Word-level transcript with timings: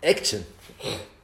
Action! 0.00 0.44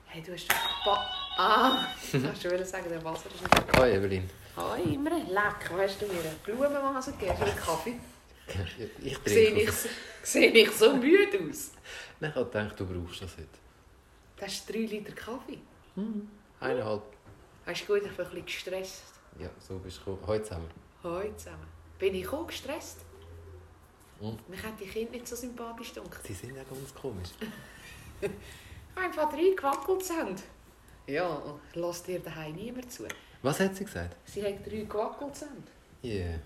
Hey, 0.07 0.21
du 0.21 0.33
hast... 0.33 0.49
Ba 0.85 1.09
ah, 1.37 1.87
hast 2.13 2.45
du 2.45 2.51
wollen 2.51 2.65
sagen, 2.65 2.89
der 2.89 3.05
Wasser 3.05 3.31
ist 3.31 3.41
nicht... 3.41 3.77
Hi 3.77 3.93
Evelyn. 3.93 4.29
Hi, 4.57 4.95
immer 4.95 5.11
leck. 5.11 5.71
Hast 5.71 6.03
du 6.03 6.07
mir 6.07 6.21
eine 6.21 6.35
Blumenvase 6.45 7.13
gegeben 7.13 7.37
für 7.37 7.45
einen 7.45 7.57
Kaffee? 7.57 8.01
Ich 9.01 9.17
trinke. 9.19 9.61
ich, 9.61 9.71
sehe 10.25 10.51
ich 10.51 10.71
so 10.73 10.97
müde 10.97 11.39
aus? 11.49 11.71
Nein, 12.19 12.33
ich 12.35 12.35
gedacht, 12.35 12.81
du 12.81 12.87
brauchst 12.87 13.23
das 13.23 13.37
heute. 13.37 13.47
Das 14.37 14.53
ist 14.53 14.69
drei 14.69 14.79
Liter 14.79 15.13
Kaffee. 15.13 15.59
Eineinhalb. 16.59 17.03
Hast 17.67 17.83
du 17.83 17.87
gut, 17.87 18.03
ich 18.05 18.17
bin 18.17 18.27
ein 18.27 18.31
bisschen 18.31 18.45
gestresst. 18.45 19.03
Ja, 19.39 19.51
so 19.61 19.79
bist 19.79 20.01
du. 20.05 20.19
Heute 20.27 20.43
zusammen. 20.43 20.71
Heute 21.05 21.37
zusammen. 21.37 21.69
Bin 22.01 22.15
ich 22.17 22.29
auch 22.29 22.47
gestresst? 22.47 22.99
Mhm. 24.21 24.37
Mich 24.49 24.63
hat 24.65 24.81
die 24.81 24.87
Kinder 24.87 25.13
nicht 25.13 25.29
so 25.29 25.37
sympathisch 25.37 25.95
gedacht. 25.95 26.25
Sie 26.25 26.35
sind 26.35 26.57
ja 26.57 26.65
ganz 26.65 26.93
komisch. 26.93 27.31
Einfach 28.97 29.31
drei 29.31 29.55
gewackelt 29.57 30.05
sind. 30.05 30.43
Ja, 31.07 31.41
lass 31.75 32.03
dir 32.03 32.21
daheim 32.21 32.55
niemand 32.55 32.91
zu. 32.93 33.05
Was 33.43 33.61
hat 33.61 33.77
sie 33.77 33.85
gesagt? 33.85 34.17
Sie 34.25 34.43
haben 34.43 34.63
drei 34.65 34.83
gewackelt 34.83 35.37
sind. 35.37 35.69
Yeah. 36.03 36.39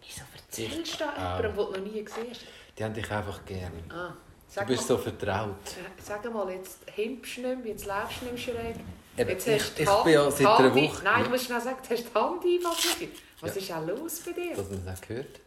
Wieso 0.00 0.22
erzählst 0.34 0.94
du 1.00 1.04
da 1.04 1.36
jemandem, 1.38 1.42
den 1.42 1.56
du 1.56 1.62
noch 1.86 1.92
nie 1.92 2.04
gesehen 2.04 2.26
hast? 2.30 2.40
Die 2.78 2.84
haben 2.84 2.94
dich 2.94 3.10
einfach 3.10 3.44
gern. 3.44 3.72
Ah, 3.90 4.14
Du 4.54 4.66
bist 4.66 4.82
mal, 4.82 4.86
so 4.88 4.98
vertraut. 4.98 5.56
sag 6.02 6.32
mal, 6.32 6.50
jetzt 6.50 6.78
himpst 6.94 7.38
du 7.38 7.40
nicht 7.42 7.58
mehr, 7.64 7.72
jetzt 7.72 7.86
läufst 7.86 8.20
du 8.20 8.26
nicht 8.26 8.46
mehr 8.46 8.54
schräg. 8.56 8.76
Eben, 9.16 9.30
Jetzt 9.30 9.46
ich- 9.48 9.60
hast 9.62 9.78
du 9.78 9.82
ich 9.82 9.88
Hand- 9.88 10.04
bin 10.04 10.12
ja 10.14 10.30
seit 10.30 10.40
die 10.40 10.46
einer 10.46 10.58
Hand- 10.58 10.74
Woche- 10.74 11.04
Nein, 11.04 11.22
ich 11.24 11.28
muss 11.30 11.44
schnell 11.44 11.60
sagen, 11.60 11.76
du 11.86 11.94
hast 11.94 12.04
die 12.04 12.14
Hand 12.14 12.44
eingewaschen. 12.44 13.08
Was 13.40 13.54
Ja. 13.54 13.60
ist 13.60 13.72
auch 13.72 13.86
los 13.86 14.20
bei 14.24 14.32
dir? 14.32 14.56
Dass 14.56 14.70
man 14.70 14.84
das 14.86 14.98
auch 14.98 15.06
gehört. 15.08 15.40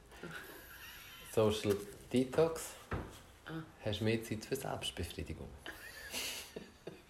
Social 1.33 1.75
Detox. 2.13 2.61
Ah. 3.47 3.63
Hast 3.83 4.01
mehr 4.01 4.21
Zeit 4.23 4.43
für 4.45 4.55
Selbstbefriedigung. 4.55 5.47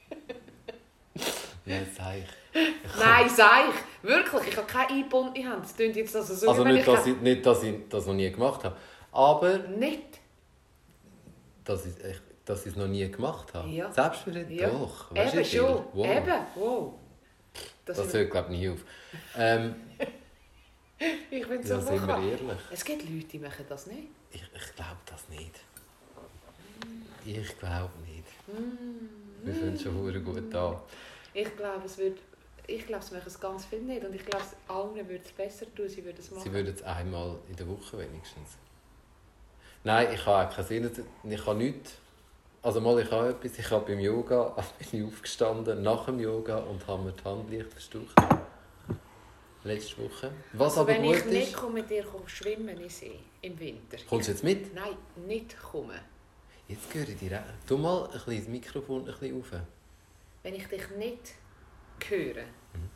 Nein, 1.65 1.87
sag 1.95 2.15
ich. 2.17 2.25
ich 2.61 2.99
Nein, 2.99 3.29
sag 3.29 3.69
ich. 3.69 3.75
Wirklich, 4.09 4.47
ich 4.49 4.57
habe 4.57 4.67
keine 4.67 4.89
eingebundene 4.89 5.49
Hand. 5.49 5.63
Das 5.63 5.75
klingt 5.75 5.95
jetzt 5.95 6.15
also 6.15 6.35
so, 6.35 6.49
Also 6.49 6.63
nicht, 6.63 6.87
dass 6.87 7.03
keine- 7.03 7.15
ich, 7.15 7.21
nicht, 7.21 7.45
dass 7.45 7.63
ich 7.63 7.75
das 7.89 8.05
noch 8.05 8.13
nie 8.13 8.31
gemacht 8.31 8.63
habe. 8.63 8.75
Aber 9.11 9.57
Nicht? 9.59 10.19
dass 11.63 11.85
ich, 11.85 11.93
ich, 12.03 12.17
dass 12.43 12.61
ich 12.65 12.73
es 12.73 12.75
noch 12.77 12.87
nie 12.87 13.09
gemacht 13.09 13.53
habe. 13.53 13.69
Ja. 13.69 13.91
Selbstbefriedigung? 13.91 14.57
Ja. 14.57 14.69
Doch. 14.69 15.09
Du, 15.09 15.15
Eben 15.21 15.45
schon. 15.45 15.85
Wow. 15.93 16.05
Eben, 16.05 16.33
wow. 16.55 16.93
Das 17.85 17.97
Das 17.97 18.13
hört, 18.13 18.29
glaube 18.31 18.53
ich, 18.53 18.59
nie 18.59 18.69
auf. 18.69 18.79
Ähm, 19.37 19.75
ich 21.31 21.47
bin 21.47 21.63
so 21.63 21.75
da 21.75 21.81
sind 21.81 22.05
wir 22.05 22.17
ehrlich. 22.17 22.57
Es 22.71 22.83
gibt 22.83 23.01
Leute, 23.09 23.25
die 23.25 23.39
machen 23.39 23.65
das 23.69 23.87
nicht. 23.87 24.09
Ich, 24.31 24.41
ich 24.41 24.75
glaube 24.75 24.97
das 25.05 25.27
nicht. 25.29 25.59
Ich 27.25 27.57
glaube 27.59 27.91
nicht. 28.05 28.23
Wir 29.43 29.53
finden 29.53 29.79
schon 29.79 29.95
hure 29.95 30.19
gut 30.21 30.53
an. 30.55 30.77
Ich 31.33 31.55
glaube, 31.57 31.85
es 31.85 31.97
wird... 31.97 32.19
Ich 32.67 32.87
glaube, 32.87 33.03
es 33.03 33.11
machen 33.11 33.23
es 33.27 33.39
ganz 33.39 33.65
viele 33.65 33.83
nicht. 33.83 34.03
Und 34.03 34.15
ich 34.15 34.25
glaube, 34.25 34.43
es- 34.43 34.55
allen 34.73 34.95
würde 34.95 35.23
es 35.23 35.31
besser 35.31 35.65
tun, 35.75 35.87
sie 35.87 36.03
würden 36.03 36.17
es 36.19 36.31
machen. 36.31 36.43
Sie 36.43 36.51
würden 36.51 36.73
es 36.73 36.81
einmal 36.83 37.35
in 37.47 37.55
der 37.55 37.67
Woche 37.67 37.99
wenigstens. 37.99 38.57
Nein, 39.83 40.07
ich 40.13 40.25
habe 40.25 40.49
auch 40.49 40.55
keinen 40.55 40.65
Sinn. 40.65 41.05
Ich 41.29 41.45
habe 41.45 41.57
nichts. 41.57 41.93
Also 42.63 42.81
mal, 42.81 42.99
ich 42.99 43.11
habe 43.11 43.29
etwas. 43.29 43.59
Ich 43.59 43.69
habe 43.69 43.85
beim 43.85 43.99
Yoga 43.99 44.55
bin 44.91 44.99
ich 45.01 45.07
aufgestanden, 45.07 45.83
nach 45.83 46.05
dem 46.07 46.19
Yoga, 46.19 46.57
und 46.57 46.85
habe 46.87 47.03
mir 47.03 47.11
die 47.11 47.23
Hand 47.23 47.51
leicht 47.51 47.71
verstaucht. 47.71 48.15
Letzte 49.63 49.97
Woche. 50.03 50.31
Was 50.53 50.77
also, 50.77 50.81
aber 50.81 50.89
wenn 50.89 51.03
gut 51.03 51.17
ich 51.17 51.25
nicht 51.25 51.47
ist... 51.49 51.55
komme, 51.55 51.73
mit 51.73 51.89
dir 51.89 52.05
schwimmen 52.25 52.79
in 52.79 52.89
See 52.89 53.19
im 53.41 53.59
Winter. 53.59 53.97
Kommst 54.09 54.27
du 54.27 54.31
jetzt 54.31 54.43
mit? 54.43 54.73
Nein, 54.73 54.95
nicht 55.27 55.55
kommen. 55.61 55.99
Jetzt 56.67 56.93
höre 56.93 57.07
ich 57.09 57.17
dir 57.17 57.39
auch. 57.39 57.67
Tu 57.67 57.77
mal 57.77 58.05
ein 58.05 58.11
bisschen 58.11 58.39
das 58.39 58.47
Mikrofon 58.47 58.99
ein 59.01 59.05
bisschen 59.05 59.39
auf. 59.39 59.51
Wenn 60.43 60.55
ich 60.55 60.67
dich 60.67 60.89
nicht 60.97 61.35
höre, 62.07 62.43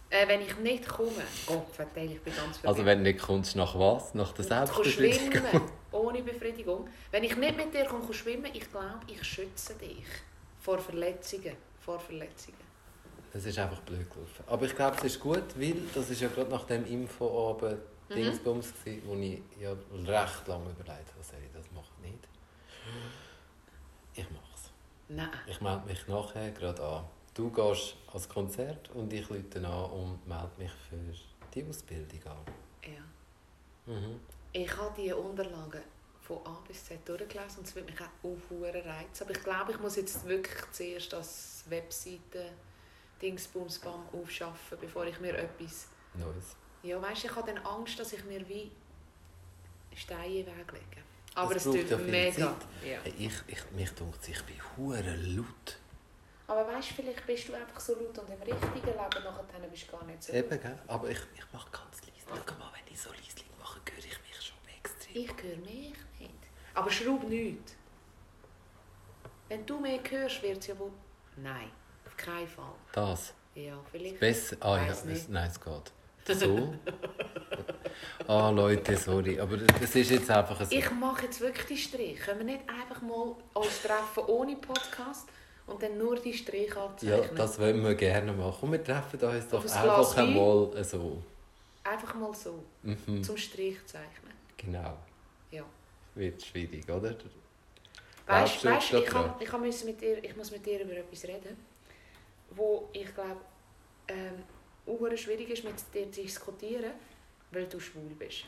äh, 0.09 0.27
wenn 0.27 0.41
ich 0.41 0.57
nicht 0.57 0.87
komme, 0.87 1.23
Gott 1.45 1.73
verteile, 1.73 2.13
ich 2.13 2.21
bin 2.21 2.35
ganz 2.35 2.61
Mhm. 2.61 2.67
Also 2.67 2.85
wenn 2.85 3.03
du 3.03 3.11
nicht 3.11 3.21
kommst, 3.21 3.55
nach 3.55 3.77
was? 3.77 4.13
Nach 4.13 4.31
der 4.33 4.45
Selbstbefriedigung? 4.45 5.31
schwimmen, 5.31 5.61
ohne 5.91 6.21
Befriedigung. 6.23 6.87
Wenn 7.11 7.23
ich 7.23 7.35
nicht 7.35 7.58
mit 7.58 7.73
dir 7.73 7.85
komme, 7.85 8.13
schwimmen, 8.13 8.52
ich 8.53 8.69
glaube, 8.71 8.99
ich 9.08 9.23
schütze 9.23 9.75
dich 9.75 10.05
vor 10.59 10.79
Verletzungen. 10.79 11.55
Vor 11.79 11.99
Verletzungen. 11.99 12.58
Das 13.31 13.45
ist 13.45 13.58
einfach 13.59 13.79
blöd 13.81 14.09
gelaufen. 14.09 14.43
Aber 14.47 14.65
ich 14.65 14.75
glaube, 14.75 14.97
es 14.97 15.03
ist 15.03 15.19
gut, 15.19 15.43
weil 15.55 15.75
das 15.93 16.09
ist 16.09 16.21
ja 16.21 16.27
gerade 16.27 16.49
nach 16.49 16.65
dem 16.65 16.85
Infoabend 16.85 17.79
Mhm. 18.09 18.15
Dingsbums 18.15 18.73
wo 19.05 19.15
ich 19.15 19.39
ja 19.61 19.71
recht 19.71 20.47
lange 20.47 20.71
überlegt 20.71 20.89
habe, 21.13 21.23
soll 21.23 21.39
ich 21.45 21.52
das 21.53 21.71
machen 21.71 21.93
nicht. 22.02 22.27
Nein. 25.09 25.30
Ich 25.47 25.59
melde 25.59 25.86
mich 25.86 26.08
nachher 26.08 26.52
gerade 26.52 26.83
an. 26.83 27.05
Du 27.33 27.49
gehst 27.49 27.95
als 28.14 28.30
Konzert 28.30 28.89
und 28.92 29.11
ich 29.11 29.30
rufe 29.30 29.43
an 29.55 29.92
und 29.92 30.27
melde 30.27 30.52
mich 30.58 30.71
für 30.71 30.97
die 31.53 31.65
Ausbildung 31.67 32.23
an. 32.25 32.37
Ja. 32.83 33.93
Mhm. 33.93 34.20
Ich 34.53 34.77
habe 34.77 35.02
die 35.02 35.11
Unterlagen 35.11 35.81
von 36.21 36.37
A 36.45 36.61
bis 36.67 36.86
Z 36.86 37.08
durchgelesen 37.08 37.59
und 37.59 37.67
es 37.67 37.75
würde 37.75 37.92
mich 37.92 38.02
auch 38.02 38.30
aufhuren 38.30 38.81
reizen. 38.81 39.23
Aber 39.23 39.31
ich 39.31 39.43
glaube, 39.43 39.71
ich 39.71 39.80
muss 39.80 39.95
jetzt 39.95 40.27
wirklich 40.27 40.71
zuerst 40.71 41.14
als 41.14 41.64
Webseite 41.70 42.52
Dingsbumsbam 43.21 44.09
aufschaffen, 44.14 44.77
bevor 44.80 45.05
ich 45.05 45.20
mir 45.20 45.36
etwas... 45.36 45.87
Neues. 46.14 46.55
Ja, 46.83 47.02
weißt, 47.02 47.26
ich 47.26 47.36
habe 47.36 47.52
dann 47.52 47.64
Angst, 47.65 47.99
dass 47.99 48.14
ich 48.14 48.23
mir 48.26 48.47
wie 48.47 48.71
Steine 49.95 50.39
in 50.39 50.45
den 50.45 50.58
Weg 50.58 50.71
lege. 50.71 51.08
Aber 51.35 51.53
Das 51.53 51.65
es 51.65 51.71
braucht 51.71 51.81
tut 51.81 51.91
ja 51.91 51.97
viel 51.97 52.07
mega. 52.07 52.47
Zeit. 52.47 52.55
Ja. 52.85 52.99
Ich, 53.17 53.33
ich, 53.47 53.71
mich 53.71 53.91
denkt, 53.91 54.27
ich 54.27 54.43
bin 54.43 54.55
hure 54.77 55.01
laut. 55.15 55.77
Aber 56.47 56.67
weißt, 56.67 56.89
vielleicht 56.89 57.25
bist 57.27 57.47
du 57.47 57.53
einfach 57.53 57.79
so 57.79 57.93
laut 57.93 58.17
und 58.17 58.29
im 58.29 58.41
richtigen 58.41 58.87
Leben 58.87 58.97
nachher 59.23 59.67
bist 59.69 59.87
du 59.87 59.91
gar 59.91 60.03
nicht 60.05 60.23
so 60.23 60.33
Eben, 60.33 60.59
gell? 60.59 60.79
Aber 60.87 61.09
ich, 61.09 61.19
ich 61.35 61.53
mache 61.53 61.69
ganz 61.71 62.01
leise. 62.01 62.25
Schau 62.47 62.55
mal, 62.57 62.71
wenn 62.73 62.91
ich 62.93 62.99
so 62.99 63.09
leise 63.11 63.45
mache, 63.59 63.79
höre 63.91 63.99
ich 63.99 64.19
mich 64.21 64.41
schon 64.41 64.57
extrem. 64.77 65.15
Ich 65.15 65.43
höre 65.43 65.57
mich 65.57 65.93
nicht. 66.19 66.33
Aber 66.73 66.89
schraub 66.89 67.23
nicht. 67.29 67.75
Wenn 69.47 69.65
du 69.65 69.79
mehr 69.79 69.99
hörst, 70.09 70.41
wird 70.43 70.57
es 70.57 70.67
ja 70.67 70.77
wohl... 70.79 70.91
Nein, 71.37 71.71
auf 72.05 72.17
keinen 72.17 72.47
Fall. 72.47 72.73
Das. 72.91 73.33
Ja, 73.55 73.79
vielleicht... 73.91 74.19
Besser. 74.19 74.57
Ah 74.59 74.77
ja, 74.77 74.87
es, 74.91 75.27
nein, 75.29 75.49
es 75.49 75.59
geht. 75.59 75.91
So? 76.39 76.75
Ah, 78.27 78.49
Leute, 78.49 78.95
sorry. 78.97 79.39
Aber 79.39 79.58
das 79.58 79.95
ist 79.95 80.11
jetzt 80.11 80.30
einfach 80.30 80.64
so. 80.65 80.75
Ich 80.75 80.92
mache 80.92 81.25
jetzt 81.25 81.39
wirklich 81.42 81.65
die 81.67 81.77
Strich. 81.77 82.20
Können 82.20 82.39
wir 82.39 82.45
nicht 82.58 82.61
einfach 82.70 83.02
mal 83.02 83.36
uns 83.53 83.81
treffen 83.81 84.23
ohne 84.27 84.55
Podcast 84.58 85.27
und 85.67 85.81
dann 85.81 85.97
nur 85.97 86.15
die 86.17 86.33
Strich 86.33 86.70
Ja, 86.75 86.86
anzeichnen? 86.86 87.36
das 87.36 87.59
wollen 87.59 87.83
wir 87.83 87.95
gerne 87.95 88.31
machen. 88.33 88.58
Und 88.65 88.71
wir 88.73 88.83
treffen 88.83 89.20
uns 89.20 89.47
doch 89.49 89.64
ein 89.64 89.71
einfach 89.71 90.17
Wein? 90.17 90.27
einmal 90.27 90.83
so. 90.83 91.23
Einfach 91.83 92.15
mal 92.15 92.33
so, 92.33 92.64
Mhm. 92.83 93.23
zum 93.23 93.37
Strich 93.37 93.77
zeichnen. 93.86 94.33
Genau. 94.58 94.97
Ja. 95.52 95.64
Wird 96.15 96.41
schwierig, 96.43 96.87
oder? 96.89 97.15
Weißt 98.27 98.64
du 98.64 98.70
ich, 98.70 99.05
kann, 99.05 99.33
ich, 99.39 99.47
kann 99.47 99.61
mit 99.61 100.02
dir, 100.02 100.23
ich 100.23 100.36
muss 100.36 100.52
mit 100.52 100.64
dir 100.65 100.81
über 100.81 100.93
etwas 100.97 101.23
reden, 101.23 101.58
wo 102.52 102.87
ich 102.93 103.11
glaube, 103.15 103.37
ähm, 104.08 104.43
auch 104.86 105.17
schwierig 105.17 105.49
ist, 105.49 105.64
mit 105.64 105.73
dir 105.93 106.11
zu 106.11 106.21
diskutieren, 106.21 106.91
weil 107.52 107.67
du 107.67 107.80
schwul 107.80 108.10
bist. 108.17 108.45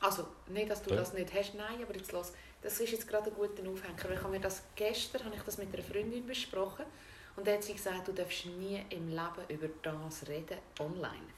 Also, 0.00 0.28
nicht, 0.46 0.70
dass 0.70 0.82
du 0.82 0.90
Ja. 0.90 0.96
das 0.96 1.12
nicht 1.12 1.32
hast, 1.34 1.54
nein, 1.54 1.82
aber 1.82 1.94
jetzt 1.96 2.12
los. 2.12 2.32
Das 2.62 2.78
ist 2.80 2.92
jetzt 2.92 3.08
gerade 3.08 3.30
ein 3.30 3.36
guter 3.36 3.68
Aufhänger, 3.68 4.04
weil 4.04 4.12
ich 4.14 4.20
habe 4.20 4.30
mir 4.30 4.40
das 4.40 4.62
gestern 4.76 5.24
habe 5.24 5.36
ich 5.36 5.42
das 5.42 5.58
mit 5.58 5.72
einer 5.74 5.82
Freundin 5.82 6.26
besprochen 6.26 6.86
und 7.36 7.46
da 7.46 7.52
hat 7.52 7.64
sie 7.64 7.74
gesagt, 7.74 8.06
du 8.08 8.12
darfst 8.12 8.46
nie 8.46 8.84
im 8.90 9.08
Leben 9.08 9.44
über 9.48 9.68
das 9.82 10.28
reden 10.28 10.58
online. 10.78 11.28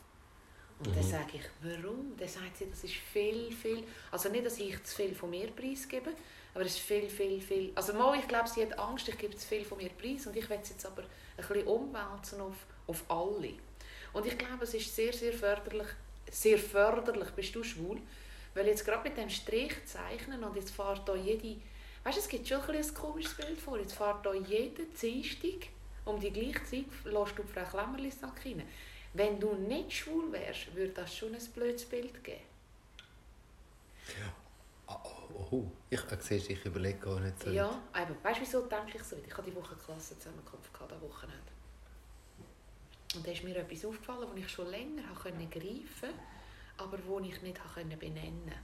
Und 0.78 0.94
dann 0.96 1.02
Mhm. 1.04 1.08
sage 1.08 1.32
ich, 1.34 1.44
warum? 1.62 2.16
Dann 2.16 2.28
sagt 2.28 2.56
sie, 2.58 2.68
das 2.70 2.84
ist 2.84 2.94
viel, 2.94 3.52
viel, 3.52 3.84
also 4.10 4.30
nicht, 4.30 4.46
dass 4.46 4.58
ich 4.58 4.82
zu 4.84 4.96
viel 4.96 5.14
von 5.14 5.28
mir 5.30 5.48
preisgebe, 5.50 6.10
aber 6.54 6.64
es 6.64 6.72
ist 6.76 6.80
viel, 6.80 7.08
viel, 7.08 7.40
viel, 7.40 7.72
also 7.74 7.92
mal, 7.92 8.18
ich 8.18 8.26
glaube, 8.28 8.48
sie 8.48 8.62
hat 8.62 8.78
Angst, 8.78 9.08
ich 9.08 9.18
gebe 9.18 9.36
zu 9.36 9.46
viel 9.46 9.64
von 9.64 9.76
mir 9.78 9.90
preis 9.90 10.26
und 10.26 10.34
ich 10.36 10.48
will 10.48 10.58
es 10.62 10.70
jetzt 10.70 10.86
aber 10.86 11.02
ein 11.02 11.08
bisschen 11.36 11.66
umwälzen 11.66 12.40
auf, 12.40 12.56
auf 12.86 13.04
alle. 13.10 13.54
Und 14.14 14.26
ich 14.26 14.36
glaube, 14.38 14.64
es 14.64 14.72
ist 14.74 14.94
sehr, 14.96 15.12
sehr 15.12 15.32
förderlich, 15.34 15.88
sehr 16.30 16.58
förderlich, 16.58 17.30
bist 17.30 17.54
du 17.54 17.62
schwul, 17.62 18.00
weil 18.54 18.66
jetzt 18.66 18.84
gerade 18.84 19.08
mit 19.08 19.16
dem 19.16 19.30
Strich 19.30 19.74
zeichnen 19.86 20.42
und 20.44 20.56
jetzt 20.56 20.70
fährt 20.70 21.08
da 21.08 21.14
jede, 21.14 21.60
weißt 22.04 22.16
du, 22.16 22.20
es 22.20 22.28
gibt 22.28 22.48
schon 22.48 22.60
ein, 22.60 22.76
ein 22.76 22.94
komisches 22.94 23.34
Bild 23.34 23.60
vor, 23.60 23.78
jetzt 23.78 23.94
fährt 23.94 24.24
da 24.24 24.34
jede 24.34 24.84
Dienstag 24.86 25.68
um 26.04 26.18
die 26.18 26.30
gleiche 26.30 26.64
Zeit, 26.64 26.84
lässt 27.04 27.38
du 27.38 27.42
Frau 27.42 27.64
Klemmerli-Sack 27.64 28.44
rein. 28.44 28.62
Wenn 29.12 29.38
du 29.40 29.54
nicht 29.54 29.92
schwul 29.92 30.32
wärst, 30.32 30.74
würde 30.74 30.92
das 30.92 31.14
schon 31.14 31.34
ein 31.34 31.44
blödes 31.54 31.84
Bild 31.84 32.22
geben. 32.24 32.40
Ah, 34.86 34.96
Oh, 35.34 35.46
oh. 35.52 35.64
Ich, 35.88 36.00
äh, 36.00 36.16
siehst, 36.18 36.50
ich 36.50 36.64
überlege 36.64 36.98
gar 36.98 37.20
nicht 37.20 37.42
so. 37.42 37.50
Ja, 37.50 37.70
eben. 37.96 38.16
Weißt 38.22 38.38
du, 38.40 38.42
wieso 38.42 38.60
denke 38.62 38.96
ich 38.96 39.02
so? 39.04 39.16
Ich 39.26 39.36
hatte 39.36 39.50
die 39.50 39.56
Woche 39.56 39.76
Klassenzusammenkunft 39.76 40.72
gehabt, 40.72 40.92
am 40.92 41.00
Wochenende. 41.02 41.38
Und 43.14 43.26
da 43.26 43.32
ist 43.32 43.42
mir 43.42 43.56
etwas 43.56 43.84
aufgefallen, 43.84 44.28
das 44.28 44.44
ich 44.44 44.48
schon 44.48 44.68
länger 44.68 45.08
habe 45.08 45.20
können 45.20 45.50
greifen 45.50 46.10
aber 46.80 46.98
wo 47.06 47.20
ich 47.20 47.40
nicht 47.42 47.58
habe 47.58 47.74
können 47.74 47.98
benennen 47.98 48.54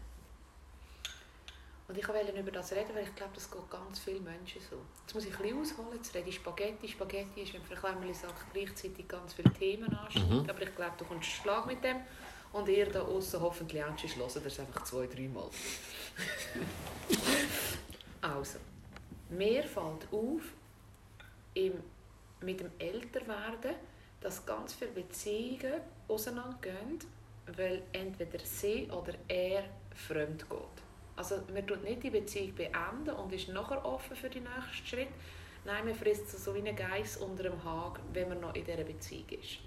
Und 1.88 1.98
ich 1.98 2.08
wollte 2.08 2.32
über 2.32 2.50
das 2.50 2.72
reden, 2.72 2.94
weil 2.94 3.04
ich 3.04 3.14
glaube, 3.14 3.32
das 3.34 3.50
geht 3.50 3.70
ganz 3.70 4.00
vielen 4.00 4.25
Menschen 4.25 4.60
so. 4.60 4.76
Jetzt 5.02 5.14
muss 5.14 5.25
ich 5.25 5.37
ein 5.37 5.43
bisschen 5.43 5.60
ausholen, 5.60 5.96
jetzt 5.96 6.14
rede 6.14 6.28
ich 6.28 6.37
Spaghetti. 6.37 6.88
Spaghetti 6.88 7.43
ist, 7.43 7.54
wenn 7.54 7.62
Frau 7.62 7.88
sagt, 8.12 8.52
gleichzeitig 8.52 9.06
ganz 9.06 9.34
viele 9.34 9.52
Themen 9.52 9.94
anschneidet. 9.94 10.44
Mhm. 10.44 10.50
Aber 10.50 10.62
ich 10.62 10.75
glaube, 10.75 10.94
du 10.98 11.04
kommst 11.04 11.28
Schlag 11.28 11.66
mit 11.66 11.84
dem. 11.84 11.98
Und 12.52 12.69
ihr 12.69 12.90
da 12.90 13.02
außen 13.02 13.40
hoffentlich 13.40 13.84
auch 13.84 13.88
hören, 13.88 14.44
das 14.44 14.60
einfach 14.60 14.84
zwei, 14.84 15.06
dreimal. 15.06 15.50
also, 18.22 18.58
mir 19.28 19.62
fällt 19.64 20.08
auf, 20.10 20.43
im, 21.52 21.75
mit 22.40 22.60
dem 22.60 22.70
Älterwerden, 22.78 23.75
dass 24.26 24.44
ganz 24.44 24.75
viele 24.75 24.90
Beziehungen 24.90 25.81
auseinandergehen, 26.08 26.99
weil 27.56 27.81
entweder 27.93 28.40
sie 28.40 28.90
oder 28.90 29.14
er 29.28 29.62
fremd 29.94 30.50
geht. 30.50 30.58
Also 31.14 31.37
man 31.55 31.64
tut 31.64 31.84
nicht 31.84 32.02
die 32.02 32.11
Beziehung 32.11 32.52
beenden 32.56 33.11
und 33.11 33.32
ist 33.32 33.49
nachher 33.50 33.84
offen 33.84 34.17
für 34.17 34.28
den 34.28 34.43
nächsten 34.43 34.84
Schritt. 34.84 35.11
Nein, 35.64 35.84
man 35.84 35.94
frisst 35.94 36.28
so 36.28 36.52
wie 36.56 36.69
ein 36.69 36.75
Geiss 36.75 37.19
unter 37.19 37.44
dem 37.44 37.62
Haag, 37.62 38.00
wenn 38.12 38.28
man 38.28 38.40
noch 38.40 38.52
in 38.56 38.64
dieser 38.64 38.82
Beziehung 38.82 39.28
ist. 39.28 39.58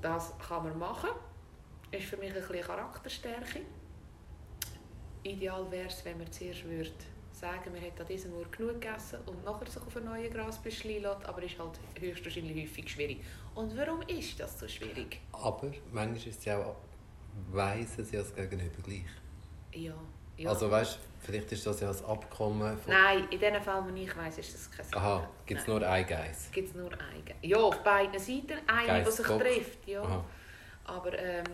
Das 0.00 0.38
kann 0.38 0.62
man 0.62 0.78
machen. 0.78 1.10
Ist 1.90 2.04
für 2.04 2.18
mich 2.18 2.28
ein 2.28 2.40
bisschen 2.40 2.60
Charakterstärke. 2.60 3.62
Ideal 5.24 5.68
wäre 5.68 5.88
es, 5.88 6.04
wenn 6.04 6.18
man 6.18 6.30
zuerst 6.30 6.64
würde 6.64 6.92
sagen, 7.42 7.72
man 7.72 7.82
hat 7.82 8.00
an 8.00 8.06
diesem 8.06 8.32
Uhr 8.34 8.46
genug 8.50 8.80
gegessen 8.80 9.18
und 9.26 9.44
nachher 9.44 9.66
sich 9.66 9.82
auf 9.82 9.96
einen 9.96 10.06
neuen 10.06 10.32
Grasbüschel 10.32 11.00
lässt, 11.00 11.24
aber 11.26 11.42
ist 11.42 11.58
halt 11.58 11.80
höchstwahrscheinlich 11.98 12.62
häufig 12.62 12.88
schwierig. 12.88 13.24
Und 13.56 13.76
warum 13.76 14.00
ist 14.02 14.38
das 14.38 14.60
so 14.60 14.68
schwierig? 14.68 15.20
Aber 15.32 15.72
manchmal 15.90 16.16
ist 16.16 16.38
es 16.38 16.44
ja 16.44 16.58
auch, 16.58 16.76
weiss 17.50 17.98
es 17.98 18.12
ja 18.12 18.20
das 18.20 18.32
Gegenüber 18.32 18.80
gleich. 18.84 19.04
Ja. 19.72 19.94
Ja. 20.36 20.50
Also 20.50 20.70
weißt, 20.70 20.98
vielleicht 21.18 21.50
ist 21.52 21.66
das 21.66 21.80
ja 21.80 21.90
ein 21.90 22.04
Abkommen. 22.04 22.78
Von... 22.78 22.92
Nein, 22.92 23.26
in 23.30 23.40
dem 23.40 23.60
Fall, 23.60 23.84
wo 23.84 23.94
ich 23.94 24.16
weiß, 24.16 24.38
ist 24.38 24.54
das 24.54 24.70
kein 24.70 24.86
Abkommen. 24.86 25.04
Aha, 25.04 25.30
gibt 25.44 25.60
es 25.60 25.66
nur 25.66 25.86
ein 25.86 26.06
Geiss? 26.06 26.48
Gibt 26.52 26.68
es 26.68 26.74
nur 26.74 26.92
ein 26.92 27.24
Geiss. 27.24 27.36
Ja, 27.42 27.58
auf 27.58 27.82
beiden 27.82 28.18
Seiten 28.18 28.58
eine, 28.66 29.04
die 29.04 29.10
sich 29.10 29.26
trifft. 29.26 29.88
Ja. 29.88 30.02
Aha. 30.02 30.24
Aber 30.84 31.18
ähm, 31.18 31.44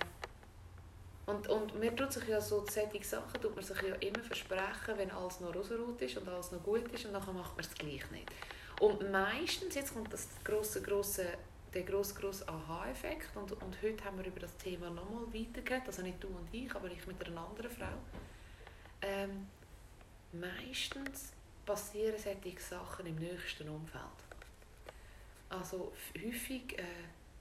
und, 1.29 1.47
und 1.49 1.79
man 1.79 1.95
tut 1.95 2.13
sich 2.13 2.27
ja 2.27 2.41
so 2.41 2.65
solche 2.71 3.05
Sachen 3.05 3.41
tut 3.41 3.55
man 3.55 3.63
sich 3.63 3.81
ja 3.83 3.95
immer 3.97 4.21
versprechen, 4.21 4.97
wenn 4.97 5.11
alles 5.11 5.41
noch 5.41 5.55
rosarot 5.55 6.01
ist 6.01 6.17
und 6.17 6.27
alles 6.27 6.53
noch 6.53 6.63
gut 6.63 6.91
ist 6.93 7.05
und 7.05 7.13
dann 7.13 7.23
macht 7.35 7.55
man 7.55 7.61
es 7.65 7.75
gleich 7.75 8.11
nicht. 8.11 8.31
Und 8.81 9.11
meistens, 9.11 9.75
jetzt 9.75 9.93
kommt 9.93 10.11
das 10.11 10.29
grosse, 10.43 10.81
grosse, 10.81 11.27
der 11.75 11.83
grosse, 11.83 12.15
grosse 12.15 12.49
Aha-Effekt 12.49 13.37
und, 13.37 13.53
und 13.53 13.83
heute 13.83 14.05
haben 14.05 14.17
wir 14.17 14.27
über 14.27 14.41
das 14.41 14.57
Thema 14.57 14.89
nochmal 14.89 15.27
weitergeredet, 15.27 15.87
also 15.87 16.03
nicht 16.03 16.23
du 16.23 16.29
und 16.29 16.49
ich, 16.51 16.75
aber 16.75 16.89
ich 16.91 17.07
mit 17.07 17.23
einer 17.27 17.47
anderen 17.47 17.71
Frau 17.71 17.93
ähm, 19.03 19.49
meistens 20.33 21.33
passieren 21.67 22.17
solche 22.19 22.59
Sachen 22.59 23.05
im 23.05 23.17
nächsten 23.17 23.69
Umfeld. 23.69 24.03
Also 25.51 25.93
häufig 26.17 26.79
äh, 26.79 26.85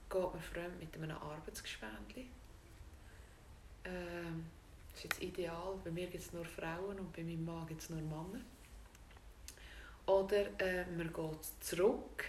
geht 0.10 0.22
man 0.22 0.42
fremd 0.42 0.80
mit 0.80 0.94
einem 0.96 1.18
Arbeitsgespendli. 1.18 2.28
Ähm, 3.88 4.46
das 4.92 5.00
ist 5.00 5.04
jetzt 5.04 5.22
ideal, 5.22 5.80
bei 5.84 5.92
mir 5.92 6.08
gibt 6.08 6.24
es 6.24 6.34
nur 6.34 6.46
Frauen 6.46 7.00
und 7.00 7.14
bei 7.14 7.24
meinem 7.24 7.46
Mann 7.46 7.68
gibt 7.68 7.82
es 7.82 7.90
nur 7.90 8.02
Männer. 8.02 8.42
Oder 10.06 10.60
äh, 10.60 10.86
man 10.92 11.12
geht 11.14 11.64
zurück 11.64 12.26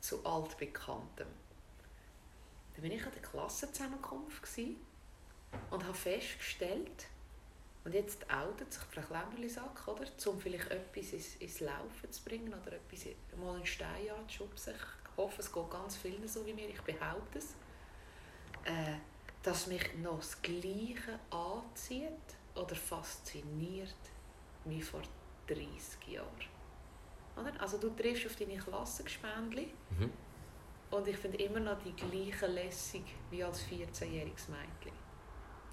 zu 0.00 0.24
altbekanntem. 0.24 1.28
Da 2.74 2.82
war 2.82 2.90
ich 2.90 3.04
an 3.04 3.12
der 3.12 3.22
Klassenzusammenkunft 3.22 4.58
und 5.70 5.84
habe 5.84 5.94
festgestellt, 5.94 7.06
und 7.84 7.94
jetzt 7.94 8.30
outet 8.30 8.72
sich 8.72 8.82
Frau 8.82 9.00
Klemmerli-Sack, 9.00 9.88
oder? 9.88 10.04
Um 10.26 10.38
vielleicht 10.38 10.70
etwas 10.70 11.12
ins, 11.12 11.36
ins 11.36 11.60
Laufen 11.60 12.12
zu 12.12 12.22
bringen 12.22 12.52
oder 12.52 12.72
etwas 12.74 13.06
mal 13.38 13.56
einen 13.56 13.64
Stein 13.64 14.10
anzuschubsen. 14.10 14.74
Ich 14.74 15.16
hoffe, 15.16 15.40
es 15.40 15.50
geht 15.50 15.70
ganz 15.70 15.96
vielen 15.96 16.28
so 16.28 16.44
wie 16.44 16.52
mir, 16.52 16.68
ich 16.68 16.82
behaupte 16.82 17.38
es. 17.38 17.54
Äh, 18.64 18.98
dass 19.42 19.66
mich 19.66 19.96
noch 19.98 20.18
das 20.18 20.40
Gleiche 20.42 21.18
anzieht 21.30 22.10
oder 22.54 22.74
fasziniert 22.74 23.94
wie 24.64 24.82
vor 24.82 25.02
30 25.46 26.08
Jahren. 26.08 26.28
Oder? 27.36 27.52
Also 27.60 27.78
du 27.78 27.90
triffst 27.90 28.26
auf 28.26 28.36
deine 28.36 28.56
Klassengespendli 28.56 29.72
mhm. 29.90 30.10
und 30.90 31.06
ich 31.06 31.16
finde 31.16 31.38
immer 31.38 31.60
noch 31.60 31.78
die 31.82 31.94
gleiche 31.94 32.46
lässig 32.46 33.04
wie 33.30 33.44
als 33.44 33.62
14-jähriges 33.64 34.50
Mädchen. 34.50 34.92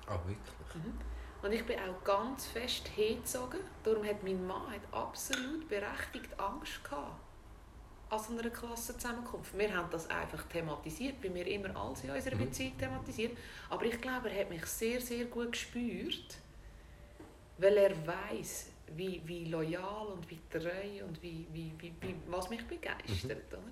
Ah, 0.07 0.19
wirklich? 0.25 0.75
Mhm. 0.75 0.97
Und 1.41 1.51
ich 1.51 1.65
bin 1.65 1.79
auch 1.79 2.03
ganz 2.03 2.47
fest 2.47 2.87
hingezogen. 2.87 3.59
Darum 3.83 4.05
hat 4.05 4.23
mein 4.23 4.45
Mann 4.45 4.71
hat 4.71 4.81
absolut 4.91 5.67
berechtigt 5.67 6.39
Angst 6.39 6.83
gehabt 6.83 7.24
an 8.15 8.23
so 8.23 8.31
einer 8.39 8.49
Klassenzusammenkunft. 8.49 9.57
Wir 9.57 9.75
haben 9.75 9.89
das 9.91 10.09
einfach 10.09 10.43
thematisiert, 10.43 11.15
wie 11.21 11.33
wir 11.33 11.45
immer 11.47 11.75
alles 11.75 12.03
in 12.03 12.11
unserer 12.11 12.35
mhm. 12.35 12.45
Beziehung 12.45 12.77
thematisieren. 12.77 13.37
Aber 13.69 13.85
ich 13.85 13.99
glaube, 13.99 14.29
er 14.29 14.41
hat 14.41 14.49
mich 14.49 14.65
sehr, 14.65 15.01
sehr 15.01 15.25
gut 15.25 15.51
gespürt, 15.51 16.37
weil 17.57 17.77
er 17.77 18.07
weiß, 18.07 18.67
wie, 18.95 19.21
wie 19.25 19.45
loyal 19.45 20.07
und 20.07 20.29
wie 20.29 20.39
treu 20.49 21.05
und 21.07 21.21
wie, 21.21 21.47
wie, 21.51 21.71
wie, 21.79 21.93
wie 22.01 22.15
was 22.27 22.49
mich 22.49 22.65
begeistert. 22.65 23.51
Mhm. 23.51 23.71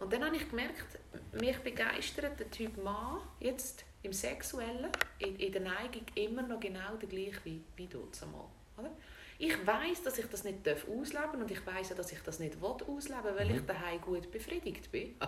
Und 0.00 0.12
dann 0.12 0.24
habe 0.24 0.36
ich 0.36 0.48
gemerkt, 0.48 0.98
mich 1.32 1.58
begeistert 1.58 2.38
der 2.38 2.50
Typ 2.50 2.76
Mann 2.82 3.20
jetzt 3.40 3.84
im 4.02 4.12
Sexuellen, 4.12 4.90
in, 5.18 5.36
in 5.36 5.52
der 5.52 5.62
Neigung 5.62 6.04
immer 6.14 6.42
noch 6.42 6.60
genau 6.60 6.96
der 7.00 7.08
gleiche 7.08 7.44
wie, 7.44 7.62
wie 7.76 7.86
du 7.86 8.06
zumal. 8.10 8.46
Oder? 8.76 8.90
Ich 9.38 9.66
weiß, 9.66 10.02
dass 10.02 10.18
ich 10.18 10.26
das 10.26 10.44
nicht 10.44 10.58
ausleben 10.68 11.12
darf 11.12 11.34
und 11.34 11.50
ich 11.50 11.66
weiß 11.66 11.88
dass 11.96 12.12
ich 12.12 12.20
das 12.20 12.38
nicht 12.38 12.56
ausleben 12.62 13.24
will, 13.24 13.36
weil 13.36 13.48
mhm. 13.48 13.56
ich 13.56 13.66
daheim 13.66 14.00
gut 14.00 14.30
befriedigt 14.30 14.92
bin. 14.92 15.16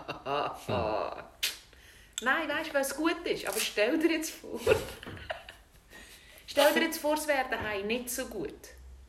Nein, 2.22 2.48
weißt 2.48 2.70
du, 2.70 2.74
weil 2.74 2.82
es 2.82 2.96
gut 2.96 3.26
ist. 3.26 3.46
Aber 3.46 3.58
stell 3.58 3.98
dir 3.98 4.10
jetzt 4.10 4.30
vor, 4.30 4.58
stell 6.46 6.72
dir 6.72 6.82
jetzt 6.82 6.98
vor, 6.98 7.14
es 7.14 7.26
wäre 7.26 7.50
daheim 7.50 7.86
nicht 7.86 8.08
so 8.08 8.26
gut. 8.26 8.54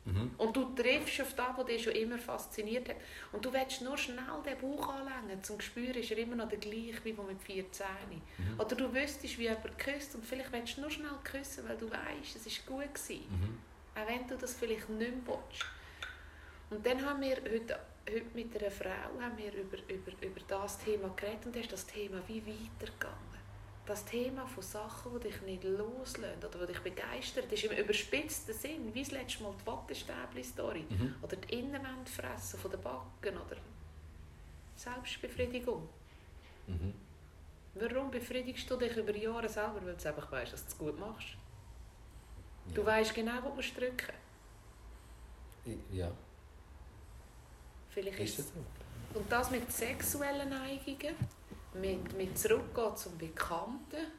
Mhm. 0.04 0.30
Und 0.38 0.56
du 0.56 0.74
triffst 0.74 1.20
auf 1.20 1.34
das, 1.34 1.56
was 1.56 1.66
dich 1.66 1.82
schon 1.82 1.92
immer 1.92 2.18
fasziniert 2.18 2.88
hat. 2.88 2.96
Und 3.32 3.44
du 3.44 3.52
willst 3.52 3.82
nur 3.82 3.96
schnell 3.96 4.24
den 4.44 4.58
Bauch 4.58 4.88
anlängen, 4.88 5.36
um 5.38 5.42
zu 5.42 5.60
spüren, 5.60 5.94
ist 5.94 6.10
er 6.10 6.18
immer 6.18 6.36
noch 6.36 6.48
der 6.48 6.58
gleiche 6.58 7.04
wie 7.04 7.12
mit 7.12 7.42
14. 7.42 7.86
Mhm. 8.10 8.60
Oder 8.60 8.76
du 8.76 8.92
wüsstest, 8.92 9.38
wie 9.38 9.44
jemand 9.44 9.78
küsst 9.78 10.14
und 10.14 10.24
vielleicht 10.24 10.52
willst 10.52 10.76
du 10.76 10.82
nur 10.82 10.90
schnell 10.90 11.18
küssen, 11.24 11.68
weil 11.68 11.76
du 11.76 11.90
weißt, 11.90 12.36
es 12.36 12.68
war 12.68 12.76
gut. 12.76 13.08
Mhm. 13.08 13.58
Auch 13.98 14.06
wenn 14.06 14.26
du 14.26 14.36
das 14.36 14.54
vielleicht 14.54 14.88
nicht 14.88 15.26
mehr 15.26 15.36
willst. 15.36 15.64
Und 16.70 16.86
dann 16.86 17.04
haben 17.04 17.20
wir 17.20 17.36
heute, 17.36 17.78
heute 18.08 18.26
mit 18.34 18.56
einer 18.56 18.70
Frau 18.70 19.20
haben 19.20 19.36
wir 19.36 19.52
über, 19.54 19.78
über, 19.88 20.12
über 20.20 20.40
das 20.46 20.78
Thema 20.78 21.08
geredet 21.16 21.46
und 21.46 21.56
da 21.56 21.60
ist 21.60 21.72
das 21.72 21.86
Thema 21.86 22.20
wie 22.28 22.42
weitergegangen 22.46 23.28
das 23.88 24.04
Thema 24.04 24.46
von 24.46 24.62
Sachen, 24.62 25.12
die 25.14 25.28
dich 25.28 25.40
nicht 25.42 25.64
loslösen 25.64 26.44
oder 26.44 26.66
die 26.66 26.72
dich 26.72 26.82
begeistern, 26.82 27.44
das 27.48 27.58
ist 27.58 27.72
im 27.72 27.76
überspitzten 27.78 28.54
Sinn, 28.54 28.94
wie 28.94 29.02
das 29.02 29.12
letzte 29.12 29.42
Mal 29.42 29.54
die 29.60 29.66
Wattestäbli-Story 29.66 30.84
mhm. 30.88 31.14
oder 31.22 31.36
die 31.36 31.58
Innenwandfressen 31.58 32.58
von 32.60 32.70
den 32.70 32.82
Backen 32.82 33.36
oder 33.38 33.56
Selbstbefriedigung. 34.76 35.88
Mhm. 36.66 36.92
Warum 37.74 38.10
befriedigst 38.10 38.70
du 38.70 38.76
dich 38.76 38.94
über 38.96 39.16
Jahre 39.16 39.48
selber, 39.48 39.80
weil 39.82 39.94
du 39.94 40.08
einfach 40.08 40.30
weißt, 40.30 40.52
dass 40.52 40.66
du 40.66 40.68
es 40.68 40.78
gut 40.78 41.00
machst? 41.00 41.28
Du 42.74 42.84
weißt 42.84 43.14
genau, 43.14 43.42
wo 43.42 43.60
du 43.60 43.62
drücken 43.62 44.14
Ja. 45.92 46.10
Vielleicht 47.90 48.18
ist 48.20 48.38
es 48.38 48.48
so. 48.48 49.18
Und 49.18 49.30
das 49.32 49.50
mit 49.50 49.70
sexuellen 49.72 50.48
Neigungen 50.50 51.16
mit, 51.74 52.16
mit 52.16 52.38
Zurückgehen 52.38 52.96
zum 52.96 53.18
Bekannten, 53.18 54.12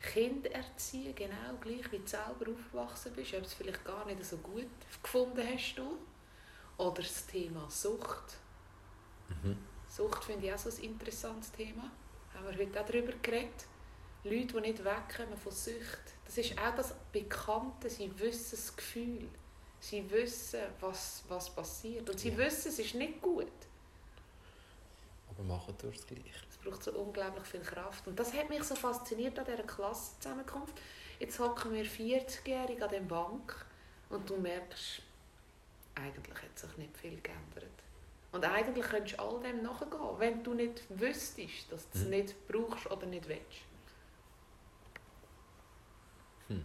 Kind 0.00 0.46
erziehen, 0.46 1.14
genau 1.14 1.56
gleich 1.60 1.90
wie 1.90 1.98
du 1.98 2.06
selber 2.06 2.50
aufgewachsen 2.50 3.12
bist, 3.14 3.34
ob 3.34 3.42
es 3.42 3.54
vielleicht 3.54 3.84
gar 3.84 4.04
nicht 4.06 4.24
so 4.24 4.36
gut 4.38 4.66
gefunden 5.02 5.42
hast 5.52 5.74
du. 5.76 5.98
Oder 6.76 7.02
das 7.02 7.26
Thema 7.26 7.68
Sucht. 7.70 8.36
Mhm. 9.28 9.56
Sucht 9.88 10.24
finde 10.24 10.46
ich 10.46 10.52
auch 10.52 10.58
so 10.58 10.68
ein 10.68 10.84
interessantes 10.84 11.50
Thema. 11.52 11.90
Haben 12.34 12.50
wir 12.50 12.66
heute 12.66 12.80
auch 12.80 12.86
darüber 12.86 13.12
geredet. 13.22 13.66
Leute, 14.24 14.46
die 14.46 14.60
nicht 14.60 14.84
wegkommen 14.84 15.38
von 15.38 15.52
Sucht. 15.52 16.15
Das 16.26 16.38
ist 16.38 16.58
auch 16.58 16.74
das 16.76 16.94
Bekannte, 17.12 17.88
sie 17.88 18.10
wissen 18.18 18.56
das 18.56 18.76
Gefühl. 18.76 19.28
Sie 19.80 20.10
wissen, 20.10 20.60
was, 20.80 21.22
was 21.28 21.50
passiert. 21.50 22.08
Und 22.10 22.18
sie 22.18 22.30
ja. 22.30 22.38
wissen, 22.38 22.68
es 22.68 22.78
ist 22.78 22.94
nicht 22.94 23.22
gut. 23.22 23.46
Aber 25.30 25.42
machen 25.42 25.74
durch 25.78 25.96
das 25.96 26.06
Gleiche 26.06 26.46
braucht 26.66 26.82
so 26.82 26.92
unglaublich 26.92 27.44
viel 27.44 27.60
Kraft. 27.60 28.06
Und 28.06 28.18
das 28.18 28.32
hat 28.32 28.48
mich 28.48 28.62
so 28.64 28.74
fasziniert 28.74 29.38
an 29.38 29.44
dieser 29.44 29.62
Klassenzusammenkunft. 29.62 30.74
Jetzt 31.18 31.38
hocken 31.38 31.72
wir 31.72 31.84
40-jährig 31.84 32.82
an 32.82 32.90
der 32.90 33.00
Bank 33.00 33.66
und 34.10 34.28
du 34.28 34.36
merkst, 34.36 35.02
eigentlich 35.94 36.42
hat 36.42 36.58
sich 36.58 36.76
nicht 36.76 36.96
viel 36.96 37.20
geändert. 37.20 37.70
Und 38.32 38.44
eigentlich 38.44 38.84
könntest 38.84 39.18
du 39.18 39.22
all 39.22 39.40
dem 39.40 39.62
nachgehen, 39.62 40.18
wenn 40.18 40.42
du 40.42 40.54
nicht 40.54 40.82
wüsstest, 40.90 41.70
dass 41.70 41.88
du 41.90 41.98
es 41.98 42.04
mhm. 42.04 42.10
nicht 42.10 42.48
brauchst 42.48 42.90
oder 42.90 43.06
nicht 43.06 43.26
willst. 43.28 43.64
Hm. 46.48 46.64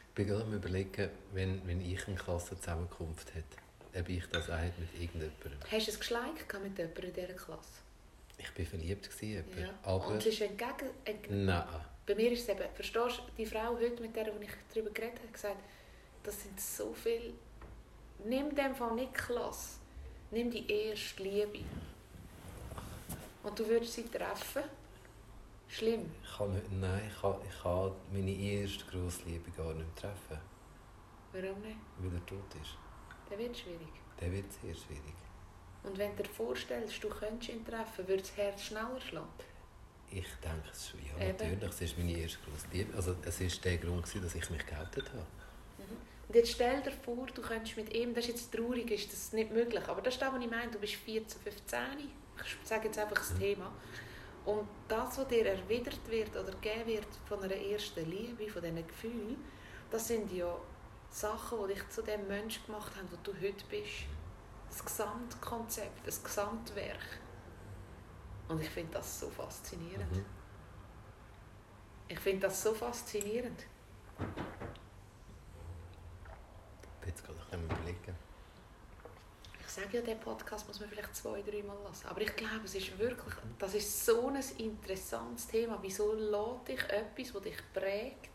bin 0.15 0.27
gerade 0.27 0.43
am 0.43 0.53
überlegen, 0.53 1.09
wenn, 1.33 1.65
wenn 1.67 1.81
ich 1.81 2.07
eine 2.07 2.17
Klassenzusammenkunft 2.17 3.33
hätte, 3.33 3.57
ob 3.99 4.09
ich 4.09 4.25
das 4.27 4.49
auch 4.49 4.57
hätte 4.57 4.79
mit 4.79 4.93
irgendjemandem. 4.93 5.59
Hast 5.71 5.87
du 5.87 5.91
ein 5.91 5.99
Geschleik 5.99 6.61
mit 6.61 6.77
jemandem 6.77 7.03
in 7.05 7.13
dieser 7.13 7.33
Klasse? 7.33 7.81
Ich 8.37 8.57
war 8.57 8.65
verliebt, 8.65 9.09
gewesen, 9.09 9.45
Ja. 9.59 9.69
aber... 9.83 10.07
Und 10.07 10.17
es 10.17 10.25
ist 10.27 10.41
entgegen... 10.41 10.89
entgegen 11.05 11.45
Nein. 11.45 11.63
bei 12.05 12.15
mir 12.15 12.31
ist 12.31 12.41
es 12.41 12.49
eben... 12.49 12.63
Verstehst 12.73 13.19
du, 13.19 13.21
die 13.37 13.45
Frau 13.45 13.77
heute, 13.77 14.01
mit 14.01 14.15
der 14.15 14.27
wo 14.27 14.41
ich 14.41 14.49
darüber 14.73 14.89
geredet 14.89 15.17
habe, 15.17 15.27
hat 15.27 15.33
gesagt, 15.33 15.59
das 16.23 16.41
sind 16.41 16.59
so 16.59 16.93
viele... 16.93 17.33
Nimm 18.25 18.53
dem 18.55 18.75
Fall 18.75 18.95
nicht 18.95 19.13
Klasse. 19.13 19.77
Nimm 20.31 20.49
die 20.49 20.69
erste 20.71 21.23
Liebe. 21.23 21.59
Und 23.43 23.57
du 23.57 23.67
würdest 23.67 23.93
sie 23.93 24.03
treffen. 24.03 24.63
Schlimm. 25.71 26.11
Ich 26.23 26.37
kann 26.37 26.61
nein, 26.79 27.01
ich 27.09 27.21
kann, 27.21 27.35
ich 27.47 27.61
kann 27.63 27.91
meine 28.11 28.31
erste 28.31 28.83
grosse 28.85 29.23
Liebe 29.25 29.49
gar 29.51 29.73
nicht 29.73 29.95
treffen, 29.95 30.37
Warum 31.31 31.61
nicht? 31.61 31.77
weil 31.99 32.13
er 32.13 32.25
tot 32.25 32.55
ist. 32.61 32.77
Dann 33.29 33.39
wird 33.39 33.51
es 33.55 33.59
schwierig. 33.61 33.87
Dann 34.19 34.31
wird 34.33 34.51
sehr 34.51 34.73
schwierig. 34.75 35.15
Und 35.83 35.97
wenn 35.97 36.15
du 36.15 36.23
dir 36.23 36.29
vorstellst, 36.29 37.01
du 37.03 37.09
könntest 37.09 37.49
ihn 37.53 37.65
treffen, 37.65 38.07
würde 38.07 38.21
das 38.21 38.35
Herz 38.37 38.61
schneller 38.63 38.99
schlagen. 38.99 39.27
Ich 40.11 40.27
denke, 40.43 40.67
es 40.71 40.77
ist, 40.87 40.93
ja, 41.17 41.25
Eben. 41.25 41.37
natürlich, 41.37 41.69
es 41.69 41.81
ist 41.81 41.97
meine 41.97 42.11
erste 42.17 42.37
grosse 42.39 42.67
Liebe. 42.73 42.93
Also, 42.95 43.15
es 43.23 43.39
war 43.39 43.47
der 43.63 43.77
Grund, 43.77 44.03
dass 44.03 44.35
ich 44.35 44.49
mich 44.49 44.65
geoutet 44.65 45.09
habe. 45.09 45.25
Und 46.27 46.35
jetzt 46.35 46.51
stell 46.51 46.81
dir 46.81 46.91
vor, 46.91 47.25
du 47.33 47.41
könntest 47.41 47.77
mit 47.77 47.93
ihm, 47.93 48.13
das 48.13 48.25
ist 48.25 48.31
jetzt 48.31 48.53
traurig, 48.53 48.91
ist 48.91 49.11
das 49.11 49.31
nicht 49.33 49.51
möglich, 49.51 49.83
aber 49.87 50.01
das 50.01 50.13
ist 50.15 50.21
das, 50.21 50.33
was 50.33 50.41
ich 50.43 50.49
meine, 50.49 50.69
du 50.71 50.79
bist 50.79 50.93
14, 50.95 51.41
15, 51.41 51.79
ich 51.99 52.55
sage 52.67 52.85
jetzt 52.87 52.97
einfach 52.99 53.15
das 53.17 53.33
Mhm. 53.33 53.39
Thema. 53.39 53.71
Und 54.45 54.67
das, 54.87 55.17
was 55.17 55.27
dir 55.27 55.45
erwidert 55.45 55.99
wird 56.09 56.35
oder 56.35 56.51
gegeben 56.53 56.87
wird 56.87 57.07
von 57.25 57.43
einer 57.43 57.55
ersten 57.55 58.09
Liebe, 58.09 58.49
von 58.49 58.61
diesen 58.61 58.87
Gefühlen, 58.87 59.43
das 59.91 60.07
sind 60.07 60.31
ja 60.31 60.57
Sachen, 61.11 61.59
die 61.67 61.73
dich 61.73 61.89
zu 61.89 62.01
dem 62.01 62.27
Mensch 62.27 62.65
gemacht 62.65 62.95
haben, 62.95 63.07
wo 63.11 63.17
du 63.23 63.33
heute 63.39 63.65
bist. 63.65 64.05
Das 64.69 64.83
Gesamtkonzept, 64.83 66.07
das 66.07 66.23
Gesamtwerk. 66.23 67.19
Und 68.47 68.61
ich 68.61 68.69
finde 68.69 68.93
das 68.93 69.19
so 69.19 69.29
faszinierend. 69.29 70.11
Mhm. 70.11 70.25
Ich 72.07 72.19
finde 72.19 72.47
das 72.47 72.63
so 72.63 72.73
faszinierend. 72.73 73.65
Ich 74.17 74.25
bin 76.99 77.09
jetzt 77.09 77.23
gerade 77.23 77.39
ein 77.39 77.45
bisschen 77.45 77.65
überlegen. 77.65 78.30
Ich 79.73 79.77
sage 79.77 79.99
ja, 79.99 80.03
den 80.03 80.19
Podcast 80.19 80.67
muss 80.67 80.81
man 80.81 80.89
vielleicht 80.89 81.15
zwei, 81.15 81.41
dreimal 81.41 81.77
lassen. 81.85 82.05
Aber 82.07 82.19
ich 82.19 82.35
glaube, 82.35 82.65
es 82.65 82.75
ist 82.75 82.99
wirklich, 82.99 83.33
das 83.57 83.73
ist 83.73 84.05
so 84.05 84.27
ein 84.27 84.43
interessantes 84.57 85.47
Thema. 85.47 85.79
Wieso 85.81 86.13
lässt 86.13 86.67
dich 86.67 86.89
etwas, 86.89 87.31
das 87.31 87.41
dich 87.43 87.57
prägt, 87.73 88.31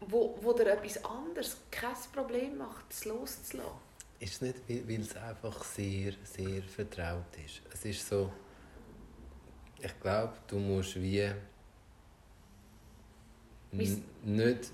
wo, 0.00 0.38
wo 0.40 0.54
dir 0.54 0.70
etwas 0.72 1.04
anderes 1.04 1.58
kein 1.70 1.94
Problem 2.14 2.56
macht, 2.56 2.86
es 2.88 3.04
loszulassen? 3.04 3.80
Ist 4.18 4.32
es 4.32 4.40
nicht, 4.40 4.88
weil 4.88 5.02
es 5.02 5.14
einfach 5.14 5.62
sehr, 5.62 6.14
sehr 6.24 6.62
vertraut 6.62 7.36
ist? 7.44 7.60
Es 7.70 7.84
ist 7.84 8.08
so, 8.08 8.32
ich 9.78 10.00
glaube, 10.00 10.32
du 10.46 10.58
musst 10.58 10.96
wie 10.96 11.30
nicht, 13.72 14.70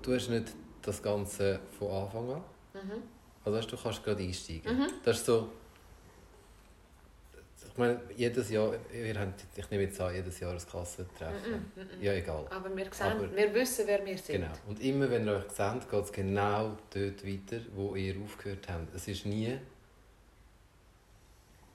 du 0.00 0.14
hast 0.14 0.28
nicht 0.28 0.54
das 0.86 1.02
Ganze 1.02 1.60
von 1.78 1.90
Anfang 1.90 2.30
an. 2.30 2.42
Mhm. 2.74 3.02
Also 3.44 3.58
weißt, 3.58 3.72
du 3.72 3.76
kannst 3.76 4.04
gerade 4.04 4.22
einsteigen. 4.22 4.78
Mhm. 4.78 4.86
Das 5.04 5.18
ist 5.18 5.26
so, 5.26 5.48
ich 7.68 7.78
meine, 7.78 8.00
jedes 8.16 8.50
Jahr, 8.50 8.72
wir 8.90 9.20
haben, 9.20 9.34
ich 9.54 9.70
nehme 9.70 9.82
jetzt 9.84 10.00
an, 10.00 10.14
jedes 10.14 10.40
Jahr 10.40 10.52
ein 10.52 10.58
Klassentreffen. 10.58 11.52
Mhm, 11.74 11.82
mhm. 11.82 12.02
Ja, 12.02 12.12
egal. 12.14 12.46
Aber 12.50 12.74
wir, 12.74 12.86
sehen, 12.92 13.06
Aber- 13.06 13.36
wir 13.36 13.54
wissen, 13.54 13.86
wer 13.86 14.04
wir 14.04 14.16
sind. 14.16 14.36
Genau. 14.40 14.52
Und 14.66 14.80
immer 14.82 15.10
wenn 15.10 15.26
ihr 15.26 15.34
euch 15.36 15.50
seht, 15.50 15.90
geht 15.90 16.04
es 16.04 16.12
genau 16.12 16.76
dort 16.90 17.26
weiter, 17.26 17.60
wo 17.74 17.94
ihr 17.94 18.14
aufgehört 18.24 18.66
habt. 18.68 18.94
Es 18.94 19.06
ist 19.08 19.26
nie, 19.26 19.58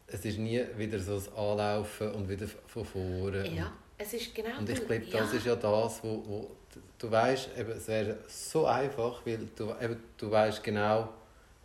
es 0.07 0.25
ist 0.25 0.39
nie 0.39 0.61
wieder 0.75 0.99
so 0.99 1.15
ein 1.15 1.37
Anlaufen 1.37 2.11
und 2.11 2.27
wieder 2.27 2.47
von 2.67 2.83
vorne. 2.83 3.47
Ja, 3.53 3.71
es 3.97 4.13
ist 4.13 4.33
genau 4.35 4.57
Und 4.59 4.69
ich 4.69 4.79
glaube, 4.85 4.99
das 5.01 5.31
ja. 5.31 5.37
ist 5.37 5.45
ja 5.45 5.55
das, 5.55 6.03
wo, 6.03 6.23
wo 6.25 6.51
du 6.97 7.11
weißt, 7.11 7.49
eben, 7.57 7.71
es 7.71 7.87
wäre 7.87 8.17
so 8.27 8.65
einfach, 8.65 9.21
weil 9.25 9.47
du, 9.55 9.73
eben, 9.81 10.01
du 10.17 10.31
weißt 10.31 10.63
genau, 10.63 11.09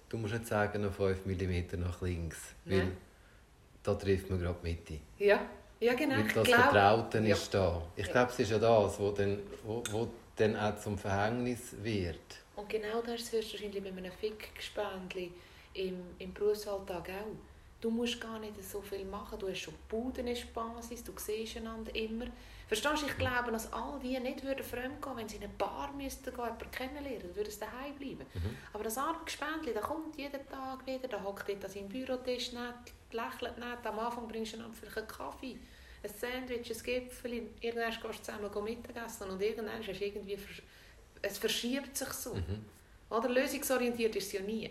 du 0.09 0.17
musst 0.19 0.35
nicht 0.35 0.47
sagen, 0.47 0.83
noch 0.83 0.93
5 0.93 1.25
mm 1.27 1.81
nach 1.81 2.01
links, 2.03 2.39
weil 2.65 2.79
Nein. 2.79 2.97
da 3.83 3.95
trifft 3.95 4.31
man 4.31 4.41
gerade 4.41 4.59
die 4.63 4.69
Mitte. 4.69 4.99
Ja, 5.19 5.41
ja 5.81 5.95
genau. 5.95 6.17
Weil 6.17 6.25
das 6.25 6.33
glaube, 6.47 6.63
Vertraute 6.63 7.19
Ja. 7.19 7.35
ist 7.35 7.55
da. 7.55 7.83
Ich 7.97 8.07
Ja. 8.07 8.13
glaube, 8.13 8.33
es 8.33 8.39
ist 8.39 8.51
ja 8.51 8.59
das, 8.59 8.99
wo 9.01 9.11
dann, 9.11 9.39
wo, 9.65 9.83
wo 9.91 10.09
dann 10.37 10.57
auch 10.57 10.77
zum 10.79 10.99
Verhängnis 10.99 11.75
wird. 11.83 12.19
Und 12.57 12.69
genau 12.69 13.01
das 13.03 13.33
hörst 13.33 13.53
du 13.53 13.57
wahrscheinlich 13.57 13.83
bei 13.83 13.89
einem 13.91 14.13
Fickgespendli 14.13 15.31
im, 15.75 16.01
im 16.19 16.33
Berufsalltag 16.33 17.11
auch. 17.11 17.37
Du 17.81 17.91
musst 17.91 18.19
gar 18.21 18.39
nicht 18.39 18.55
so 18.65 18.81
viel 18.81 19.05
machen. 19.05 19.39
Du 19.39 19.49
hast 19.49 19.59
schon 19.61 19.75
Budenbasis, 19.89 21.05
du 21.05 21.13
siehst 21.17 21.59
einander 21.59 21.95
immer. 21.95 22.27
Verstehst 22.67 23.03
du, 23.03 23.07
ich 23.07 23.17
glaube, 23.17 23.53
dass 23.53 23.73
all 23.73 23.99
die 24.01 24.19
nicht 24.19 24.43
würden 24.43 24.65
fremd 24.65 25.01
gehen, 25.01 25.17
wenn 25.17 25.29
sie 25.29 25.37
in 25.37 25.45
eine 25.45 25.53
Bar 25.53 25.93
müssten 25.93 26.25
gehen, 26.25 26.45
jemanden 26.45 26.71
kennenlernen, 26.73 27.23
dann 27.23 27.37
würden 27.37 27.51
sie 27.51 27.61
daheim 27.61 27.95
bleiben. 27.95 28.27
Mhm. 28.35 28.57
Aber 28.73 28.83
das 28.85 28.99
arme 28.99 29.21
Gespendli, 29.25 29.73
der 29.73 29.83
kommt 29.83 30.17
jeden 30.17 30.49
Tag 30.49 30.85
wieder, 30.85 31.07
der 31.07 31.23
hockt 31.23 31.49
dort 31.49 31.65
an 31.65 31.71
seinem 31.71 31.89
Bürotisch 31.89 32.53
nett, 32.53 32.93
lächelt 33.13 33.59
nett, 33.59 33.85
am 33.85 33.99
Anfang 34.01 34.27
bringst 34.27 34.55
du 34.55 34.57
ihm 34.59 34.75
vielleicht 34.75 34.99
einen 34.99 35.07
Kaffee, 35.07 35.59
ein 36.03 36.11
Sandwich, 36.11 36.71
ein 36.71 36.83
Gipfel, 36.83 37.49
irgendwann 37.61 37.91
gehst 37.91 38.03
du 38.03 38.23
zusammen 38.23 38.65
Mittagessen 38.65 39.31
und 39.31 39.41
irgendwann 39.41 39.83
du 39.83 39.93
irgendwie, 39.93 40.39
es 41.23 41.39
verschiebt 41.39 41.97
sich 41.97 42.09
so. 42.09 42.35
Mhm. 42.35 42.65
Oder 43.11 43.29
lösungsorientiert 43.29 44.17
ist 44.17 44.27
es 44.27 44.33
ja 44.33 44.41
nie. 44.41 44.71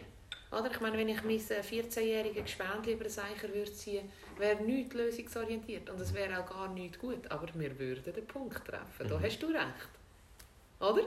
Oder? 0.57 0.71
Ich 0.71 0.79
meine, 0.79 0.97
wenn 0.97 1.09
ich 1.09 1.23
mein 1.23 1.35
äh, 1.37 1.61
14-jähriges 1.61 2.43
Gespendli 2.43 2.93
über 2.93 3.03
den 3.03 3.09
Seicher 3.11 3.53
würde 3.53 3.71
ziehen, 3.73 4.09
wäre 4.37 4.61
nichts 4.63 4.93
lösungsorientiert. 4.95 5.89
Und 5.89 5.99
es 5.99 6.13
wäre 6.13 6.39
auch 6.41 6.45
gar 6.49 6.67
nicht 6.69 6.97
gut. 6.99 7.29
Aber 7.29 7.47
wir 7.53 7.77
würden 7.77 8.13
den 8.13 8.25
Punkt 8.27 8.63
treffen. 8.65 9.07
Da 9.09 9.17
Mhm. 9.17 9.23
hast 9.23 9.39
du 9.39 9.47
recht. 9.47 9.89
Oder? 10.79 11.03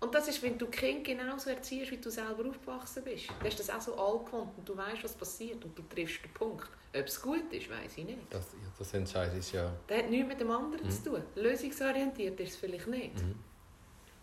Und 0.00 0.12
das 0.14 0.26
ist, 0.28 0.42
wenn 0.42 0.58
du 0.58 0.66
Kind 0.66 1.04
genauso 1.04 1.50
erziehst, 1.50 1.90
wie 1.92 1.96
du 1.98 2.10
selber 2.10 2.48
aufgewachsen 2.48 3.04
bist. 3.04 3.28
Dann 3.38 3.46
ist 3.46 3.58
das 3.60 3.70
auch 3.70 3.80
so 3.80 3.94
angewohnt 3.94 4.50
und 4.56 4.68
du 4.68 4.76
weißt, 4.76 5.04
was 5.04 5.14
passiert 5.14 5.64
und 5.64 5.78
du 5.78 5.82
triffst 5.82 6.24
den 6.24 6.32
Punkt. 6.34 6.68
Ob 6.94 7.06
es 7.06 7.22
gut 7.22 7.50
ist, 7.52 7.70
weiß 7.70 7.96
ich 7.98 8.04
nicht. 8.04 8.18
Das, 8.28 8.48
das 8.78 8.92
entscheidest 8.94 9.52
ja. 9.52 9.72
Das 9.86 9.98
hat 9.98 10.10
nichts 10.10 10.26
mit 10.28 10.40
dem 10.40 10.50
anderen 10.50 10.84
Mhm. 10.86 10.90
zu 10.90 11.04
tun. 11.04 11.22
Lösungsorientiert 11.36 12.38
ist 12.40 12.50
es 12.50 12.56
vielleicht 12.56 12.86
nicht. 12.88 13.14
Mhm. 13.14 13.34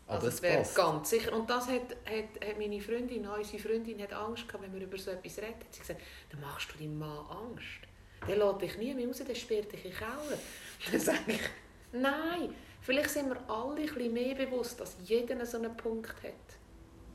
Aber 0.10 0.16
Also 0.16 0.28
es 0.30 0.42
wäre 0.42 0.66
ganz 0.74 1.12
sicher. 1.12 1.34
Und 1.34 1.48
das 1.48 1.68
hat, 1.68 1.96
hat, 2.04 2.48
hat 2.48 2.58
meine 2.58 2.82
Freundin, 2.82 3.28
unsere 3.28 3.60
Freundin, 3.60 4.02
hat 4.02 4.12
Angst 4.12 4.48
gehabt, 4.48 4.64
wenn 4.64 4.74
wir 4.74 4.82
über 4.82 4.98
so 4.98 5.12
etwas 5.12 5.38
reden. 5.38 5.60
Hat 5.60 5.72
sie 5.72 5.82
gesagt, 5.82 6.02
dann 6.32 6.42
machst 6.42 6.74
du 6.74 6.80
deinem 6.80 6.98
Mann 6.98 7.28
Angst. 7.28 7.88
Der 8.28 8.36
lässt 8.36 8.62
dich 8.62 8.78
nie 8.80 8.94
mehr 8.96 9.08
raus, 9.08 9.22
der 9.26 9.36
sperrt 9.36 9.72
dich 9.72 9.86
in 9.86 9.92
den 9.92 10.00
Keller. 10.00 10.40
Dann 10.92 11.00
sage 11.00 11.20
ich, 11.28 11.42
nein, 11.94 12.56
vielleicht 12.82 13.12
sind 13.12 13.30
wir 13.30 13.38
alle 13.50 13.82
ein 13.82 13.86
bisschen 13.86 14.12
mehr 14.12 14.36
bewusst, 14.36 14.80
dass 14.80 14.98
jeder 15.04 15.46
so 15.46 15.58
einen 15.58 15.78
Punkt 15.78 16.10
hat. 16.24 16.34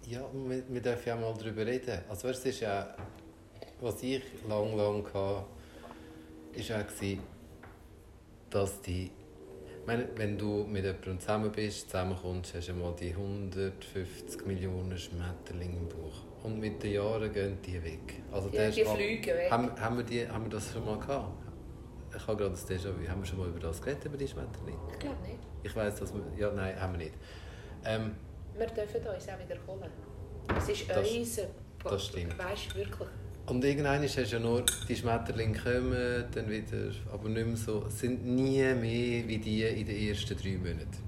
Ja, 0.06 0.26
wir, 0.32 0.62
wir 0.68 0.80
dürfen 0.80 1.08
ja 1.08 1.16
mal 1.16 1.34
darüber 1.34 1.66
reden. 1.66 1.98
Also 2.08 2.28
es 2.28 2.44
ist 2.46 2.60
ja, 2.60 2.96
was 3.80 4.02
ich 4.02 4.22
lang, 4.48 4.76
lang 4.76 5.04
hatte, 5.12 5.44
ist 6.52 6.70
auch 6.70 6.84
dass 8.50 8.80
die, 8.82 9.10
meine, 9.86 10.08
wenn 10.16 10.38
du 10.38 10.64
mit 10.64 10.84
jemandem 10.84 11.18
zusammen 11.20 11.50
bist, 11.52 11.90
zusammenkommst, 11.90 12.54
hast 12.54 12.68
du 12.68 12.74
mal 12.74 12.94
die 12.98 13.10
150 13.10 14.46
Millionen 14.46 14.96
Schmetterlinge 14.96 15.76
im 15.78 15.88
Buch. 15.88 16.22
Und 16.42 16.60
mit 16.60 16.82
den 16.82 16.92
Jahren 16.92 17.32
gehen 17.32 17.58
die 17.64 17.82
weg. 17.82 18.22
Also 18.30 18.48
der 18.50 18.70
die 18.70 18.84
fliegen 18.84 19.34
weg. 19.36 19.50
Haben, 19.50 19.80
haben, 19.80 19.96
wir 19.96 20.04
die, 20.04 20.28
haben 20.28 20.44
wir 20.44 20.50
das 20.50 20.72
schon 20.72 20.84
mal 20.84 20.98
gehabt? 20.98 21.32
Ich 22.16 22.26
habe 22.26 22.36
gerade 22.36 22.50
das 22.50 22.68
Déjà-vu. 22.68 23.08
Haben 23.08 23.22
wir 23.22 23.26
schon 23.26 23.38
mal 23.38 23.48
über 23.48 23.58
das 23.60 23.80
geredet, 23.82 24.04
über 24.04 24.16
die 24.16 24.28
Schmetterlinge? 24.28 24.78
Ich 24.92 24.98
glaube 24.98 25.22
nicht. 25.22 25.38
Ich 25.62 25.74
weiß, 25.74 25.96
dass 25.96 26.14
wir... 26.14 26.22
Ja, 26.36 26.52
nein, 26.52 26.80
haben 26.80 26.92
wir 26.92 26.98
nicht. 26.98 27.14
Ähm, 27.84 28.14
Wir 28.56 28.66
dürfen 28.66 29.00
uns 29.06 29.28
auch 29.28 29.38
wiederholen. 29.38 29.90
Es 30.56 30.68
ist 30.68 30.88
Das- 30.88 31.10
unser 31.10 31.42
das 31.82 32.06
stimmt. 32.06 32.38
Weißt 32.38 32.70
du, 32.72 32.76
wirklich. 32.76 33.08
Und 33.46 33.62
irgendwann 33.62 34.02
hast 34.02 34.16
du 34.16 34.22
ja 34.22 34.38
nur, 34.38 34.64
die 34.88 34.96
Schmetterlinge 34.96 35.58
kommen, 35.58 36.24
dann 36.32 36.48
wieder, 36.48 36.90
aber 37.12 37.28
nicht 37.28 37.46
mehr 37.46 37.56
so, 37.56 37.84
es 37.86 38.00
sind 38.00 38.24
nie 38.24 38.62
mehr 38.62 38.82
wie 39.28 39.38
die 39.38 39.62
in 39.62 39.86
den 39.86 40.08
ersten 40.08 40.36
drei 40.36 40.56
Monaten. 40.56 41.02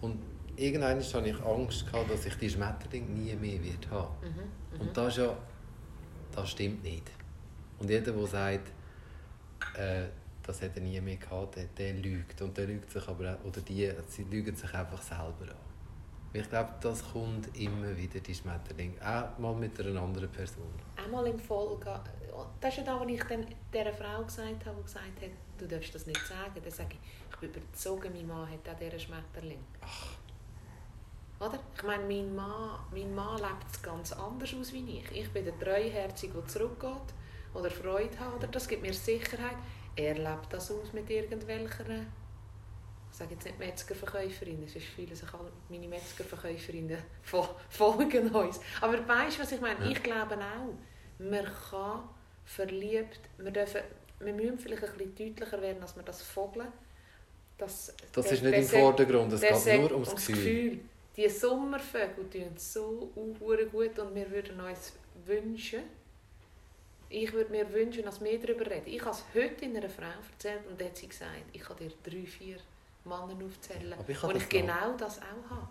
Und 0.00 0.18
irgendwann 0.56 1.02
hatte 1.02 1.28
ich 1.28 1.40
Angst, 1.42 1.90
gehabt, 1.90 2.10
dass 2.10 2.26
ich 2.26 2.34
die 2.36 2.48
Schmetterlinge 2.48 3.08
nie 3.08 3.34
mehr 3.34 3.62
wird 3.62 3.90
haben 3.90 4.14
Mhm. 4.22 4.80
Und 4.80 4.96
das 4.96 5.16
ja, 5.16 5.36
das 6.34 6.50
stimmt 6.50 6.84
nicht. 6.84 7.10
Und 7.80 7.90
jeder, 7.90 8.12
der 8.12 8.26
sagt, 8.26 8.68
äh, 9.74 10.04
das 10.42 10.60
hätte 10.62 10.80
er 10.80 10.86
nie 10.86 11.00
mehr 11.00 11.16
gehabt, 11.16 11.56
der, 11.56 11.64
der 11.76 11.94
lügt. 11.94 12.40
Und 12.40 12.56
der 12.56 12.66
lügt 12.66 12.90
sich 12.90 13.06
aber 13.08 13.36
oder 13.44 13.60
die, 13.60 13.90
sie 14.08 14.24
lügen 14.24 14.54
sich 14.54 14.72
einfach 14.72 15.02
selber 15.02 15.50
an. 15.50 15.68
Ich 16.32 16.48
glaube, 16.48 16.74
das 16.80 17.02
kommt 17.10 17.56
immer 17.58 17.96
wieder, 17.96 18.20
die 18.20 18.34
Schmetterling. 18.34 19.00
Auch 19.00 19.38
mal 19.38 19.54
mit 19.54 19.80
einer 19.80 20.00
anderen 20.02 20.30
Person. 20.30 20.70
Einmal 21.02 21.26
im 21.26 21.38
Folge. 21.38 21.98
Das 22.60 22.70
ist 22.70 22.78
ja 22.78 22.84
das, 22.84 23.00
was 23.00 23.08
ich 23.08 23.24
dann 23.24 23.46
dieser 23.72 23.92
Frau 23.94 24.22
gesagt 24.22 24.66
habe, 24.66 24.76
die 24.76 24.82
gesagt 24.82 25.22
hat, 25.22 25.30
du 25.56 25.66
darfst 25.66 25.94
das 25.94 26.06
nicht 26.06 26.26
sagen. 26.26 26.60
Dann 26.62 26.70
sage 26.70 26.90
ich, 26.92 26.98
ich 27.32 27.36
bin 27.38 27.50
überzogen, 27.50 28.12
mein 28.12 28.26
Mann 28.26 28.50
hat 28.50 28.68
auch 28.68 28.78
diesen 28.78 29.00
Schmetterling. 29.00 29.64
Ach. 29.80 30.18
Oder? 31.40 31.58
Ich 31.74 31.82
meine, 31.82 32.04
mein 32.04 32.34
Mann, 32.34 32.80
mein 32.92 33.14
Mann 33.14 33.38
lebt 33.38 33.70
es 33.72 33.80
ganz 33.80 34.12
anders 34.12 34.54
aus 34.54 34.72
wie 34.72 34.98
ich. 34.98 35.10
Ich 35.12 35.30
bin 35.30 35.44
der 35.44 35.58
Treuherzige, 35.58 36.34
der 36.34 36.46
zurückgeht 36.46 37.14
oder 37.54 37.70
Freude 37.70 38.18
hat. 38.18 38.36
Oder? 38.36 38.48
Das 38.48 38.68
gibt 38.68 38.82
mir 38.82 38.92
Sicherheit. 38.92 39.56
Er 39.96 40.14
lebt 40.14 40.52
das 40.52 40.70
aus 40.70 40.92
mit 40.92 41.08
irgendwelchen 41.08 42.06
sage 43.18 43.34
jetzt 43.34 43.44
nicht 43.44 43.58
Metzgerverkäuferin, 43.58 44.62
es 44.64 44.76
ist 44.76 44.86
viele, 44.86 45.14
sich 45.14 45.32
alle, 45.34 45.50
meine 45.68 45.88
Metzgerverkäuferinnen 45.88 46.98
folgen 47.68 48.30
uns. 48.30 48.60
Aber 48.80 49.06
weißt 49.06 49.38
du, 49.38 49.42
was 49.42 49.52
ich 49.52 49.60
meine? 49.60 49.84
Ja. 49.84 49.90
Ich 49.90 50.02
glaube 50.02 50.36
auch, 50.36 50.74
man 51.18 51.44
kann 51.70 52.08
verliebt, 52.44 53.20
wir, 53.38 53.50
dürfen, 53.50 53.80
wir 54.20 54.32
müssen 54.32 54.58
vielleicht 54.58 54.84
ein 54.84 54.92
bisschen 54.92 55.34
deutlicher 55.34 55.60
werden, 55.60 55.82
als 55.82 55.96
wir 55.96 56.02
das 56.04 56.22
vogeln. 56.22 56.68
Das, 57.58 57.92
das 58.12 58.24
der, 58.24 58.34
ist 58.34 58.42
nicht 58.44 58.54
im 58.54 58.64
Vordergrund, 58.64 59.32
es 59.32 59.40
geht 59.40 59.80
nur 59.80 59.90
ums, 59.92 60.08
ums 60.08 60.26
Gefühl. 60.26 60.34
Gefühl. 60.36 60.80
Die 61.16 61.28
Sommervögel 61.28 62.30
tun 62.30 62.52
so 62.56 63.10
gut 63.14 63.98
und 63.98 64.14
wir 64.14 64.30
würden 64.30 64.60
uns 64.60 64.92
wünschen, 65.26 65.82
ich 67.10 67.32
würde 67.32 67.50
mir 67.50 67.72
wünschen, 67.72 68.04
dass 68.04 68.22
wir 68.22 68.38
darüber 68.38 68.70
reden. 68.70 68.86
Ich 68.86 69.00
habe 69.00 69.10
es 69.10 69.24
heute 69.34 69.64
in 69.64 69.76
einer 69.76 69.88
Frau 69.88 70.04
erzählt 70.04 70.60
und 70.70 70.80
hat 70.80 70.96
sie 70.96 71.08
gesagt, 71.08 71.32
ich 71.52 71.68
habe 71.68 71.84
dir 71.84 71.92
drei, 72.04 72.24
vier 72.24 72.58
Männer 73.08 73.44
aufzählen, 73.44 73.94
ich 74.06 74.22
wo 74.22 74.30
ich 74.30 74.48
genau 74.48 74.96
das 74.96 75.18
auch 75.18 75.50
habe. 75.50 75.68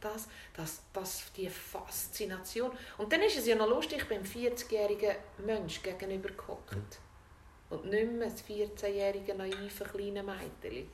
Das, 0.00 0.28
das, 0.56 0.82
das, 0.94 1.30
die 1.36 1.50
Faszination. 1.50 2.70
Und 2.96 3.12
dann 3.12 3.20
ist 3.20 3.36
es 3.36 3.46
ja 3.46 3.54
noch 3.54 3.68
lustig, 3.68 3.98
ich 3.98 4.08
bin 4.08 4.18
einem 4.18 4.26
40-jährigen 4.26 5.14
Mensch 5.44 5.82
gegenüber 5.82 6.30
gehockt. 6.30 6.74
Mhm. 6.74 7.76
Und 7.76 7.84
nicht 7.84 8.12
mehr 8.12 8.26
ein 8.26 8.34
14-jähriger 8.34 9.34
naiver 9.34 9.84
kleiner 9.84 10.22
Mädchen. 10.22 10.88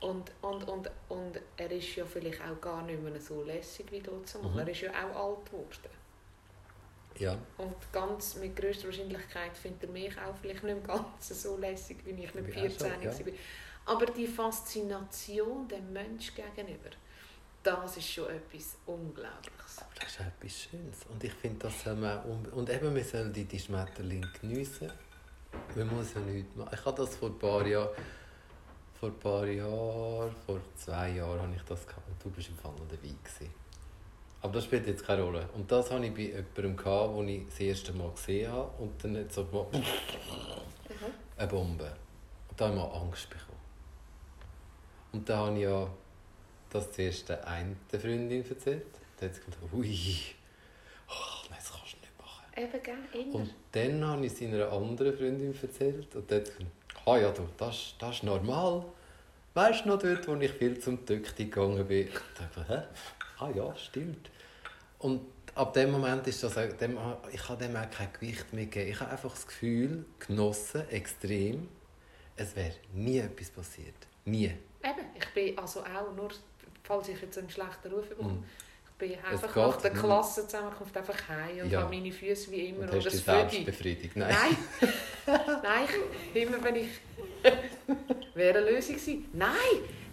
Und, 0.00 0.32
und, 0.40 0.68
und, 0.68 0.90
und 1.08 1.40
er 1.56 1.70
ist 1.70 1.94
ja 1.94 2.04
vielleicht 2.04 2.40
auch 2.40 2.60
gar 2.60 2.82
nicht 2.82 3.00
mehr 3.00 3.20
so 3.20 3.42
lässig 3.44 3.86
wie 3.92 4.00
dort. 4.00 4.34
Mhm. 4.42 4.58
Er 4.58 4.68
ist 4.68 4.80
ja 4.80 4.90
auch 4.90 5.28
alt 5.28 5.46
geworden. 5.46 6.00
Ja. 7.18 7.36
Und 7.58 7.74
ganz 7.92 8.36
mit 8.36 8.56
größter 8.56 8.86
Wahrscheinlichkeit 8.86 9.56
findet 9.56 9.82
er 9.84 9.88
mich 9.90 10.18
auch 10.18 10.34
vielleicht 10.40 10.62
nicht 10.62 10.86
mehr 10.86 10.96
ganz 10.96 11.28
so 11.28 11.56
lässig, 11.56 11.98
wie 12.04 12.24
ich 12.24 12.34
mit 12.34 12.46
14 12.46 12.90
war. 12.90 13.02
Ja. 13.02 13.12
Aber 13.90 14.06
die 14.06 14.28
Faszination 14.28 15.66
dem 15.66 15.92
Menschen 15.92 16.32
gegenüber, 16.36 16.90
das 17.60 17.96
ist 17.96 18.08
schon 18.08 18.30
etwas 18.30 18.76
Unglaubliches. 18.86 19.78
Aber 19.78 19.90
das 19.98 20.10
ist 20.10 20.20
etwas 20.20 20.52
Schönes. 20.60 20.98
Und 21.08 21.24
ich 21.24 21.32
finde, 21.32 21.66
das 21.66 21.82
soll 21.82 21.96
man... 21.96 22.20
Und 22.52 22.70
eben, 22.70 22.94
wir 22.94 23.02
sollen 23.02 23.32
die, 23.32 23.46
die 23.46 23.58
Schmetterlinge 23.58 24.28
geniessen. 24.40 24.92
Man 25.74 25.88
muss 25.88 26.14
ja 26.14 26.20
nichts 26.20 26.54
machen. 26.54 26.70
Ich 26.72 26.84
habe 26.84 27.02
das 27.02 27.16
vor 27.16 27.30
ein 27.30 27.38
paar 27.40 27.66
Jahren... 27.66 27.88
Vor 29.00 29.08
ein 29.08 29.18
paar 29.18 29.46
Jahren, 29.46 30.36
vor 30.46 30.60
zwei 30.76 31.10
Jahren 31.10 31.40
habe 31.40 31.54
ich 31.56 31.62
das 31.62 31.84
gehabt. 31.84 32.06
Und 32.06 32.24
du 32.24 32.30
bist 32.30 32.48
im 32.48 32.56
Fall 32.58 32.70
noch 32.70 32.86
dabei 32.86 33.08
gewesen. 33.08 33.52
Aber 34.40 34.52
das 34.52 34.64
spielt 34.66 34.86
jetzt 34.86 35.04
keine 35.04 35.22
Rolle. 35.22 35.48
Und 35.54 35.72
das 35.72 35.90
hatte 35.90 36.06
ich 36.06 36.14
bei 36.14 36.20
jemandem, 36.20 36.76
gehabt, 36.76 37.18
den 37.18 37.28
ich 37.28 37.46
das 37.48 37.58
erste 37.58 37.92
Mal 37.94 38.12
gesehen 38.12 38.52
habe. 38.52 38.70
Und 38.78 39.02
dann 39.02 39.16
hat 39.16 39.32
so 39.32 39.42
mal... 39.50 39.66
Mhm. 39.72 39.84
Eine 41.36 41.48
Bombe. 41.48 41.92
Und 42.50 42.60
da 42.60 42.66
habe 42.68 42.76
ich 42.76 42.80
mal 42.80 43.00
Angst 43.00 43.28
bekommen. 43.28 43.59
Und 45.12 45.28
da 45.28 45.38
habe 45.38 45.56
ich 45.56 45.62
ja 45.62 45.88
das 46.70 46.92
zuerst 46.92 47.28
der 47.28 47.46
einen 47.46 47.76
Freundin 47.88 48.48
erzählt. 48.48 48.86
Da 49.18 49.26
hat 49.26 49.34
sie 49.34 49.40
gesagt, 49.40 49.58
ui, 49.72 49.98
oh, 51.08 51.48
nein, 51.50 51.58
das 51.58 51.72
kannst 51.72 51.94
du 51.94 51.98
nicht 51.98 52.18
machen. 52.18 52.46
Eben, 52.56 52.82
gell, 52.82 53.20
immer. 53.20 53.34
Und 53.34 53.54
dann 53.72 54.04
habe 54.04 54.26
ich 54.26 54.32
es 54.32 54.42
einer 54.42 54.72
anderen 54.72 55.16
Freundin 55.16 55.54
erzählt. 55.60 56.14
Und 56.14 56.30
dann 56.30 56.38
hat 56.38 56.46
sie 56.46 56.52
gesagt, 56.52 56.72
ah 57.06 57.16
ja, 57.18 57.30
du, 57.32 57.48
das, 57.56 57.94
das 57.98 58.16
ist 58.16 58.22
normal. 58.22 58.84
Weißt 59.54 59.84
du 59.84 59.88
noch 59.88 59.98
dort, 59.98 60.28
wo 60.28 60.36
ich 60.36 60.52
viel 60.52 60.78
zum 60.78 61.04
Tückti 61.04 61.46
gegangen 61.46 61.86
bin? 61.86 62.06
Ich 62.06 62.14
dachte, 62.38 62.68
hä? 62.68 62.82
Ah 63.40 63.50
ja, 63.50 63.74
stimmt. 63.76 64.30
Und 65.00 65.22
ab 65.54 65.72
dem 65.72 65.90
Moment 65.90 66.26
ist 66.28 66.42
das, 66.42 66.54
dem, 66.54 66.98
ich 67.32 67.48
habe 67.48 67.64
dem 67.64 67.74
auch 67.74 67.90
kein 67.90 68.12
Gewicht 68.12 68.52
mehr 68.52 68.66
gegeben. 68.66 68.90
Ich 68.90 69.00
habe 69.00 69.10
einfach 69.10 69.32
das 69.32 69.46
Gefühl 69.46 70.04
genossen, 70.20 70.88
extrem, 70.90 71.68
es 72.36 72.54
wäre 72.54 72.74
nie 72.94 73.18
etwas 73.18 73.50
passiert. 73.50 73.94
Nie. 74.24 74.52
Eben, 74.82 75.06
ich 75.14 75.28
bin 75.34 75.58
also 75.58 75.80
auch 75.80 76.14
nur, 76.14 76.30
falls 76.82 77.08
ich 77.08 77.20
jetzt 77.20 77.38
einen 77.38 77.50
schlechten 77.50 77.92
Ruf 77.92 78.08
bekomme, 78.08 78.32
mm. 78.32 78.44
ich 78.84 78.92
bin 78.92 79.24
einfach 79.24 79.54
nach 79.54 79.76
der 79.76 79.90
Klasse 79.92 80.46
zusammengekommen, 80.46 80.96
einfach 80.96 81.28
heim 81.28 81.64
und 81.64 81.70
ja. 81.70 81.82
habe 81.82 81.94
meine 81.94 82.12
Füße 82.12 82.50
wie 82.50 82.68
immer. 82.68 82.84
Und 82.84 82.94
hast 82.94 83.04
dich 83.12 83.22
selbst 83.24 83.64
befriedigt? 83.64 84.16
Nein. 84.16 84.34
Nein, 85.26 85.40
Nein 85.62 85.88
immer 86.34 86.62
wenn 86.64 86.76
ich... 86.76 86.88
wäre 88.34 88.58
eine 88.58 88.70
Lösung 88.70 88.94
gewesen. 88.94 89.28
Nein, 89.32 89.56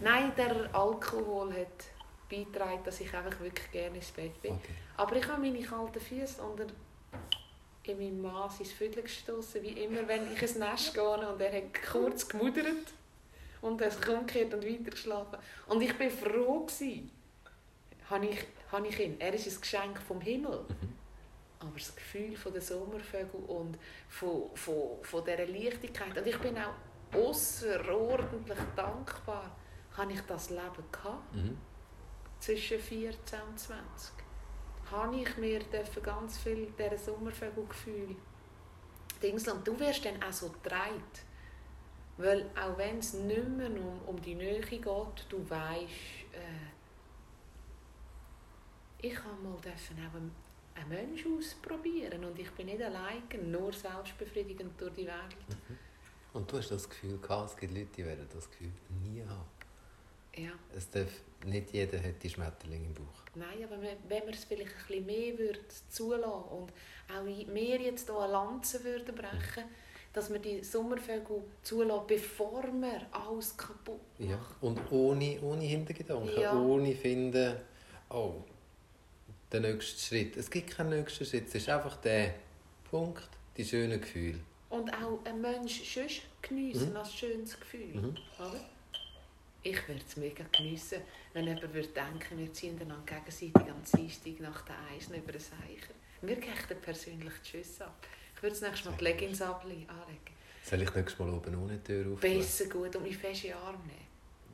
Nein, 0.01 0.31
der 0.37 0.69
Alkohol 0.73 1.51
hat 1.53 1.85
beigetragen, 2.29 2.81
dass 2.83 2.99
ich 3.01 3.13
einfach 3.13 3.39
wirklich 3.39 3.71
gerne 3.71 3.95
ins 3.95 4.11
Bett 4.11 4.39
bin. 4.41 4.53
Okay. 4.53 4.73
Aber 4.97 5.15
ich 5.15 5.27
habe 5.27 5.41
meine 5.41 5.61
kalten 5.61 5.99
Füße 5.99 6.41
unter 6.41 6.65
in 7.83 7.97
meinem 7.97 8.21
Mann 8.21 8.51
ins 8.59 8.73
Viertel 8.73 9.03
gestoßen, 9.03 9.63
wie 9.63 9.83
immer, 9.83 10.05
wenn 10.07 10.33
ich 10.33 10.41
ins 10.41 10.55
Nest 10.55 10.93
gehe 10.93 11.03
und 11.03 11.39
er 11.39 11.53
hat 11.53 11.63
kurz 11.89 12.27
gemuddert 12.27 12.65
und 13.61 13.81
er 13.81 13.91
sich 13.91 14.07
umgekehrt 14.07 14.53
und 14.53 14.65
weitergeschlafen. 14.65 15.39
Und 15.67 15.81
ich 15.81 15.99
war 15.99 16.09
froh, 16.09 16.65
gewesen, 16.65 17.11
habe 18.09 18.27
ich, 18.27 18.45
habe 18.71 18.87
ich 18.87 18.99
ihn. 18.99 19.19
Er 19.19 19.33
ist 19.33 19.47
ein 19.47 19.61
Geschenk 19.61 20.01
vom 20.01 20.21
Himmel. 20.21 20.65
Mhm. 20.67 20.93
Aber 21.59 21.73
das 21.73 21.95
Gefühl 21.95 22.35
von 22.37 22.53
der 22.53 22.61
Sommervögel 22.61 23.41
und 23.47 23.77
von, 24.09 24.55
von, 24.55 25.01
von 25.01 25.23
dieser 25.25 25.47
Leichtigkeit. 25.47 26.15
Und 26.15 26.27
ich 26.27 26.37
bin 26.37 26.55
auch 26.57 26.73
außerordentlich 27.15 28.59
dankbar, 28.75 29.55
habe 29.95 30.13
ich 30.13 30.21
das 30.21 30.49
Leben 30.51 30.83
gehabt. 30.91 31.35
Mhm. 31.35 31.57
Zwischen 32.39 32.79
14 32.79 33.39
und 33.49 33.59
20. 33.59 34.13
Habe 34.91 35.15
ich 35.17 35.37
mir 35.37 35.59
ganz 36.03 36.37
viel 36.37 36.71
dieser 36.77 36.97
Sommervögelgefühl 36.97 38.15
Dingsland. 39.21 39.67
Du 39.67 39.77
wirst 39.79 40.05
dann 40.05 40.21
auch 40.21 40.31
so 40.31 40.49
getragen 40.49 41.01
weil 42.17 42.45
auch 42.55 42.77
wenn 42.77 42.99
es 42.99 43.13
nicht 43.13 43.47
mehr 43.47 43.69
um, 43.69 44.01
um 44.07 44.21
die 44.21 44.35
Nähe 44.35 44.61
geht, 44.61 44.81
du 44.81 45.49
weißt, 45.49 45.83
äh, 46.33 46.67
ich 48.99 49.17
habe 49.17 49.41
mal 49.43 49.57
dürfen 49.61 49.97
auch 49.99 50.15
einen, 50.15 50.31
einen 50.75 50.89
Menschen 50.89 51.37
ausprobieren 51.37 52.25
und 52.25 52.37
ich 52.39 52.49
bin 52.51 52.65
nicht 52.65 52.81
allein, 52.81 53.21
nur 53.45 53.71
selbstbefriedigend 53.71 54.79
durch 54.81 54.93
die 54.93 55.05
Welt. 55.05 55.35
Mhm. 55.49 55.77
Und 56.33 56.51
du 56.51 56.57
hast 56.57 56.69
das 56.69 56.89
Gefühl 56.89 57.17
gehabt, 57.19 57.51
es 57.51 57.57
gibt 57.57 57.73
Leute, 57.73 57.87
die 57.95 58.05
werden 58.05 58.27
das 58.33 58.49
Gefühl 58.49 58.71
nie 59.03 59.21
haben. 59.21 59.45
Ja. 60.35 60.51
Es 60.75 60.89
darf, 60.89 61.09
nicht 61.45 61.71
jeder 61.71 61.97
hat 61.99 62.21
die 62.21 62.29
Schmetterlinge 62.29 62.85
im 62.85 62.93
Bauch. 62.93 63.23
Nein, 63.33 63.63
aber 63.63 63.81
wenn 63.81 64.25
wir 64.25 64.33
es 64.33 64.43
vielleicht 64.45 64.71
ein 64.71 64.87
bisschen 64.87 65.05
mehr 65.05 65.37
würde 65.37 65.59
zulassen 65.89 66.43
und 66.51 66.71
auch 67.11 67.23
mehr 67.23 67.81
jetzt 67.81 68.07
hier 68.07 68.19
eine 68.19 68.31
Lanze 68.31 68.83
würden 68.83 69.15
brechen 69.15 69.63
mhm 69.63 69.86
dass 70.17 70.33
wir 70.33 70.39
die 70.39 70.63
Sommervögel 70.63 71.43
zulassen, 71.61 72.07
bevor 72.07 72.63
wir 72.63 73.05
alles 73.11 73.55
kaputt 73.55 74.01
machen. 74.17 74.31
Ja, 74.31 74.39
und 74.61 74.79
ohne, 74.91 75.39
ohne 75.41 75.63
Hintergedanken, 75.63 76.41
ja. 76.41 76.59
ohne 76.59 76.95
finden, 76.95 77.55
oh, 78.09 78.33
der 79.51 79.59
nächste 79.59 79.99
Schritt. 79.99 80.35
Es 80.35 80.49
gibt 80.49 80.71
keinen 80.71 80.89
nächsten 80.89 81.23
Schritt, 81.23 81.47
es 81.47 81.55
ist 81.55 81.69
einfach 81.69 81.97
der 81.97 82.33
Punkt, 82.89 83.29
die 83.55 83.63
schönen 83.63 84.01
Gefühle. 84.01 84.39
Und 84.71 84.91
auch 84.91 85.19
ein 85.23 85.39
Mensch 85.39 85.83
sonst 85.83 86.23
geniessen 86.41 86.89
mhm. 86.89 86.97
als 86.97 87.13
schönes 87.13 87.59
Gefühl. 87.59 88.01
Mhm. 88.01 88.17
Oder? 88.39 88.59
Ich 89.61 89.87
würde 89.87 90.01
es 90.07 90.17
mega 90.17 90.45
geniessen, 90.51 91.01
wenn 91.33 91.45
jemand 91.45 91.71
würde 91.75 91.89
denken, 91.89 92.39
wir 92.39 92.51
ziehen 92.53 92.79
dann 92.79 93.05
gegenseitig 93.05 93.53
am 93.55 93.83
Dienstag 93.95 94.39
nach 94.39 94.61
der 94.63 94.75
Eisen 94.91 95.13
über 95.13 95.31
den 95.31 95.41
Seicher. 95.41 95.93
Wir 96.23 96.37
gehen 96.37 96.81
persönlich 96.81 97.33
Tschüss 97.43 97.81
ab. 97.81 98.07
Ich 98.37 98.43
würde 98.43 98.53
das 98.53 98.61
nächste 98.61 98.91
Mal 98.91 98.97
die 98.99 99.03
Leggings 99.03 99.41
anlegen. 99.41 99.87
Soll 100.63 100.81
ich 100.83 100.93
nächstes 100.93 101.17
Mal 101.17 101.33
oben 101.33 101.63
ohne 101.63 101.83
Tür 101.83 102.13
aufmachen? 102.13 102.37
Besser 102.37 102.65
gut 102.65 102.95
und 102.95 103.01
mich 103.01 103.17
fest 103.17 103.45
in 103.45 103.49
den 103.49 103.57
Arm 103.57 103.81
nehmen. 103.87 104.07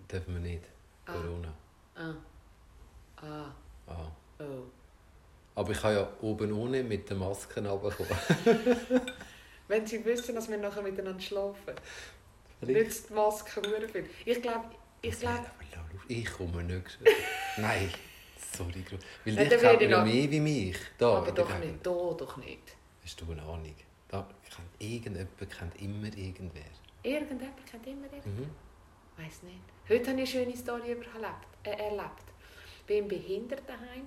Dürfen 0.10 0.34
wir 0.36 0.42
nicht. 0.42 0.64
Ah. 1.06 1.12
Corona. 1.12 1.54
Ah. 1.94 2.14
Ah. 3.18 3.52
Ah. 3.88 4.12
Oh. 4.40 4.64
Aber 5.56 5.72
ich 5.74 5.82
kann 5.82 5.96
ja 5.96 6.10
oben 6.22 6.54
ohne 6.54 6.82
mit 6.82 7.10
den 7.10 7.18
Masken 7.18 7.66
runterkommen. 7.66 8.18
Wenn 9.68 9.86
Sie 9.86 10.06
wissen, 10.06 10.34
dass 10.34 10.50
wir 10.50 10.58
nachher 10.58 10.82
miteinander 10.82 11.20
schlafen. 11.20 11.76
Nützt 12.62 13.10
die 13.10 13.14
Maske 13.14 13.62
viel. 13.62 14.06
Ich 14.24 14.42
glaube... 14.42 14.64
Ich, 15.02 15.20
glaub... 15.20 15.42
ich 16.08 16.32
komme 16.32 16.64
nicht. 16.64 17.00
Nein. 17.58 17.92
Sorry. 18.56 18.86
Weil 19.26 19.50
dich 19.50 19.60
kennt 19.60 19.82
ja 19.82 20.06
mehr 20.06 20.32
wie 20.32 20.40
mich. 20.40 20.78
Da, 20.98 21.18
aber 21.18 21.34
doch 21.34 21.60
nicht. 21.60 21.86
Da 21.86 21.92
doch 21.92 22.38
nicht. 22.38 22.78
Hast 23.04 23.20
du 23.20 23.32
eine 23.32 23.42
Ahnung? 23.42 23.76
Da 24.08 24.28
kennt 24.44 24.70
irgendjemand 24.80 25.50
kennt 25.50 25.82
immer 25.82 26.18
irgendwer. 26.18 26.64
Irgendjemand 27.04 27.66
kennt 27.66 27.88
immer 27.88 28.06
irgendwer? 28.06 28.46
Mhm. 28.46 28.50
Weiß 29.18 29.44
nicht. 29.44 29.62
Heute 29.90 30.12
habe 30.12 30.22
ich 30.22 30.36
eine 30.36 30.46
schöne 30.46 30.58
Story 30.58 30.92
erlebt. 30.92 31.48
Äh, 31.64 31.72
erlebt. 31.72 32.34
war 32.88 32.96
im 32.96 33.08
Behindertenheim. 33.08 34.06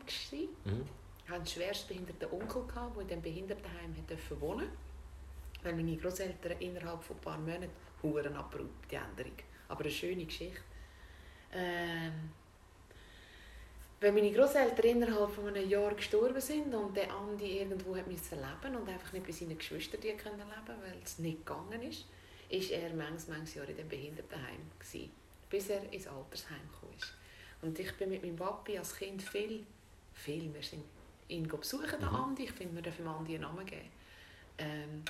Mhm. 0.64 0.84
Ich 1.24 1.28
hatte 1.28 1.34
einen 1.34 1.46
schwerstbehinderten 1.46 2.30
Onkel, 2.30 2.62
der 2.74 2.84
in 2.84 3.06
diesem 3.06 3.22
Behindertenheim 3.22 3.94
durfte 4.06 4.40
wohnen 4.40 4.68
Weil 5.62 5.74
meine 5.74 5.96
Großeltern 5.96 6.58
innerhalb 6.60 7.02
von 7.02 7.16
ein 7.16 7.20
paar 7.20 7.38
Monaten 7.38 7.70
Huren 8.02 8.34
abrupt, 8.34 8.90
die 8.90 8.96
Änderung. 8.96 9.32
Aber 9.68 9.80
eine 9.80 9.90
schöne 9.90 10.24
Geschichte. 10.24 10.60
Ähm, 11.52 12.30
wenn 14.00 14.14
meine 14.14 14.32
Großeltern 14.32 14.84
innerhalb 14.84 15.30
von 15.30 15.48
einem 15.48 15.68
Jahr 15.68 15.94
gestorben 15.94 16.40
sind 16.40 16.74
und 16.74 16.96
der 16.96 17.10
Andi 17.10 17.60
irgendwo 17.60 17.96
hat 17.96 18.06
müssen 18.06 18.38
leben 18.38 18.76
und 18.76 18.88
einfach 18.88 19.12
nicht 19.12 19.26
bei 19.26 19.32
seinen 19.32 19.56
Geschwistern 19.56 20.00
die 20.00 20.12
können 20.12 20.38
leben, 20.38 20.80
weil 20.82 20.98
es 21.02 21.18
nicht 21.18 21.46
gegangen 21.46 21.82
ist, 21.82 22.04
ist 22.50 22.70
er 22.70 22.92
manches, 22.94 23.28
manches 23.28 23.54
Jahr 23.54 23.68
in 23.68 23.76
dem 23.76 23.88
Behindertenheim 23.88 24.70
gewesen, 24.78 25.10
bis 25.48 25.70
er 25.70 25.92
ins 25.92 26.06
Altersheim 26.06 26.60
ist. 26.98 27.14
Und 27.62 27.78
ich 27.78 27.92
bin 27.96 28.10
mit 28.10 28.22
meinem 28.22 28.36
Papi 28.36 28.78
als 28.78 28.94
Kind 28.96 29.22
viel, 29.22 29.64
viel, 30.12 30.52
wir 30.52 30.62
sind 30.62 30.84
ihn 31.28 31.48
besuchen, 31.48 31.98
den 31.98 32.08
Mhm. 32.08 32.14
Andi, 32.14 32.44
ich 32.44 32.52
finde, 32.52 32.76
wir 32.76 32.82
dürfen 32.82 33.04
ihm 33.04 33.08
Andi 33.08 33.34
einen 33.34 33.42
Namen 33.42 33.66
geben. 33.66 33.88
Ähm, 34.58 35.02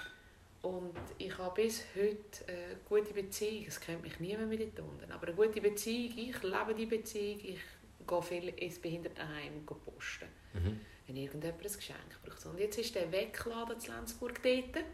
und 0.62 0.96
ich 1.18 1.37
habe 1.38 1.62
bis 1.62 1.85
heute 1.94 2.49
eine 2.49 2.77
gute 2.88 3.14
Beziehung. 3.14 3.66
Es 3.68 3.79
kennt 3.79 4.03
mich 4.03 4.18
niemand 4.18 4.49
mit 4.49 4.61
dort 4.61 4.88
unten. 4.88 5.12
Aber 5.12 5.29
eine 5.29 5.37
gute 5.37 5.61
Beziehung. 5.61 6.18
Ich 6.18 6.42
lebe 6.42 6.75
die 6.77 6.87
Beziehung. 6.87 7.38
Ich 7.40 7.61
gehe 8.07 8.23
viel 8.23 8.49
ins 8.49 8.79
Behindertenheim 8.79 9.64
posten. 9.66 10.29
Mhm. 10.55 10.81
Wenn 11.07 11.16
irgendjemand 11.16 11.64
ein 11.64 11.73
Geschenk 11.73 12.23
braucht. 12.25 12.47
Und 12.47 12.59
jetzt 12.59 12.79
ist 12.79 12.95
der 12.95 13.11
weggeladen 13.12 13.77
in 13.79 13.92
Lenzburg 13.95 14.42
dort. 14.42 14.85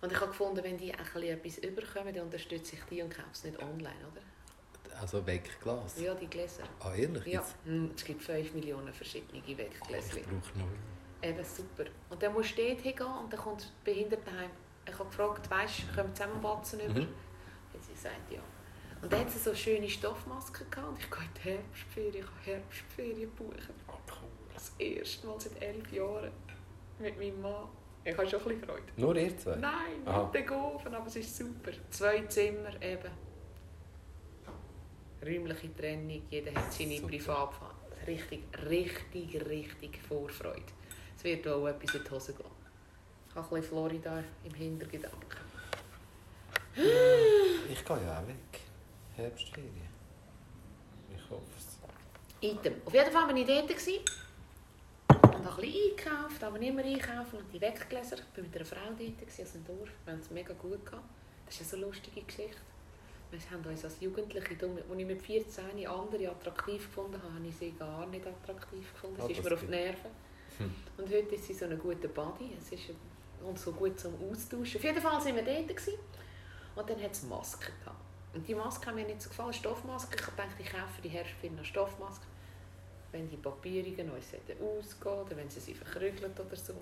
Und 0.00 0.12
ich 0.12 0.20
habe 0.20 0.28
gefunden, 0.28 0.62
wenn 0.62 0.78
die 0.78 0.92
ein 0.92 1.22
etwas 1.22 1.58
überkommen, 1.58 2.14
dann 2.14 2.24
unterstütze 2.24 2.76
ich 2.76 2.82
die 2.84 3.02
und 3.02 3.10
kaufe 3.10 3.28
es 3.32 3.44
nicht 3.44 3.58
online, 3.60 3.96
oder? 4.12 4.22
Also 5.00 5.24
Wegglas. 5.26 6.00
Ja, 6.00 6.14
die 6.14 6.26
Gläser. 6.26 6.64
Ah, 6.80 6.94
ehrlich? 6.94 7.26
Ja, 7.26 7.44
mm, 7.64 7.86
es 7.96 8.04
gibt 8.04 8.22
5 8.22 8.54
Millionen 8.54 8.92
verschiedene 8.92 9.42
Oh, 9.42 9.58
Weggläser. 9.58 10.16
ich 10.18 10.22
brauche 10.24 10.58
noch. 10.58 10.68
Eben 11.22 11.44
super. 11.44 11.84
Und 12.10 12.22
dann 12.22 12.32
musst 12.32 12.56
du 12.56 12.62
dort 12.66 12.80
hingehen 12.80 13.06
und 13.06 13.32
dann 13.32 13.40
kommt 13.40 13.60
das 13.60 13.70
Behindertenheim. 13.84 14.50
Ich 14.86 14.98
habe 14.98 15.08
gefragt, 15.08 15.50
weißt 15.50 15.80
du, 15.82 15.94
können 15.94 16.08
wir 16.08 16.14
zusammen 16.14 16.40
Batzen 16.40 16.80
über? 16.80 17.00
Mhm. 17.00 17.08
Und 17.72 17.84
sie 17.84 17.94
sagt 17.94 18.32
ja. 18.32 18.40
Und 19.00 19.12
dann 19.12 19.20
hat 19.20 19.30
sie 19.30 19.38
so 19.38 19.54
schöne 19.54 19.88
Stoffmasken 19.88 20.68
gehabt 20.70 20.88
und 20.88 20.98
ich 20.98 21.10
gehe 21.10 21.20
in 21.20 21.30
die 21.34 21.48
Herbstferien, 21.50 22.14
ich 22.16 22.22
habe 22.22 22.40
Herbstferien 22.44 23.30
buchen. 23.30 23.74
Ah, 23.86 23.92
cool. 24.10 24.28
Das 24.52 24.72
erste 24.78 25.26
Mal 25.26 25.40
seit 25.40 25.62
elf 25.62 25.92
Jahren 25.92 26.32
mit 26.98 27.16
meinem 27.18 27.40
Mann. 27.40 27.68
Ich 28.04 28.16
habe 28.16 28.28
schon 28.28 28.40
ein 28.40 28.48
bisschen 28.48 28.64
Freude. 28.64 28.82
Nur 28.96 29.16
ihr 29.16 29.38
zwei? 29.38 29.56
Nein, 29.56 30.02
Aha. 30.06 30.24
mit 30.24 30.34
den 30.34 30.46
Gofen, 30.46 30.94
aber 30.94 31.06
es 31.06 31.16
ist 31.16 31.36
super. 31.36 31.70
Zwei 31.90 32.22
Zimmer 32.22 32.82
eben. 32.82 33.10
Räumliche 35.24 35.76
Trennung, 35.76 36.22
jeder 36.30 36.54
hat 36.54 36.72
seine 36.72 36.96
Super. 36.96 37.08
Privatfahrt. 37.08 37.74
Richtig, 38.06 38.42
richtig, 38.68 39.46
richtig 39.48 39.98
Vorfreude. 40.08 40.62
Es 41.16 41.24
wird 41.24 41.46
auch 41.48 41.66
etwas 41.66 41.94
in 41.94 42.04
die 42.04 42.10
Hose 42.10 42.32
gehen. 42.32 42.46
Ich 43.28 43.34
habe 43.34 43.46
ein 43.46 43.60
bisschen 43.60 43.68
Florida 43.68 44.24
im 44.44 44.54
Hintergedanken. 44.54 45.40
Ich 46.74 47.84
gehe 47.84 47.96
ja 48.06 48.20
auch 48.20 48.26
weg. 48.28 48.60
Herbstferien. 49.18 49.88
Ich 51.14 51.30
hoffe 51.30 51.42
es. 51.56 51.78
Item. 52.40 52.74
Auf 52.84 52.94
jeden 52.94 53.10
Fall 53.10 53.28
war 53.28 53.34
ich 53.34 53.46
dort. 53.46 53.70
Und 55.10 55.44
habe 55.44 55.62
ein 55.62 55.70
bisschen 55.70 55.90
eingekauft, 55.90 56.44
aber 56.44 56.58
nicht 56.58 56.74
mehr 56.74 56.84
einkaufen. 56.84 57.38
Und 57.38 57.52
die 57.52 57.60
Weggläser. 57.60 58.16
Ich 58.16 58.36
war 58.36 58.44
mit 58.44 58.54
einer 58.54 58.64
Frau 58.64 58.76
dort 58.96 59.40
aus 59.40 59.52
dem 59.52 59.66
Dorf. 59.66 59.88
Wir 60.04 60.12
haben 60.12 60.20
es 60.20 60.30
mega 60.30 60.54
gut 60.54 60.86
gehabt. 60.86 61.04
Das 61.46 61.60
ist 61.60 61.74
eine 61.74 61.82
so 61.82 61.88
lustige 61.88 62.22
Geschichte. 62.22 62.58
Wir 63.30 63.38
haben 63.50 63.64
uns 63.66 63.84
als 63.84 64.00
Jugendliche, 64.00 64.46
als 64.48 64.98
ich 64.98 65.06
mit 65.06 65.20
14 65.20 65.86
andere 65.86 66.30
attraktiv 66.30 66.86
gefunden 66.86 67.20
habe, 67.22 67.34
habe 67.34 67.46
ich 67.46 67.56
sie 67.56 67.72
gar 67.72 68.06
nicht 68.06 68.26
attraktiv 68.26 68.92
gefunden. 68.92 69.20
Ah, 69.20 69.26
Sie 69.26 69.32
ist 69.32 69.38
das 69.40 69.50
mir 69.50 69.54
auf 69.54 69.60
die 69.60 69.66
Nerven. 69.66 70.10
Hm. 70.58 70.74
Und 70.96 71.12
heute 71.12 71.34
ist 71.34 71.44
sie 71.46 71.54
so 71.54 71.66
ein 71.66 71.78
guter 71.78 72.08
Buddy. 72.08 72.52
Es 72.58 72.72
ist 72.72 72.90
ein- 72.90 73.46
und 73.46 73.58
so 73.58 73.72
gut 73.72 73.98
zum 74.00 74.14
Austauschen. 74.30 74.78
Auf 74.78 74.84
jeden 74.84 75.00
Fall 75.02 75.12
waren 75.12 75.34
wir 75.36 75.42
dort. 75.42 75.68
Gewesen. 75.68 75.98
Und 76.74 76.88
dann 76.88 77.02
hat 77.02 77.12
es 77.12 77.22
Masken 77.24 77.72
gehabt. 77.80 78.07
Und 78.38 78.46
die 78.46 78.54
Maske 78.54 78.86
hat 78.86 78.94
mir 78.94 79.04
nicht 79.04 79.20
so 79.20 79.30
gefallen, 79.30 79.52
Stoffmaske. 79.52 80.14
Ich 80.16 80.22
dachte, 80.22 80.62
ich 80.62 80.70
kaufe 80.70 81.02
die 81.02 81.08
Herbstfinner 81.08 81.64
Stoffmaske. 81.64 82.24
Wenn 83.10 83.28
die 83.28 83.36
Papierungen 83.36 84.12
uns 84.12 84.26
ausgehen 84.32 85.18
oder 85.18 85.36
wenn 85.36 85.50
sie 85.50 85.58
sie 85.58 85.74
verkrügelt 85.74 86.38
oder 86.38 86.54
so. 86.54 86.74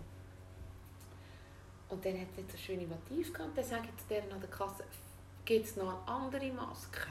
Und 1.89 2.05
dann 2.05 2.21
hat 2.21 2.29
es 2.37 2.55
ein 2.55 2.59
schönes 2.59 2.87
Motiv 2.87 3.33
gehabt. 3.33 3.57
Dann 3.57 3.65
sage 3.65 3.89
ich 3.89 4.03
zu 4.03 4.07
deren 4.11 4.31
an 4.33 4.41
der 4.41 4.51
Kasse, 4.51 4.85
gibt 5.47 5.65
es 5.65 5.77
noch 5.77 5.89
eine 5.89 6.09
andere 6.09 6.53
Maske? 6.53 7.07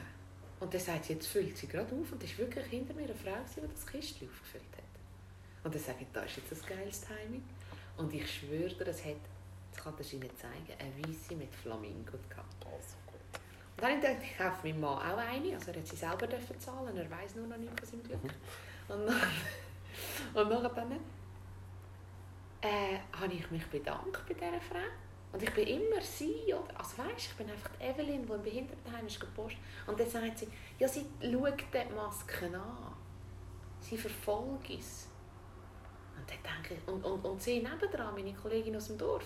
Und 0.60 0.72
dann 0.72 0.80
sagt 0.80 1.06
sie, 1.06 1.14
jetzt 1.14 1.26
füllt 1.26 1.58
sie 1.58 1.66
gerade 1.66 1.92
auf. 1.92 2.12
Und 2.12 2.22
es 2.22 2.30
war 2.38 2.46
wirklich 2.46 2.66
hinter 2.66 2.94
mir 2.94 3.02
eine 3.02 3.16
Frau, 3.16 3.34
die 3.56 3.68
das 3.68 3.84
Kistchen 3.84 4.28
aufgefüllt 4.28 4.76
hat. 4.76 5.64
Und 5.64 5.74
dann 5.74 5.82
sage 5.82 6.02
ich, 6.02 6.06
das 6.12 6.26
ist 6.26 6.36
jetzt 6.36 6.52
ein 6.52 6.76
geiles 6.78 7.00
Timing. 7.00 7.42
Und 7.96 8.14
ich 8.14 8.32
schwöre 8.32 8.72
dir, 8.72 8.86
es 8.86 9.04
hat, 9.04 9.16
das 9.72 9.82
kann 9.82 9.94
ich 9.98 10.14
Ihnen 10.14 10.30
zeigen, 10.36 10.78
eine 10.78 11.04
Weisse 11.04 11.34
mit 11.34 11.52
Flamingo 11.52 12.16
gehabt. 12.30 12.64
Also 12.64 13.05
dann 13.76 14.02
habe 14.02 14.16
ich 14.22 14.30
ich 14.30 14.38
kaufe 14.38 14.66
meinem 14.66 14.80
Mann 14.80 14.98
auch 14.98 15.18
eine. 15.18 15.54
Also 15.54 15.70
er 15.70 15.78
hat 15.78 15.86
sie 15.86 15.96
selber 15.96 16.26
dürfen 16.26 16.58
zahlen, 16.58 16.96
er 16.96 17.10
weiß 17.10 17.36
nur 17.36 17.46
noch 17.46 17.56
nicht 17.56 17.78
von 17.78 17.88
seinem 17.88 18.02
Glück. 18.04 18.20
Und 18.88 19.06
dann, 19.06 19.20
und 20.34 20.48
nachher 20.48 20.68
dann 20.70 20.92
äh, 22.62 22.98
habe 23.12 23.32
ich 23.32 23.50
mich 23.50 23.66
bedankt 23.66 24.26
bei 24.26 24.34
dieser 24.34 24.60
Frau. 24.60 24.78
Und 25.32 25.42
ich 25.42 25.52
bin 25.52 25.66
immer 25.66 26.00
sie, 26.00 26.54
oder? 26.54 26.78
Also 26.78 26.98
weißt, 26.98 27.26
ich 27.26 27.34
bin 27.34 27.50
einfach 27.50 27.70
die 27.78 27.84
Evelyn, 27.84 28.26
die 28.26 28.32
im 28.32 28.42
Behindertenheim 28.42 29.06
ist 29.06 29.20
gepostet. 29.20 29.60
Und 29.86 30.00
dann 30.00 30.08
sagt 30.08 30.38
sie, 30.38 30.48
ja, 30.78 30.88
sie 30.88 31.04
schaut 31.20 31.60
die 31.60 31.94
Masken 31.94 32.54
an. 32.54 32.94
Sie 33.80 33.98
verfolgt 33.98 34.70
es. 34.70 35.08
Und 36.16 36.30
dann 36.30 36.38
denke 36.42 36.74
ich, 36.80 36.88
und, 36.88 37.04
und, 37.04 37.24
und 37.24 37.42
sie 37.42 37.58
nebendran, 37.58 38.14
meine 38.14 38.32
Kollegin 38.32 38.76
aus 38.76 38.86
dem 38.86 38.96
Dorf, 38.96 39.24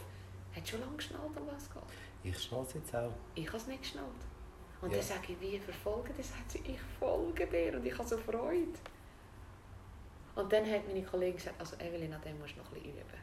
hat 0.55 0.69
schon 0.69 0.81
lange 0.81 0.97
geschnallt, 0.97 1.37
um 1.37 1.47
was 1.47 1.63
es 1.63 1.73
geht. 1.73 1.83
Ich 2.25 2.43
schnall 2.43 2.65
es 2.65 2.75
jetzt 2.75 2.95
auch. 2.95 3.13
Ich 3.35 3.47
habe 3.47 3.57
es 3.59 3.67
nicht 3.69 3.83
geschnallt. 3.83 4.09
Und 4.83 4.91
Ja. 4.91 4.97
dann 4.97 5.07
sage 5.07 5.33
ich, 5.33 5.41
wie 5.41 5.59
verfolgen 5.59 6.15
das? 6.17 6.29
sagt 6.31 6.51
sie, 6.53 6.63
ich 6.67 6.81
folge 6.99 7.47
dir 7.47 7.75
und 7.77 7.85
ich 7.87 7.97
habe 7.99 8.09
so 8.09 8.17
Freude. 8.17 8.67
Und 10.37 10.53
dann 10.53 10.65
hat 10.71 10.87
meine 10.87 11.03
Kollegin 11.03 11.37
gesagt, 11.37 11.61
also 11.61 11.77
Evelyn, 11.77 12.13
an 12.15 12.21
dem 12.23 12.39
musst 12.39 12.55
du 12.55 12.61
noch 12.61 12.69
ein 12.69 12.75
bisschen 12.75 12.91
üben. 12.93 13.21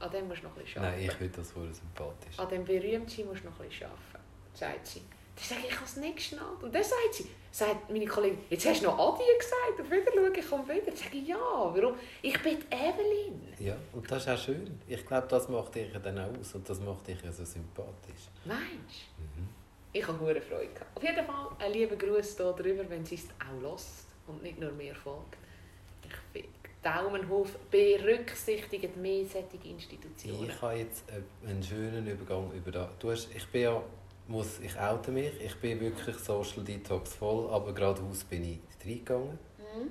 An 0.00 0.10
dem 0.10 0.28
musst 0.28 0.42
du 0.42 0.46
noch 0.48 0.56
ein 0.56 0.62
bisschen 0.64 0.82
Nein, 0.82 0.92
arbeiten. 0.92 1.06
ich 1.10 1.16
finde 1.16 1.36
das 1.38 1.50
voll 1.52 1.72
sympathisch. 1.72 2.38
An 2.38 2.48
dem 2.48 2.64
Berühmtsein 2.64 3.26
musst 3.26 3.42
du 3.44 3.48
noch 3.48 3.60
ein 3.60 3.68
bisschen 3.68 3.86
arbeiten, 3.86 4.24
sagt 4.54 4.86
sie. 4.86 5.02
Dann 5.36 5.44
sage 5.44 5.60
ich, 5.62 5.68
ich 5.68 5.74
habe 5.76 5.84
es 5.86 5.96
nicht 5.96 6.16
geschnallt. 6.16 6.62
Und 6.62 6.74
dann 6.74 6.82
sagt 6.82 7.14
sie, 7.14 7.26
sagt 7.50 7.88
meine 7.88 8.04
Kollegin, 8.06 8.38
jetzt 8.50 8.66
hast 8.66 8.82
du 8.82 8.86
noch 8.86 8.98
Adi 9.14 9.22
gesagt, 9.38 9.80
auf 9.80 9.90
Wiedersehen, 9.90 10.34
ich 10.34 10.48
komme 10.50 10.68
wieder. 10.68 10.86
Dann 10.86 10.96
sage 10.96 11.16
ich, 11.16 11.28
ja, 11.28 11.36
warum? 11.38 11.94
Ich 12.20 12.42
bin 12.42 12.58
Evelyn. 12.70 13.54
Ja, 13.58 13.76
und 13.92 14.10
das 14.10 14.22
ist 14.22 14.28
auch 14.28 14.38
schön. 14.38 14.80
Ich 14.86 15.06
glaube, 15.06 15.28
das 15.28 15.48
macht 15.48 15.74
dich 15.74 15.90
dann 15.92 16.18
auch 16.18 16.38
aus 16.38 16.54
und 16.54 16.68
das 16.68 16.80
macht 16.80 17.06
dich 17.06 17.22
ja 17.22 17.32
so 17.32 17.44
sympathisch. 17.44 18.28
Meinst 18.44 19.06
du? 19.16 19.22
Mhm. 19.40 19.48
Ich 19.92 20.06
habe 20.06 20.20
hohe 20.20 20.40
Freude 20.40 20.68
gehabt. 20.72 20.96
Auf 20.96 21.02
jeden 21.02 21.24
Fall 21.26 21.48
ein 21.58 21.72
lieber 21.72 21.96
Gruß 21.96 22.36
hier 22.36 22.52
drüber, 22.52 22.84
wenn 22.88 23.04
sie 23.04 23.16
es 23.16 23.26
auch 23.40 23.72
lässt 23.72 24.06
und 24.26 24.42
nicht 24.42 24.58
nur 24.60 24.70
mir 24.72 24.94
folgt. 24.94 25.36
Ich 26.04 26.16
bin 26.32 26.44
Daumen 26.82 27.28
hoch, 27.28 27.48
berücksichtigt 27.70 28.96
mehr 28.96 29.24
solche 29.26 29.68
Institutionen. 29.68 30.48
Ich 30.48 30.62
habe 30.62 30.74
jetzt 30.78 31.04
einen 31.46 31.62
schönen 31.62 32.06
Übergang 32.06 32.50
über 32.52 32.70
da. 32.70 32.90
Du 32.98 33.10
hast, 33.10 33.28
ich 33.34 33.46
bin 33.48 33.62
ja, 33.62 33.82
muss, 34.28 34.60
ich 34.60 34.78
oute 34.78 35.10
mich, 35.10 35.32
ich 35.40 35.56
bin 35.56 35.80
wirklich 35.80 36.16
Social 36.16 36.62
Detox 36.62 37.14
voll, 37.14 37.50
aber 37.50 37.72
geradeaus 37.74 38.22
bin 38.24 38.44
ich 38.44 38.58
reingegangen. 38.84 39.38
Mhm. 39.58 39.90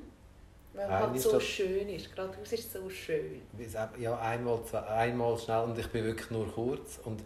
Weil 0.73 0.85
es 0.85 0.89
halt 0.91 1.19
so 1.19 1.31
das- 1.33 1.43
schön 1.43 1.89
ist. 1.89 2.15
Geradeaus 2.15 2.53
ist 2.53 2.71
so 2.71 2.89
schön. 2.89 3.41
Ja, 3.99 4.17
einmal, 4.19 4.63
zwei, 4.63 4.79
einmal 4.83 5.37
schnell 5.37 5.63
und 5.65 5.77
ich 5.77 5.87
bin 5.87 6.05
wirklich 6.05 6.31
nur 6.31 6.47
kurz. 6.49 6.99
Und 7.03 7.21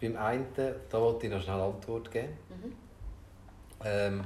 beim 0.00 0.16
einen, 0.16 0.46
da 0.54 1.00
wollte 1.00 1.26
ich 1.26 1.32
noch 1.32 1.42
schnell 1.42 1.60
Antwort 1.60 2.10
geben. 2.10 2.36
Mhm. 2.48 2.72
Ähm, 3.84 4.24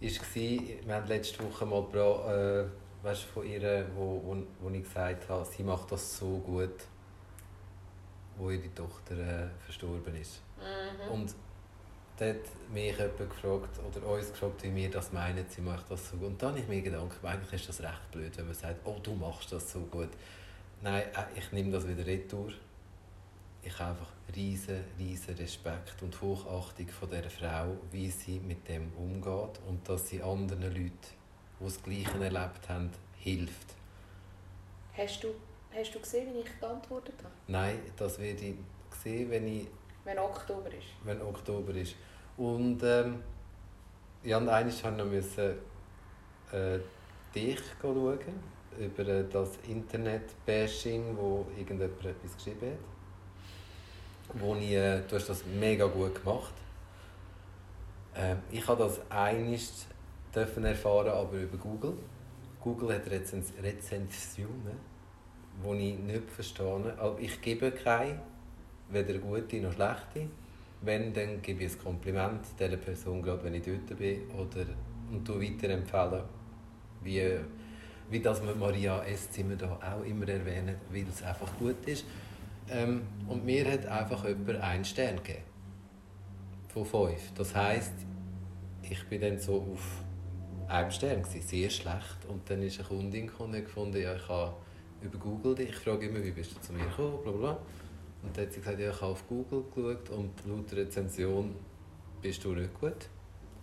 ist 0.00 0.20
gsi, 0.22 0.78
wir 0.84 0.94
haben 0.94 1.06
letzte 1.06 1.44
Woche 1.44 1.66
mal 1.66 1.82
bra, 1.82 2.62
äh, 2.62 2.64
weißt, 3.02 3.24
von 3.24 3.46
ihr, 3.46 3.86
wo, 3.94 4.22
wo, 4.24 4.36
wo 4.60 4.70
ich 4.70 4.82
gesagt 4.82 5.28
habe, 5.28 5.44
sie 5.44 5.62
macht 5.62 5.90
das 5.92 6.18
so 6.18 6.38
gut, 6.38 6.84
wo 8.36 8.50
ihre 8.50 8.74
Tochter 8.74 9.16
äh, 9.16 9.48
verstorben 9.64 10.16
ist. 10.16 10.40
Mhm. 10.58 11.12
Und 11.12 11.34
hat 12.20 12.36
mich 12.72 12.96
jemand 12.96 13.18
gefragt, 13.18 13.78
oder 13.78 14.06
uns 14.06 14.30
gefragt, 14.30 14.62
wie 14.62 14.74
wir 14.74 14.90
das 14.90 15.12
meinen, 15.12 15.44
sie 15.48 15.60
macht 15.60 15.90
das 15.90 16.10
so 16.10 16.16
gut. 16.16 16.28
Und 16.28 16.42
dann 16.42 16.50
habe 16.50 16.60
ich 16.60 16.68
mir 16.68 16.82
gedacht, 16.82 17.04
eigentlich 17.22 17.52
ist 17.60 17.68
das 17.68 17.80
recht 17.80 18.10
blöd, 18.10 18.36
wenn 18.36 18.46
man 18.46 18.54
sagt, 18.54 18.76
oh, 18.84 18.96
du 19.02 19.14
machst 19.14 19.52
das 19.52 19.72
so 19.72 19.80
gut. 19.80 20.10
Nein, 20.82 21.02
äh, 21.02 21.38
ich 21.38 21.50
nehme 21.52 21.70
das 21.70 21.86
wieder 21.86 22.06
retour. 22.06 22.52
Ich 23.62 23.78
habe 23.78 23.90
einfach 23.90 24.08
riesen, 24.34 24.82
riesen 24.98 25.34
Respekt 25.34 26.02
und 26.02 26.20
Hochachtung 26.20 26.88
von 26.88 27.10
dieser 27.10 27.28
Frau, 27.30 27.76
wie 27.90 28.10
sie 28.10 28.40
mit 28.40 28.66
dem 28.68 28.90
umgeht 28.94 29.60
und 29.68 29.86
dass 29.88 30.08
sie 30.08 30.22
anderen 30.22 30.62
Leuten, 30.62 30.90
die 31.58 31.64
das 31.64 31.82
Gleiche 31.82 32.24
erlebt 32.24 32.68
haben, 32.68 32.90
hilft. 33.18 33.74
Hast, 34.96 35.22
du, 35.24 35.28
hast 35.74 35.94
du 35.94 36.00
gesehen, 36.00 36.34
wie 36.34 36.40
ich 36.40 36.60
geantwortet 36.60 37.14
habe? 37.18 37.34
Nein, 37.48 37.78
das 37.96 38.18
werde 38.18 38.40
ich 38.44 38.54
sehen, 39.02 39.30
wenn 39.30 39.46
ich 39.46 39.66
Wenn 40.04 40.18
Oktober 40.18 40.68
ist. 40.68 40.86
wenn 41.04 41.20
Oktober 41.20 41.74
ist. 41.74 41.94
Und 42.36 42.82
ähm, 42.82 43.22
ja, 44.24 44.38
und 44.38 44.48
eines 44.48 44.82
musste 44.82 45.56
ich 46.48 46.54
äh, 46.54 46.78
dich 47.34 47.60
schauen, 47.80 48.18
über 48.78 49.06
äh, 49.06 49.24
das 49.30 49.56
Internet-Bashing, 49.68 51.16
wo 51.16 51.46
irgendjemand 51.56 52.04
etwas 52.04 52.36
geschrieben 52.36 52.70
hat. 52.72 52.78
Wo 54.34 54.54
ich, 54.54 54.72
äh, 54.72 55.00
du 55.08 55.16
hast 55.16 55.28
das 55.28 55.44
mega 55.44 55.86
gut 55.86 56.22
gemacht. 56.22 56.54
Ähm, 58.14 58.38
ich 58.50 58.66
habe 58.66 58.84
das 58.84 59.00
einiges 59.10 59.86
dürfen 60.34 60.64
erfahren, 60.64 61.08
aber 61.08 61.36
über 61.36 61.56
Google. 61.56 61.94
Google 62.60 62.94
hat 62.94 63.10
Rezens 63.10 63.52
Rezensionen, 63.62 64.78
die 65.64 65.90
ich 65.90 65.98
nicht 65.98 66.30
verstehe. 66.30 66.94
Also 66.98 67.18
ich 67.18 67.40
gebe 67.40 67.70
keine, 67.72 68.20
weder 68.90 69.18
gute 69.18 69.56
noch 69.60 69.72
schlechte. 69.72 70.28
Wenn, 70.82 71.12
dann 71.12 71.42
gebe 71.42 71.64
ich 71.64 71.72
ein 71.72 71.78
Kompliment 71.78 72.40
dieser 72.58 72.76
Person, 72.76 73.22
gerade 73.22 73.44
wenn 73.44 73.54
ich 73.54 73.64
dort 73.64 73.98
bin, 73.98 74.30
oder, 74.30 74.66
und 75.10 75.28
weiterempfehlen, 75.28 76.22
wie, 77.02 77.38
wie 78.08 78.20
das 78.20 78.42
wir 78.42 78.54
Maria 78.54 79.02
Esszimmer 79.04 79.56
da 79.56 79.72
auch 79.74 80.04
immer 80.04 80.28
erwähnen, 80.28 80.76
weil 80.90 81.06
es 81.08 81.22
einfach 81.22 81.50
gut 81.58 81.86
ist. 81.86 82.04
Ähm, 82.70 83.02
und 83.28 83.44
mir 83.44 83.70
hat 83.70 83.86
einfach 83.86 84.24
jemand 84.26 84.60
einen 84.60 84.84
Stern 84.84 85.16
gegeben. 85.16 85.42
Von 86.68 86.84
fünf. 86.84 87.32
Das 87.34 87.54
heisst, 87.54 87.94
ich 88.82 89.04
bin 89.08 89.20
dann 89.20 89.38
so 89.38 89.56
auf 89.72 90.04
einem 90.68 90.90
Stern, 90.90 91.22
gewesen, 91.22 91.46
sehr 91.46 91.68
schlecht. 91.68 92.24
Und 92.28 92.48
dann 92.48 92.62
ist 92.62 92.78
eine 92.78 92.88
Kundin 92.88 93.28
und 93.28 93.52
gefunden, 93.52 94.00
ja, 94.00 94.14
ich 94.14 94.28
habe 94.28 94.54
über 95.02 95.18
Google 95.18 95.54
dich, 95.54 95.70
ich 95.70 95.76
frage 95.76 96.06
immer, 96.06 96.22
wie 96.22 96.30
bist 96.30 96.54
du 96.54 96.60
zu 96.60 96.72
mir 96.72 96.84
gekommen, 96.84 97.18
bla 97.22 97.32
bla. 97.32 97.58
Und 98.22 98.36
dann 98.36 98.46
hat 98.46 98.52
sie 98.52 98.60
gesagt, 98.60 98.78
ja, 98.78 98.90
ich 98.90 99.00
habe 99.00 99.12
auf 99.12 99.26
Google 99.26 99.64
geschaut 99.74 100.10
und 100.10 100.30
laut 100.46 100.72
Rezension 100.72 101.56
bist 102.22 102.44
du 102.44 102.52
nicht 102.52 102.78
gut. 102.78 103.08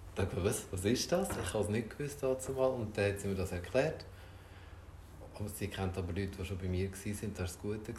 Ich 0.09 0.15
dachte, 0.15 0.43
was, 0.43 0.65
was 0.71 0.83
ist 0.83 1.11
das? 1.11 1.29
Ich 1.29 1.53
habe 1.53 1.63
es 1.63 1.69
nicht 1.69 1.95
gewusst 1.95 2.21
dazu 2.21 2.53
mal. 2.53 2.65
Und 2.65 2.97
dann 2.97 3.11
hat 3.11 3.19
sie 3.19 3.27
mir 3.27 3.35
das 3.35 3.51
erklärt. 3.51 4.03
Aber 5.35 5.47
sie 5.47 5.67
kennt 5.67 5.95
aber 5.97 6.11
Leute, 6.11 6.37
die 6.39 6.45
schon 6.45 6.57
bei 6.57 6.67
mir 6.67 6.89
waren, 6.89 7.33
das 7.33 7.39
war 7.39 7.45
das 7.45 7.59
Gute. 7.59 7.93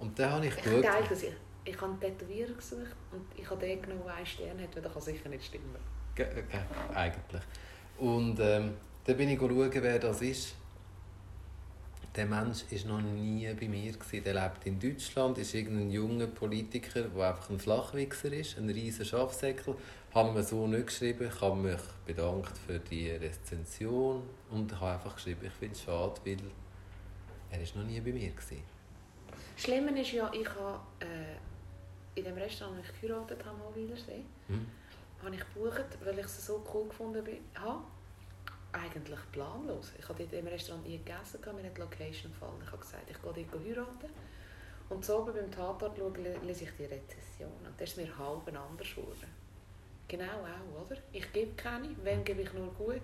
Und 0.00 0.18
dann 0.18 0.32
habe 0.32 0.46
ich 0.46 0.56
ich 0.56 0.62
geschaut. 0.62 0.82
Geil, 0.82 1.04
dass 1.08 1.22
ich, 1.22 1.32
ich 1.64 1.76
habe 1.80 1.92
einen 1.92 2.00
Tätowierer 2.00 2.54
gesucht 2.54 2.96
und 3.12 3.26
ich 3.36 3.48
habe 3.48 3.60
den 3.60 3.80
genommen, 3.80 4.02
der 4.06 4.14
einen 4.14 4.26
Stern 4.26 4.60
hat, 4.60 4.74
weil 4.74 4.82
das 4.82 4.92
kann 4.92 5.02
sicher 5.02 5.28
nicht 5.28 5.44
stimmen. 5.44 5.76
Ge 6.14 6.26
ge 6.26 6.44
eigentlich. 6.94 7.42
Und 7.98 8.40
ähm, 8.40 8.72
dann 9.04 9.16
bin 9.16 9.28
ich 9.28 9.38
schauen, 9.38 9.70
wer 9.72 9.98
das 9.98 10.22
ist. 10.22 10.54
Der 12.16 12.26
Mensch 12.26 12.64
war 12.68 12.92
noch 12.92 13.02
nie 13.02 13.46
bei 13.54 13.68
mir. 13.68 13.92
Gewesen. 13.92 14.24
Der 14.24 14.34
lebt 14.34 14.66
in 14.66 14.80
Deutschland, 14.80 15.38
ist 15.38 15.54
irgendein 15.54 15.90
junger 15.90 16.26
Politiker, 16.26 17.02
der 17.02 17.28
einfach 17.28 17.50
ein 17.50 17.60
Flachwichser 17.60 18.32
ist, 18.32 18.58
ein 18.58 18.68
riesiger 18.68 19.04
Schafsäckel. 19.04 19.76
Haben 20.12 20.34
wir 20.34 20.42
so 20.42 20.66
nicht 20.66 20.88
geschrieben. 20.88 21.30
Ich 21.32 21.40
habe 21.40 21.56
mich 21.56 21.80
bedankt 22.06 22.58
für 22.58 22.80
die 22.80 23.10
Rezension 23.10 24.22
und 24.50 24.72
habe 24.80 24.94
einfach 24.94 25.14
geschrieben, 25.14 25.46
ich 25.46 25.52
finde 25.52 25.74
es 25.76 25.82
schade, 25.82 26.20
weil 26.24 26.38
er 27.50 27.62
ist 27.62 27.76
noch 27.76 27.84
nie 27.84 28.00
bei 28.00 28.12
mir. 28.12 28.30
Gewesen. 28.30 28.79
Schlimmer 29.60 29.96
ist 29.96 30.12
ja, 30.12 30.30
ich 30.32 30.48
habe 30.48 30.80
äh, 31.00 32.18
in 32.18 32.24
dem 32.24 32.34
Restaurant, 32.34 32.76
wo 32.76 32.80
ich 32.82 33.00
geheiratet 33.00 33.44
habe, 33.44 33.58
mal 33.58 33.74
Wiedersee, 33.74 34.24
hm 34.48 34.66
habe 35.22 35.34
ich 35.34 35.40
gebucht, 35.40 35.98
weil 36.02 36.18
ich 36.18 36.26
es 36.26 36.46
so 36.46 36.64
cool 36.72 36.88
gefunden 36.88 37.24
habe. 37.54 37.84
Eigentlich 38.72 39.18
planlos. 39.32 39.92
Ich 39.98 40.08
habe 40.08 40.22
dort 40.22 40.32
im 40.32 40.46
Restaurant 40.46 40.86
nie 40.86 40.98
gegessen, 40.98 41.40
mir 41.56 41.64
hat 41.64 41.76
die 41.76 41.80
Location 41.80 42.32
gefallen. 42.32 42.60
Ich 42.62 42.70
habe 42.70 42.78
gesagt, 42.78 43.10
ich 43.10 43.20
gehe 43.20 43.46
dort 43.46 43.64
heiraten. 43.64 44.10
Und 44.88 45.04
so 45.04 45.24
beim 45.24 45.50
Tatort 45.50 45.98
schauen, 45.98 46.14
lese 46.46 46.64
ich 46.64 46.70
die 46.78 46.84
Rezession. 46.84 47.50
Und 47.64 47.80
das 47.80 47.90
ist 47.90 47.96
mir 47.96 48.16
halb 48.16 48.46
anders 48.46 48.94
geworden. 48.94 49.26
Genau 50.10 50.24
auch, 50.24 50.86
oder? 50.86 51.00
Ich 51.12 51.32
gebe 51.32 51.52
keine, 51.52 51.88
wenn 52.02 52.24
gebe 52.24 52.42
ich 52.42 52.52
nur 52.52 52.74
gut. 52.74 53.00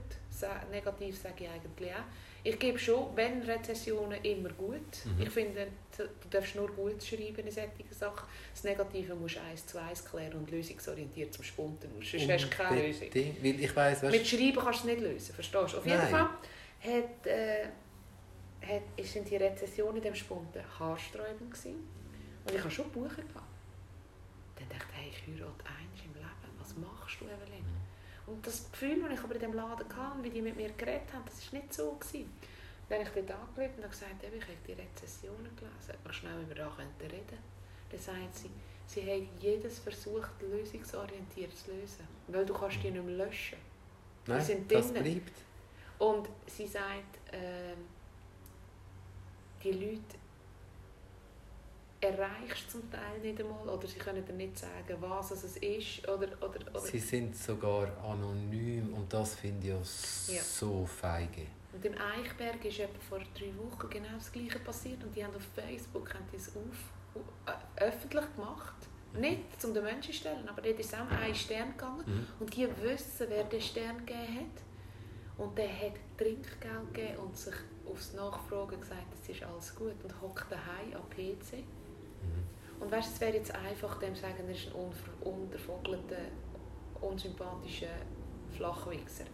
Negativ 0.73 1.17
sage 1.17 1.45
ich 1.45 1.49
eigentlich 1.49 1.93
auch. 1.93 2.03
Ich 2.43 2.59
gebe 2.59 2.77
schon, 2.79 3.17
wenn 3.17 3.43
Rezessionen, 3.43 4.21
immer 4.25 4.49
gut. 4.51 4.81
Mhm. 5.05 5.23
Ich 5.23 5.31
finde, 5.31 5.69
du 5.97 6.29
darfst 6.29 6.57
nur 6.57 6.69
gut 6.69 7.01
schreiben 7.01 7.47
in 7.47 7.53
solchen 7.53 7.71
Sachen. 7.93 8.29
Das 8.53 8.65
Negative 8.65 9.15
musst 9.15 9.37
du 9.37 9.41
eins 9.41 9.65
zu 9.67 9.81
eins 9.81 10.05
klären 10.05 10.35
und 10.35 10.51
lösungsorientiert 10.51 11.33
zum 11.33 11.45
Spunten. 11.45 11.89
Sonst 12.03 12.29
hast 12.29 12.45
du 12.45 12.49
keine 12.49 12.89
Lösung. 12.89 13.09
Weil 13.15 13.61
ich 13.61 13.77
weiss, 13.77 14.03
weißt... 14.03 14.13
Mit 14.13 14.27
Schreiben 14.27 14.57
kannst 14.57 14.83
du 14.83 14.89
es 14.89 14.95
nicht 14.97 15.01
lösen, 15.01 15.35
verstehst 15.35 15.75
du? 15.75 15.79
Auf 15.79 15.87
jeden 15.87 15.99
Nein. 15.99 16.11
Fall 16.11 16.29
hat, 16.81 17.27
äh, 17.27 17.67
hat, 18.63 19.07
sind 19.07 19.31
die 19.31 19.37
Rezessionen 19.37 19.97
in 19.99 20.03
diesem 20.03 20.17
Spunten 20.17 20.63
haarsträubend 20.79 21.53
gewesen. 21.53 21.89
Und 22.45 22.53
ich 22.53 22.61
habe 22.61 22.71
schon 22.71 22.91
Buch 22.91 23.09
gehabt. 23.11 23.31
Dann 24.57 24.69
dachte 24.69 24.87
ich, 24.91 24.99
hey, 24.99 25.11
ich 25.11 25.41
heirate 25.41 25.65
Leben 25.65 25.86
machst 27.21 27.21
du, 27.21 27.25
Evelyn? 27.25 27.65
Mhm. 27.65 28.33
Und 28.33 28.47
das 28.47 28.71
Gefühl, 28.71 29.03
das 29.03 29.19
ich 29.19 29.25
aber 29.25 29.35
in 29.35 29.41
diesem 29.41 29.55
Laden 29.55 29.97
hatte, 29.97 30.23
wie 30.23 30.31
die 30.31 30.43
mit 30.43 30.57
mir 30.57 30.71
geredet 30.71 31.13
haben, 31.13 31.25
das 31.27 31.53
war 31.53 31.61
nicht 31.61 31.73
so. 31.73 31.93
Gewesen. 31.93 32.33
Dann 32.89 33.05
habe 33.05 33.21
ich 33.21 33.27
dort 33.27 33.41
angerufen 33.41 33.83
und 33.83 33.91
gesagt, 33.91 34.23
ich 34.23 34.43
habe 34.43 34.57
die 34.67 34.73
Rezessionen 34.73 35.57
gelesen, 35.57 35.95
ob 35.95 36.05
wir 36.05 36.13
schnell 36.13 36.41
über 36.43 36.55
das 36.55 36.79
reden 36.79 37.39
Dann 37.91 38.01
sagt 38.01 38.37
sie, 38.37 38.51
sie 38.87 39.03
haben 39.03 39.29
jedes 39.41 39.81
versucht, 39.81 40.31
lösungsorientiert 40.41 41.57
zu 41.57 41.73
lösen. 41.73 42.07
Weil 42.29 42.47
du 42.47 42.55
kannst 42.55 42.83
die 42.83 42.91
nicht 42.91 43.05
mehr 43.05 43.27
löschen. 43.27 43.59
Nein, 44.27 44.39
die 44.39 44.45
sind 44.45 44.73
das 44.73 44.93
bleibt. 44.93 45.33
Und 45.99 46.29
sie 46.47 46.67
sagt, 46.67 47.33
äh, 47.33 47.75
die 49.63 49.73
Leute 49.73 50.19
erreichst 52.01 52.71
zum 52.71 52.91
Teil 52.91 53.19
nicht 53.23 53.41
einmal 53.41 53.69
oder 53.69 53.87
sie 53.87 53.99
können 53.99 54.25
dir 54.25 54.33
nicht 54.33 54.59
sagen, 54.59 54.97
was 55.01 55.31
es 55.31 55.57
ist. 55.57 56.07
Oder, 56.09 56.29
oder, 56.41 56.61
oder. 56.71 56.81
Sie 56.81 56.99
sind 56.99 57.37
sogar 57.37 57.89
anonym 58.05 58.93
und 58.95 59.13
das 59.13 59.35
finde 59.37 59.67
ich 59.69 60.35
ja. 60.35 60.43
so 60.43 60.85
feige. 60.85 61.47
Und 61.73 61.85
im 61.85 61.95
Eichberg 61.95 62.65
ist 62.65 62.81
etwa 62.81 62.99
vor 63.09 63.19
drei 63.19 63.53
Wochen 63.59 63.91
genau 63.91 64.15
das 64.15 64.33
Gleiche 64.33 64.59
passiert 64.61 65.03
und 65.05 65.15
die 65.15 65.25
haben 65.25 65.35
auf 65.35 65.43
Facebook 65.55 66.13
haben 66.15 66.25
die 66.33 66.37
es 66.37 66.49
auf, 66.49 67.23
äh, 67.47 67.85
öffentlich 67.85 68.25
gemacht. 68.35 68.75
Nicht 69.19 69.61
zum 69.61 69.73
den 69.73 69.85
Menschen 69.85 70.13
stellen, 70.13 70.47
aber 70.47 70.61
dort 70.61 70.79
ist 70.79 70.95
auch 70.95 71.11
ein 71.11 71.35
Stern 71.35 71.73
gegangen 71.73 72.05
mhm. 72.07 72.27
und 72.41 72.55
die 72.55 72.69
wissen, 72.83 73.27
wer 73.29 73.45
den 73.45 73.61
Stern 73.61 73.99
gegeben 74.05 74.41
hat. 74.41 75.45
Und 75.47 75.57
der 75.57 75.69
hat 75.69 75.93
Trinkgeld 76.19 76.95
gegeben 76.95 77.19
und 77.19 77.37
sich 77.37 77.55
aufs 77.91 78.15
Nachfragen 78.15 78.81
gesagt, 78.81 79.07
es 79.23 79.29
ist 79.29 79.43
alles 79.43 79.75
gut 79.75 80.03
und 80.03 80.21
hockt 80.21 80.51
daheim 80.51 80.95
am 80.95 81.09
PC 81.11 81.65
und 82.81 82.91
weißt, 82.91 83.15
es 83.15 83.21
wäre 83.21 83.37
jetzt 83.37 83.55
einfach 83.55 83.99
dem 83.99 84.15
sagen, 84.15 84.45
er 84.47 84.55
ist 84.55 84.69
ein 84.69 85.33
untervogelter, 85.33 86.17
unsympathischer 87.01 87.97
Flachwichser. 88.57 89.25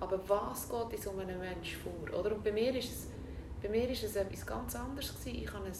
Aber 0.00 0.20
was 0.28 0.68
geht 0.68 0.98
in 0.98 1.02
so 1.02 1.10
einem 1.10 1.38
Menschen 1.38 1.80
vor? 1.80 2.18
Oder? 2.18 2.34
Und 2.34 2.44
bei 2.44 2.52
mir 2.52 2.74
ist 2.74 2.90
es, 2.90 3.08
bei 3.62 3.68
mir 3.68 3.88
ist 3.88 4.04
es 4.04 4.16
etwas 4.16 4.46
ganz 4.46 4.76
anderes. 4.76 5.12
Gewesen. 5.14 5.42
Ich 5.42 5.52
habe 5.52 5.66
ein 5.66 5.72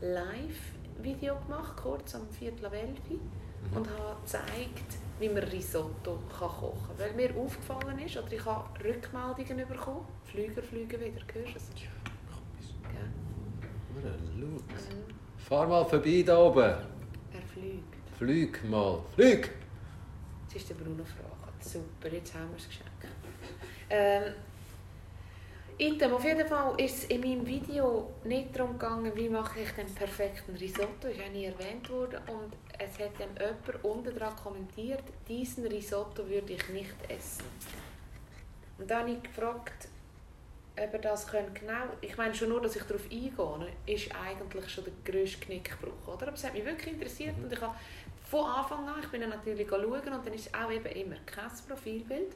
Live-Video 0.00 1.36
gemacht, 1.40 1.76
kurz 1.76 2.14
am 2.14 2.28
Viertel 2.30 2.72
elf, 2.72 2.98
mhm. 3.10 3.76
und 3.76 3.88
habe 3.90 4.20
gezeigt, 4.22 4.98
wie 5.18 5.28
man 5.28 5.44
Risotto 5.44 6.18
kann 6.38 6.48
kochen 6.48 6.88
kann. 6.88 6.98
Weil 6.98 7.12
mir 7.14 7.36
aufgefallen 7.36 7.98
ist, 7.98 8.16
oder 8.16 8.32
ich 8.32 8.44
habe 8.44 8.84
Rückmeldungen 8.84 9.68
bekommen, 9.68 10.06
Flüger 10.24 10.62
fliegen 10.62 11.00
wieder, 11.00 11.22
hörst 11.32 11.54
du 11.54 11.58
es? 11.58 11.70
Ja, 11.82 11.90
komm, 12.30 14.02
ja. 14.02 14.10
Laut. 14.40 14.62
Mhm. 14.62 15.25
Fahr 15.48 15.68
mal 15.68 15.84
vorbei 15.84 16.24
da 16.26 16.38
oben. 16.38 16.58
Er 16.60 17.42
fliegt. 17.54 17.94
Flieg 18.18 18.64
mal. 18.68 18.98
Flieg! 19.14 19.52
Jetzt 20.48 20.56
ist 20.56 20.70
der 20.70 20.74
Bruno 20.74 21.04
gefragt. 21.04 21.62
Super, 21.62 22.12
jetzt 22.12 22.34
haben 22.34 22.50
wir 22.50 22.56
es 22.56 22.66
geschenkt. 22.66 22.90
Ähm, 23.88 24.32
Item, 25.78 26.14
auf 26.14 26.24
jeden 26.24 26.48
Fall 26.48 26.74
ist 26.80 26.96
es 26.96 27.04
in 27.04 27.20
meinem 27.20 27.46
Video 27.46 28.12
nicht 28.24 28.58
darum 28.58 28.72
gegangen, 28.72 29.12
wie 29.14 29.28
mache 29.28 29.60
ich 29.60 29.70
den 29.70 29.86
perfekten 29.94 30.56
Risotto. 30.56 31.06
Ist 31.06 31.20
auch 31.20 31.32
nie 31.32 31.44
erwähnt 31.44 31.88
worden. 31.90 32.18
Und 32.26 32.56
es 32.76 32.98
hat 32.98 33.12
dann 33.20 33.28
jemand 33.36 33.84
unten 33.84 34.18
dran 34.18 34.34
kommentiert, 34.34 35.04
diesen 35.28 35.64
Risotto 35.66 36.28
würde 36.28 36.54
ich 36.54 36.68
nicht 36.70 36.96
essen. 37.08 37.44
Und 38.78 38.90
dann 38.90 39.02
habe 39.02 39.12
ich 39.12 39.22
gefragt, 39.22 39.86
eben 40.76 41.02
das 41.02 41.26
können 41.26 41.52
genau, 41.54 41.84
ich 42.00 42.16
meine 42.16 42.34
schon 42.34 42.50
nur, 42.50 42.60
dass 42.60 42.76
ich 42.76 42.82
darauf 42.82 43.04
eingehe, 43.04 43.72
ist 43.86 44.14
eigentlich 44.14 44.68
schon 44.68 44.84
der 44.84 44.92
grösste 45.04 45.38
Knickbruch, 45.38 46.06
oder? 46.06 46.28
Aber 46.28 46.34
es 46.34 46.44
hat 46.44 46.54
mich 46.54 46.64
wirklich 46.64 46.94
interessiert 46.94 47.36
mhm. 47.36 47.44
und 47.44 47.52
ich 47.52 47.60
habe 47.60 47.74
von 48.30 48.44
Anfang 48.44 48.88
an, 48.88 49.00
ich 49.02 49.08
bin 49.08 49.28
natürlich 49.28 49.68
schauen 49.68 49.84
und 49.84 50.04
dann 50.04 50.32
ist 50.34 50.46
es 50.46 50.54
auch 50.54 50.70
eben 50.70 50.86
immer 50.86 51.16
kein 51.26 51.50
Profilbild. 51.68 52.34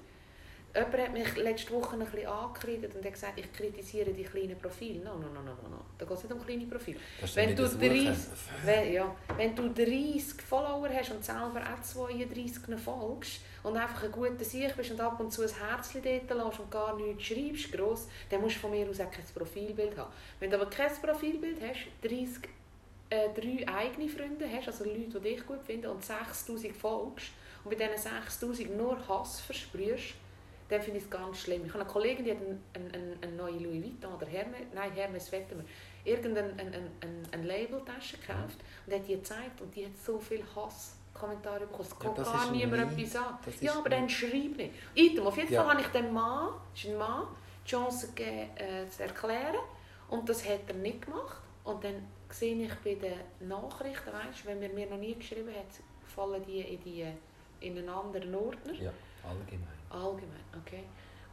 Jemand 0.75 0.99
hat 0.99 1.13
mich 1.13 1.37
letzte 1.37 1.73
Woche 1.73 1.97
ein 1.97 2.05
bisschen 2.05 2.27
angekreidet 2.29 2.95
und 2.95 3.05
hat 3.05 3.13
gesagt, 3.13 3.39
ich 3.39 3.53
kritisiere 3.53 4.13
die 4.13 4.23
kleinen 4.23 4.59
Profile. 4.59 5.01
No, 5.01 5.17
no, 5.17 5.29
no, 5.29 5.43
no, 5.43 5.69
no. 5.69 5.85
Da 5.99 6.05
geht 6.05 6.17
es 6.17 6.25
nicht 6.25 6.33
um 6.33 6.45
kleine 6.45 6.67
Profile. 6.67 6.99
Wenn 7.35 7.57
du, 7.57 7.69
30, 7.69 8.17
wenn, 8.65 8.93
ja, 8.93 9.17
wenn 9.37 9.55
du 9.55 9.69
30 9.69 10.41
Follower 10.43 10.89
hast 10.89 11.11
und 11.11 11.25
selber 11.25 11.61
auch 11.61 11.83
32 11.83 12.79
folgst, 12.79 13.41
und 13.63 13.77
einfach 13.77 14.05
ein 14.05 14.13
guter 14.13 14.45
Sieg 14.45 14.75
bist 14.77 14.91
und 14.91 15.01
ab 15.01 15.21
und 15.21 15.33
zu 15.33 15.43
ein 15.43 15.49
Herzchen 15.49 16.03
dort 16.03 16.47
lässt 16.47 16.61
und 16.61 16.71
gar 16.71 16.97
nichts 16.97 17.25
schreibst, 17.25 17.73
gross, 17.73 18.09
dann 18.31 18.41
musst 18.41 18.57
du 18.57 18.61
von 18.61 18.71
mir 18.71 18.89
aus 18.89 19.01
auch 19.01 19.11
kein 19.11 19.25
Profilbild 19.35 19.97
haben. 19.97 20.13
Wenn 20.39 20.51
du 20.51 20.57
aber 20.57 20.71
kein 20.71 20.91
Profilbild 20.91 21.59
hast, 21.61 21.89
30, 22.03 22.49
äh, 23.11 23.29
drei 23.35 23.69
eigene 23.69 24.09
Freunde 24.09 24.47
hast, 24.51 24.69
also 24.69 24.85
Leute, 24.85 25.21
die 25.21 25.35
dich 25.35 25.47
gut 25.47 25.63
finden, 25.63 25.89
und 25.89 26.05
6000 26.05 26.77
folgst, 26.77 27.29
und 27.65 27.71
bei 27.71 27.77
diesen 27.77 27.99
6000 27.99 28.77
nur 28.77 28.97
Hass 29.07 29.41
versprühst, 29.41 30.15
dann 30.71 30.81
finde 30.83 30.99
ich 30.99 31.05
es 31.05 31.11
ganz 31.11 31.39
schlimm. 31.41 31.63
Ich 31.67 31.73
habe 31.73 31.83
eine 31.83 31.91
Kollegin, 31.93 32.25
die 32.25 32.31
hat 32.31 32.39
einen, 32.39 32.63
einen, 32.95 33.19
einen 33.23 33.37
neue 33.37 33.59
Louis 33.59 33.83
Vuitton 33.85 34.15
oder 34.15 34.27
Hermes, 34.27 34.61
nein, 34.75 34.93
Hermes 34.93 35.31
wetten 35.33 35.59
wir, 35.59 36.13
irgendeine 36.13 36.49
ein, 36.53 36.75
ein, 37.01 37.27
ein, 37.33 37.45
Labeltasche 37.45 38.17
gekauft 38.19 38.59
und 38.87 38.95
hat 38.95 39.07
die 39.07 39.15
gezeigt 39.17 39.61
und 39.61 39.75
die 39.75 39.85
hat 39.87 39.93
so 39.99 40.19
viel 40.19 40.43
Hasskommentare 40.55 41.61
bekommen. 41.67 41.83
Es 41.89 41.91
Ja, 42.03 42.09
geht 42.09 42.19
das 42.19 42.33
gar 42.33 42.51
niemand 42.53 42.97
nie- 42.97 43.03
etwas 43.05 43.17
an. 43.17 43.39
Ja, 43.61 43.75
aber 43.79 43.89
dann 43.91 44.09
schreib 44.09 44.57
nicht. 44.57 44.71
Item, 44.95 45.27
auf 45.27 45.37
jeden 45.37 45.53
Ja. 45.53 45.63
Fall 45.65 45.73
habe 45.73 45.81
ich 45.83 45.89
dem 45.89 46.13
Mann, 46.13 46.55
ist 46.75 46.87
ein 46.87 46.97
Mann, 46.97 47.27
die 47.67 47.69
Chance 47.71 48.09
gegeben, 48.15 48.51
äh, 48.57 48.89
zu 48.89 49.03
erklären 49.03 49.57
und 50.09 50.29
das 50.29 50.49
hat 50.49 50.61
er 50.69 50.75
nicht 50.75 51.03
gemacht. 51.05 51.37
Und 51.65 51.85
dann 51.85 52.07
sehe 52.31 52.55
ich 52.65 52.75
bei 52.77 52.95
den 52.95 53.49
Nachrichten, 53.49 54.11
weißt, 54.13 54.47
wenn 54.47 54.63
er 54.63 54.71
mir 54.71 54.87
noch 54.89 54.97
nie 54.97 55.15
geschrieben 55.15 55.51
hat, 55.51 55.67
fallen 56.07 56.43
die 56.47 56.61
in, 56.61 56.81
die, 56.83 57.07
in 57.61 57.77
einen 57.77 57.89
anderen 57.89 58.35
Ordner. 58.35 58.73
Ja, 58.73 58.93
allgemein. 59.29 59.80
Allgemein, 59.91 60.45
okay. 60.57 60.85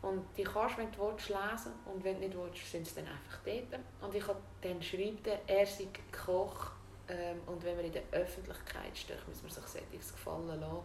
Und 0.02 0.24
die 0.36 0.44
kannst 0.44 0.76
du, 0.76 0.82
wenn 0.82 0.92
du 0.92 1.00
willst, 1.00 1.30
lesen 1.30 1.74
und 1.86 2.04
wenn 2.04 2.16
du 2.16 2.28
nicht 2.28 2.38
willst, 2.38 2.72
sind 2.72 2.88
sie 2.88 2.96
dann 2.96 3.08
einfach 3.08 3.40
dort. 3.46 3.82
Und 4.02 4.16
ich 4.16 4.28
habe 4.28 4.40
dann 4.62 4.82
schreibt 4.82 5.28
er, 5.28 5.66
sei 5.66 5.88
Koch 6.12 6.72
ähm, 7.08 7.40
und 7.46 7.64
wenn 7.64 7.76
man 7.76 7.86
in 7.86 7.94
der 7.94 8.04
Öffentlichkeit 8.12 8.96
steht, 8.96 9.28
muss 9.28 9.42
man 9.42 9.52
sich 9.52 9.64
solches 9.64 10.12
gefallen 10.12 10.60
lassen. 10.60 10.80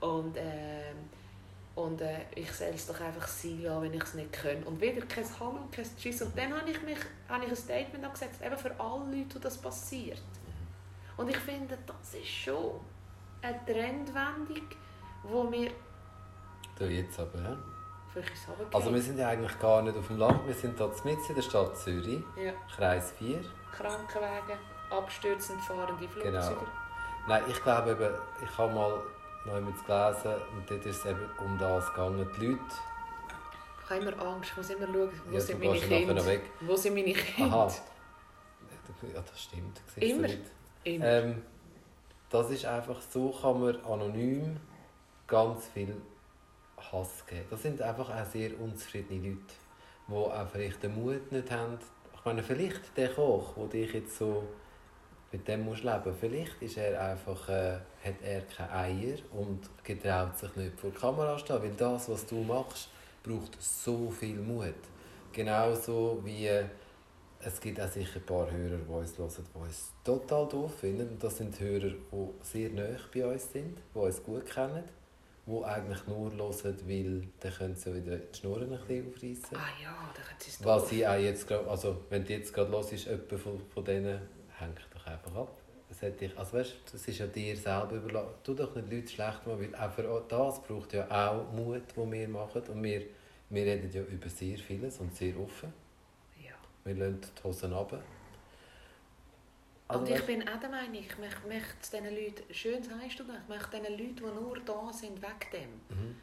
Und, 0.00 0.36
ähm, 0.36 1.08
und 1.74 2.00
äh, 2.00 2.24
ich 2.34 2.50
soll 2.52 2.68
es 2.74 2.86
doch 2.86 3.00
einfach 3.00 3.26
sein 3.28 3.62
lassen, 3.62 3.82
wenn 3.82 3.94
ich 3.94 4.02
es 4.02 4.14
nicht 4.14 4.32
kann. 4.32 4.62
Und 4.64 4.80
wieder 4.80 5.04
kein 5.06 5.24
Hallo 5.38 5.60
kein 5.70 5.86
Tschüss. 5.96 6.22
Und 6.22 6.36
dann 6.36 6.54
habe 6.54 6.70
ich, 6.70 6.82
mich, 6.82 6.98
habe 7.28 7.44
ich 7.44 7.50
ein 7.50 7.56
Statement 7.56 8.04
angesetzt, 8.04 8.42
eben 8.44 8.56
für 8.56 8.78
alle 8.78 9.16
Leute, 9.16 9.36
wo 9.36 9.38
das 9.38 9.58
passiert. 9.58 10.22
Und 11.16 11.28
ich 11.28 11.36
finde, 11.36 11.78
das 11.86 12.14
ist 12.14 12.28
schon 12.28 12.80
eine 13.42 13.64
Trendwendung, 13.64 14.68
wo 15.22 15.50
wir... 15.50 15.70
Du 16.80 16.86
jetzt 16.86 17.20
aber, 17.20 17.38
ja? 17.38 17.56
Vielleicht 18.10 18.32
ist 18.32 18.42
es 18.42 18.48
runtergefallen. 18.48 18.74
Also 18.74 18.94
wir 18.94 19.02
sind 19.02 19.18
ja 19.18 19.28
eigentlich 19.28 19.58
gar 19.58 19.82
nicht 19.82 19.98
auf 19.98 20.06
dem 20.06 20.16
Land, 20.16 20.46
wir 20.46 20.54
sind 20.54 20.78
hier 20.78 20.90
mitten 21.04 21.26
in 21.28 21.34
der 21.34 21.42
Stadt 21.42 21.76
Zürich, 21.76 22.22
Ja, 22.42 22.52
Kreis 22.74 23.12
4. 23.18 23.38
Krankenwagen, 23.70 24.58
abstürzend 24.90 25.60
fahrende 25.60 26.08
Flugzeuge. 26.08 26.30
Genau. 26.32 26.66
Nein, 27.28 27.42
ich 27.48 27.62
glaube 27.62 27.90
eben, 27.90 28.14
ich 28.42 28.58
habe 28.58 28.72
mal 28.72 28.98
noch 29.44 29.54
einmal 29.54 29.72
gelesen 29.74 30.42
und 30.56 30.70
dort 30.70 30.86
ist 30.86 30.96
es 31.00 31.04
eben 31.04 31.20
um 31.38 31.58
das 31.58 31.86
gegangen. 31.90 32.26
Die 32.40 32.46
Leute, 32.46 32.60
Ich 33.84 33.90
habe 33.90 34.00
immer 34.00 34.22
Angst, 34.26 34.50
ich 34.50 34.56
muss 34.56 34.70
immer 34.70 34.86
schauen, 34.86 35.20
wo 35.28 35.34
ja, 35.34 35.40
sind 35.40 35.60
meine 35.60 35.78
Kinder. 35.78 36.26
weg. 36.26 36.42
Wo 36.62 36.76
sind 36.76 36.94
meine 36.94 37.12
Kinder? 37.12 37.56
Aha. 37.56 37.72
Ja, 39.14 39.20
das 39.20 39.42
stimmt. 39.42 39.80
siehst 39.94 40.16
Immer. 40.16 40.28
Immer. 40.84 41.04
Ähm, 41.04 41.42
das 42.30 42.50
ist 42.50 42.64
einfach 42.64 43.00
so, 43.02 43.30
kann 43.30 43.60
man 43.60 43.84
anonym 43.84 44.56
ganz 45.26 45.68
viel 45.68 45.94
Hass 46.92 47.24
geben. 47.26 47.46
Das 47.50 47.62
sind 47.62 47.80
einfach 47.82 48.10
auch 48.10 48.26
sehr 48.26 48.58
unzufriedene 48.60 49.30
Leute, 49.30 49.40
die 50.08 50.12
auch 50.12 50.48
vielleicht 50.48 50.82
den 50.82 50.94
Mut 50.94 51.32
nicht 51.32 51.50
haben. 51.50 51.78
Ich 52.14 52.24
meine, 52.24 52.42
vielleicht 52.42 52.96
der 52.96 53.08
Koch, 53.10 53.54
der 53.56 53.66
dich 53.66 53.92
jetzt 53.94 54.18
so 54.18 54.44
mit 55.32 55.46
dem 55.46 55.64
musst 55.64 55.84
leben 55.84 56.14
vielleicht 56.18 56.60
ist 56.60 56.76
er 56.76 57.00
einfach, 57.00 57.48
äh, 57.48 57.78
hat 58.04 58.20
er 58.22 58.42
keine 58.42 58.72
Eier 58.72 59.18
und 59.32 59.60
getraut 59.84 60.36
sich 60.36 60.54
nicht 60.56 60.78
vor 60.80 60.90
der 60.90 61.00
Kamera 61.00 61.36
zu 61.36 61.44
stehen, 61.44 61.62
weil 61.62 61.74
das, 61.76 62.08
was 62.08 62.26
du 62.26 62.42
machst, 62.42 62.88
braucht 63.22 63.60
so 63.60 64.10
viel 64.10 64.36
Mut. 64.36 64.74
Genauso 65.32 66.20
wie 66.24 66.46
äh, 66.46 66.64
es 67.42 67.60
gibt 67.60 67.80
auch 67.80 67.88
sicher 67.88 68.16
ein 68.16 68.26
paar 68.26 68.50
Hörer, 68.50 68.76
die 68.76 68.92
uns 68.92 69.16
hören, 69.16 69.46
die 69.54 69.58
uns 69.58 69.92
total 70.04 70.48
doof 70.48 70.74
finden. 70.80 71.08
Und 71.08 71.22
das 71.22 71.38
sind 71.38 71.58
Hörer, 71.58 71.90
die 71.90 72.28
sehr 72.42 72.70
nahe 72.70 72.98
bei 73.14 73.24
uns 73.24 73.52
sind, 73.52 73.78
die 73.94 73.98
uns 73.98 74.22
gut 74.22 74.46
kennen, 74.46 74.84
die 75.50 75.64
eigentlich 75.64 76.06
nur 76.06 76.32
hören, 76.32 76.76
weil 76.86 77.28
dann 77.40 77.52
können 77.52 77.76
sie 77.76 77.94
wieder 77.94 78.16
die 78.16 78.38
Schnurren 78.38 78.72
ein 78.72 78.78
bisschen 78.78 79.08
aufreißen. 79.08 79.56
ah 79.56 79.82
ja, 79.82 80.10
da 80.14 80.22
können 80.22 80.38
sie 80.38 80.50
es 80.50 80.64
Was 80.64 80.92
ich 80.92 81.06
auch 81.06 81.18
jetzt 81.18 81.46
gerade, 81.46 81.68
also 81.68 82.04
wenn 82.08 82.24
du 82.24 82.32
jetzt 82.32 82.52
gerade 82.52 82.70
hörst, 82.70 82.92
jemand 82.92 83.32
von, 83.32 83.60
von 83.68 83.84
denen, 83.84 84.20
häng 84.58 84.74
doch 84.92 85.06
einfach 85.06 85.34
ab. 85.34 85.56
Das 85.88 86.02
hat 86.02 86.20
dich, 86.20 86.38
also 86.38 86.56
weißt, 86.56 86.76
das 86.92 87.08
ist 87.08 87.18
ja 87.18 87.26
dir 87.26 87.56
selber 87.56 87.96
überlassen. 87.96 88.34
Tu 88.44 88.54
doch 88.54 88.74
nicht 88.76 88.92
Leute 88.92 89.08
schlecht 89.08 89.46
machen, 89.46 89.60
weil 89.60 89.74
auch 89.74 89.90
für 89.90 90.24
das 90.28 90.62
braucht 90.62 90.92
ja 90.92 91.10
auch 91.10 91.50
Mut, 91.52 91.82
den 91.96 92.12
wir 92.12 92.28
machen. 92.28 92.62
Und 92.68 92.82
wir, 92.82 93.02
wir 93.48 93.64
reden 93.64 93.90
ja 93.92 94.02
über 94.02 94.28
sehr 94.28 94.56
vieles 94.56 94.98
und 94.98 95.14
sehr 95.16 95.36
offen. 95.36 95.72
Ja. 96.40 96.52
Wir 96.84 96.94
lassen 96.94 97.20
die 97.36 97.42
Hosen 97.42 97.72
runter. 97.72 98.00
Also, 99.90 100.00
und 100.04 100.10
ich 100.10 100.22
bin 100.24 100.48
auch 100.48 100.60
der 100.60 100.68
Meinung, 100.68 100.94
ich 100.94 101.18
möchte, 101.18 101.46
möchte 101.48 101.74
es 101.82 101.90
diesen 101.90 102.04
Leuten, 102.14 102.54
schön 102.54 102.82
sagst 102.82 103.18
du 103.18 103.24
das, 103.24 103.36
ich 103.42 103.48
möchte 103.48 103.70
diesen 103.80 103.98
Leuten, 103.98 104.16
die 104.16 104.22
nur 104.40 104.58
da 104.60 104.92
sind, 104.92 105.20
wegen 105.20 105.50
dem, 105.52 105.96
Mhm. 105.96 106.16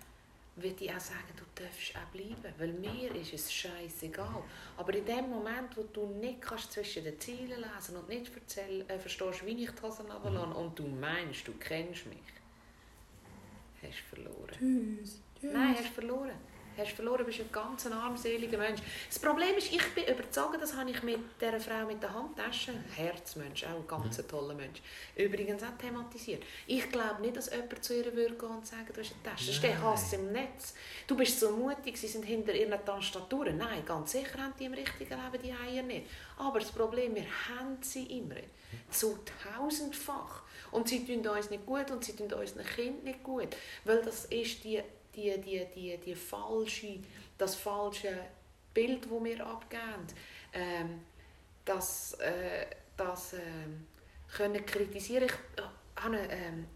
würde 0.55 0.83
ich 0.85 0.89
auch 0.93 0.99
sagen, 0.99 1.33
du 1.35 1.43
darfst 1.63 1.93
auch 1.95 2.09
bleiben, 2.11 2.53
weil 2.57 2.73
mir 2.73 3.13
ist 3.15 3.33
es 3.33 3.53
scheißegal. 3.53 4.41
Aber 4.77 4.93
in 4.93 5.05
dem 5.05 5.29
Moment, 5.29 5.75
wo 5.77 5.83
du 5.83 6.07
nicht 6.07 6.41
kannst 6.41 6.71
zwischen 6.71 7.03
den 7.03 7.19
Zielen 7.19 7.61
lesen 7.61 7.95
und 7.97 8.09
nicht 8.09 8.31
erzähl, 8.33 8.83
äh, 8.87 8.97
verstehst, 8.97 9.45
wie 9.45 9.63
ich 9.63 9.69
die 9.71 9.81
Hosen 9.81 10.09
runterlasse 10.11 10.55
und 10.57 10.79
du 10.79 10.87
meinst, 10.87 11.47
du 11.47 11.53
kennst 11.59 12.05
mich, 12.07 12.17
hast 13.83 13.99
du 13.99 14.15
verloren. 14.15 14.49
Tschüss. 14.99 15.21
Nein, 15.41 15.75
hast 15.77 15.87
verloren. 15.89 16.31
Hast 16.77 16.91
verloren, 16.91 17.25
bist 17.25 17.39
ein 17.39 17.51
ganz 17.51 17.85
armseliger 17.87 18.57
Mensch. 18.57 18.81
Das 19.09 19.19
Problem 19.19 19.55
ist, 19.57 19.71
ich 19.71 19.93
bin 19.95 20.03
überzeugt, 20.03 20.61
das 20.61 20.75
habe 20.75 20.91
ich 20.91 21.01
mit 21.01 21.19
dieser 21.41 21.59
Frau 21.59 21.85
mit 21.85 22.03
der 22.03 22.13
Handtasche, 22.13 22.73
Herzmensch, 22.95 23.63
auch 23.63 23.77
ein 23.77 23.87
ganz 23.87 24.17
toller 24.27 24.53
Mensch, 24.53 24.81
übrigens 25.15 25.63
auch 25.63 25.77
thematisiert. 25.79 26.43
Ich 26.67 26.89
glaube 26.91 27.21
nicht, 27.21 27.35
dass 27.35 27.51
jemand 27.51 27.83
zu 27.83 27.95
ihr 27.95 28.13
würde 28.13 28.35
gehen 28.35 28.49
und 28.49 28.67
sagen, 28.67 28.87
du 28.93 29.01
hast 29.01 29.13
eine 29.13 29.23
Tasche. 29.23 29.45
Das 29.47 29.55
ist 29.55 29.63
der. 29.63 29.77
Hass 29.81 30.13
im 30.13 30.31
Netz. 30.31 30.73
Du 31.05 31.15
bist 31.15 31.39
so 31.39 31.51
mutig, 31.51 31.97
sie 31.97 32.07
sind 32.07 32.23
hinter 32.23 32.53
ihren 32.53 32.83
Tastaturen. 32.85 33.57
Nein, 33.57 33.85
ganz 33.85 34.11
sicher 34.11 34.37
haben 34.41 34.53
die 34.59 34.65
im 34.65 34.73
richtigen 34.73 35.09
Leben 35.09 35.43
die 35.43 35.51
Eier 35.51 35.83
nicht. 35.83 36.07
Aber 36.37 36.59
das 36.59 36.71
Problem, 36.71 37.15
wir 37.15 37.25
haben 37.49 37.77
sie 37.81 38.05
immer. 38.17 38.35
Zu 38.89 39.19
tausendfach. 39.43 40.43
Und 40.71 40.89
sie 40.89 41.05
tun 41.05 41.25
uns 41.25 41.49
nicht 41.49 41.65
gut 41.65 41.89
und 41.91 42.03
sie 42.03 42.15
tun 42.15 42.31
unseren 42.31 42.65
Kindern 42.65 43.03
nicht 43.03 43.23
gut. 43.23 43.55
Weil 43.85 44.01
das 44.03 44.25
ist 44.25 44.63
die, 44.63 44.81
die, 45.17 45.41
die, 45.41 45.65
die, 45.75 45.97
die 45.97 46.15
falsche, 46.15 46.99
das 47.37 47.55
falsche 47.55 48.17
Bild, 48.73 49.05
das 49.05 49.23
wir 49.23 49.45
abgeben. 49.45 50.07
Ähm, 50.53 51.01
das 51.65 52.13
äh, 52.13 52.65
das 52.97 53.33
ähm, 53.33 53.85
können 54.35 54.65
kritisieren. 54.65 55.25
Ich 55.25 55.31
äh, 55.31 56.01
habe 56.01 56.17
eine, 56.17 56.31
ähm, 56.31 56.67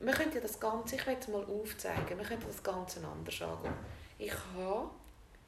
wir 0.00 0.12
könnten 0.12 0.36
ja 0.36 0.40
das 0.40 0.58
Ganze, 0.58 0.96
ich 0.96 1.06
will 1.06 1.16
es 1.18 1.28
mal 1.28 1.44
aufzeigen, 1.44 2.18
wir 2.18 2.24
könnten 2.24 2.46
das 2.46 2.62
Ganze 2.62 3.04
anders 3.06 3.42
angehen. 3.42 3.74
Ich 4.18 4.32
habe, 4.54 4.90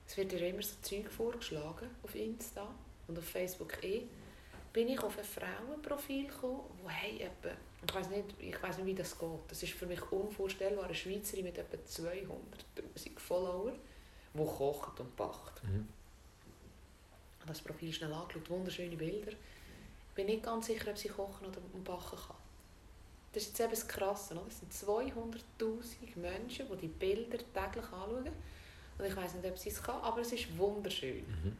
es 0.06 0.16
wird 0.16 0.32
ja 0.32 0.38
immer 0.40 0.62
so 0.62 0.74
Zeug 0.82 1.10
vorgeschlagen 1.10 1.88
auf 2.02 2.14
Insta 2.14 2.66
und 3.06 3.18
auf 3.18 3.24
Facebook 3.24 3.82
eh, 3.84 4.06
bin 4.72 4.88
ich 4.88 5.00
auf 5.00 5.16
ein 5.18 5.24
Frauenprofil 5.24 6.26
gekommen, 6.26 6.64
wo 6.82 6.88
hey, 6.88 7.20
etwa, 7.20 7.50
ich 7.86 7.94
weiß 7.94 8.08
nicht, 8.10 8.24
ich 8.40 8.62
weiß 8.62 8.78
nicht, 8.78 8.86
wie 8.86 8.94
das 8.94 9.18
geht. 9.18 9.28
Das 9.48 9.62
ist 9.62 9.72
für 9.72 9.86
mich 9.86 10.00
unvorstellbar, 10.10 10.84
eine 10.84 10.94
Schweizerin 10.94 11.44
mit 11.44 11.58
etwa 11.58 11.76
200'000 11.76 13.18
Follower, 13.18 13.72
die 14.34 14.44
kocht 14.44 15.00
und 15.00 15.16
backt. 15.16 15.62
Mhm. 15.64 15.88
Ich 17.36 17.42
habe 17.42 17.52
das 17.52 17.60
Profil 17.60 17.92
schnell 17.92 18.12
angeschaut, 18.12 18.50
wunderschöne 18.50 18.96
Bilder. 18.96 19.30
Ich 19.30 20.14
bin 20.14 20.26
nicht 20.26 20.42
ganz 20.42 20.66
sicher, 20.66 20.90
ob 20.90 20.98
sie 20.98 21.08
kochen 21.08 21.46
oder 21.46 21.60
backen 21.84 22.18
kann. 22.18 22.36
Das 23.32 23.44
ist 23.44 23.50
jetzt 23.50 23.60
eben 23.60 23.70
das 23.70 23.86
Krasse. 23.86 24.34
Oder? 24.34 24.46
Es 24.48 24.58
sind 24.58 24.72
200'000 24.72 26.16
Menschen, 26.16 26.66
die 26.72 26.76
die 26.76 26.88
Bilder 26.88 27.38
täglich 27.38 27.84
anschauen. 27.84 28.32
Und 28.98 29.04
ich 29.04 29.16
weiß 29.16 29.34
nicht, 29.34 29.46
ob 29.46 29.56
sie 29.56 29.68
es 29.68 29.80
kann, 29.80 30.00
aber 30.00 30.22
es 30.22 30.32
ist 30.32 30.58
wunderschön. 30.58 31.24
Mhm. 31.28 31.56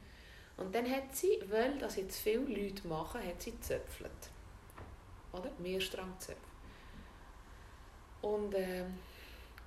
Und 0.57 0.75
dann 0.75 0.91
hat 0.91 1.15
sie, 1.15 1.41
weil 1.49 1.79
das 1.79 1.95
jetzt 1.95 2.19
viele 2.19 2.41
Leute 2.41 2.89
machen, 2.89 3.23
hat 3.25 3.41
sie 3.41 3.53
gezöpfelt. 3.53 4.11
Oder? 5.39 5.51
Mehrstrangzöpfe. 5.59 6.41
Und 8.23 8.55
ähm, 8.57 8.99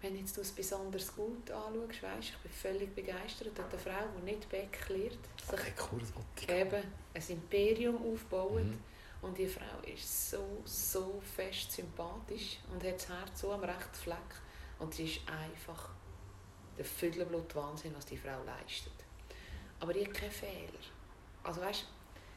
wenn 0.01 0.17
jetzt 0.17 0.35
du 0.35 0.41
es 0.41 0.51
besonders 0.51 1.15
gut 1.15 1.49
anschaust, 1.51 2.03
weißt, 2.03 2.29
ich 2.29 2.37
bin 2.37 2.51
völlig 2.51 2.95
begeistert, 2.95 3.57
hat 3.57 3.71
eine 3.71 3.79
Frau, 3.79 4.07
die 4.17 4.31
nicht 4.31 4.51
lernt, 4.51 5.19
sich 5.37 5.73
Okay, 6.35 6.61
eben 6.61 6.83
ein 7.13 7.23
Imperium 7.29 8.13
aufbaut. 8.13 8.63
Mhm. 8.63 8.79
Und 9.21 9.37
die 9.37 9.47
Frau 9.47 9.79
ist 9.85 10.31
so, 10.31 10.61
so 10.65 11.21
fest 11.35 11.71
sympathisch 11.71 12.57
und 12.73 12.83
hat 12.83 12.95
das 12.95 13.07
Herz 13.07 13.41
so 13.41 13.51
am 13.51 13.63
rechten 13.63 13.93
Fleck. 13.93 14.17
Und 14.79 14.95
sie 14.95 15.05
ist 15.05 15.21
einfach 15.29 15.89
der 16.75 16.85
Viertelblut 16.85 17.55
Wahnsinn, 17.55 17.93
was 17.95 18.07
die 18.07 18.17
Frau 18.17 18.43
leistet. 18.43 18.93
Aber 19.79 19.93
die 19.93 20.03
hat 20.03 20.13
keinen 20.15 20.31
Fehler. 20.31 20.79
Also 21.43 21.61
weißt 21.61 21.85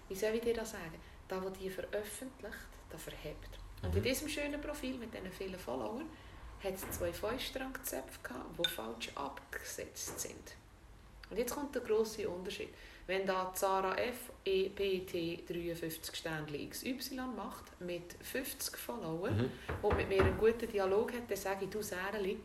wie 0.09 0.15
soll 0.15 0.35
ich 0.35 0.43
dir 0.43 0.55
das 0.55 0.73
sagen? 0.73 1.01
Da, 1.29 1.43
wo 1.43 1.49
die 1.49 1.71
veröffentlicht, 1.71 2.69
da 2.95 2.99
verhebt. 2.99 3.59
Und 3.83 3.95
in 3.95 4.01
Mhm. 4.01 4.05
diesem 4.05 4.29
schönen 4.29 4.61
Profil 4.61 4.97
mit 4.97 5.13
diesen 5.13 5.31
vielen 5.33 5.59
Followern 5.59 6.09
hat 6.63 6.75
es 6.75 6.91
zwei 6.99 7.13
Feuerstrangzöpfe 7.13 8.21
gehabt, 8.23 8.59
die 8.59 8.69
falsch 8.69 9.11
abgesetzt 9.15 10.21
sind. 10.21 10.55
Und 11.31 11.39
jetzt 11.39 11.55
kommt 11.55 11.75
der 11.75 11.83
grosse 11.83 12.29
Unterschied. 12.29 12.69
Wenn 13.07 13.27
da 13.27 13.53
Zara 13.53 13.97
F 13.97 14.31
E 14.47 14.67
EPT 14.67 15.47
53 15.47 16.15
Sternchen 16.17 16.71
XY 16.71 17.21
macht, 17.37 17.79
mit 17.81 18.15
50 18.23 18.77
Followern 18.79 19.37
Mhm. 19.37 19.51
und 19.83 19.97
mit 19.97 20.09
mir 20.09 20.23
einen 20.23 20.39
guten 20.39 20.67
Dialog 20.71 21.13
hat, 21.13 21.29
dann 21.31 21.37
sage 21.37 21.65
ich, 21.67 21.71
du 21.71 21.83
Säreli, 21.83 22.39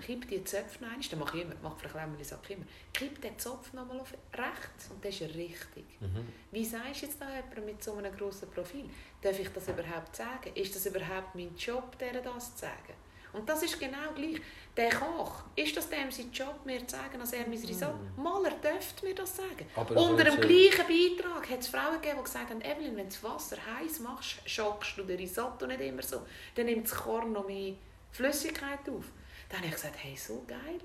kipp 0.00 0.28
die 0.28 0.42
Zöpfe 0.44 0.84
rein, 0.84 0.98
das 0.98 1.18
mache 1.18 1.38
ich 1.38 1.44
immer, 1.44 1.54
mache 1.62 1.78
Frau 1.78 1.88
Klemmerli 1.88 2.24
sagt 2.24 2.50
immer, 2.50 2.64
kipp 2.92 3.20
den 3.20 3.38
Zopf 3.38 3.72
nochmal 3.72 4.00
auf 4.00 4.12
rechts 4.32 4.90
und 4.90 5.04
das 5.04 5.14
ist 5.14 5.20
ja 5.20 5.26
richtig. 5.26 5.84
Mhm. 6.00 6.26
Wie 6.50 6.64
sagst 6.64 7.02
du 7.02 7.06
jetzt 7.06 7.20
da 7.20 7.28
jemand 7.28 7.66
mit 7.66 7.82
so 7.84 7.94
einem 7.94 8.14
grossen 8.16 8.50
Profil? 8.50 8.88
Darf 9.20 9.38
ich 9.38 9.48
das 9.50 9.68
überhaupt 9.68 10.16
sagen? 10.16 10.50
Ist 10.54 10.74
das 10.74 10.86
überhaupt 10.86 11.34
mein 11.34 11.54
Job, 11.56 11.98
der 11.98 12.20
das 12.20 12.54
zu 12.54 12.62
sagen? 12.62 12.94
Und 13.32 13.48
das 13.48 13.62
ist 13.62 13.80
genau 13.80 14.12
gleich. 14.14 14.40
Der 14.76 14.90
Koch, 14.90 15.44
ist 15.56 15.76
das 15.76 15.88
dem 15.88 16.10
sein 16.10 16.30
Job, 16.32 16.64
mir 16.64 16.86
zu 16.86 16.96
sagen, 16.96 17.18
dass 17.18 17.32
er 17.32 17.46
mein 17.46 17.58
Risotto... 17.58 17.98
Mm. 18.16 18.22
Mal, 18.22 18.44
er 18.44 18.72
dürfte 18.72 19.06
mir 19.06 19.14
das 19.14 19.36
sagen. 19.36 19.66
Aber 19.74 19.96
Unter 19.96 20.24
das 20.24 20.34
dem 20.34 20.42
ist 20.42 20.48
gleichen 20.48 21.16
Beitrag 21.18 21.50
hat 21.50 21.60
es 21.60 21.68
Frauen 21.68 22.00
gegeben, 22.00 22.18
die 22.18 22.24
gesagt 22.24 22.50
haben, 22.50 22.60
Evelyn, 22.60 22.96
wenn 22.96 23.08
du 23.08 23.12
das 23.12 23.22
Wasser 23.22 23.56
heiß 23.78 24.00
machst, 24.00 24.36
schockst 24.46 24.98
du 24.98 25.02
den 25.02 25.16
Risotto 25.16 25.66
nicht 25.66 25.80
immer 25.80 26.02
so. 26.02 26.22
Dann 26.54 26.66
nimmt 26.66 26.84
das 26.84 26.94
Korn 26.94 27.32
noch 27.32 27.46
mehr 27.46 27.74
Flüssigkeit 28.10 28.80
auf. 28.88 29.06
Dann 29.52 29.60
habe 29.60 29.68
ich 29.68 29.74
gesagt, 29.74 29.96
hey, 29.98 30.16
so 30.16 30.42
geil. 30.46 30.80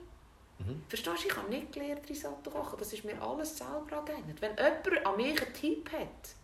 Mhm. 0.59 0.83
Verstehst 0.89 1.23
du, 1.23 1.27
ich 1.29 1.37
habe 1.37 1.49
nicht 1.49 1.71
gelernt, 1.71 2.09
Risotto 2.09 2.49
kochen. 2.49 2.77
Das 2.77 2.91
ist 2.91 3.05
mir 3.05 3.19
alles 3.21 3.57
selber 3.57 3.99
angeeignet. 3.99 4.41
Wenn 4.41 4.57
jemand 4.57 5.05
an 5.05 5.15
mich 5.15 5.41
einen 5.41 5.53
Tipp 5.53 5.89
hat, 5.93 6.35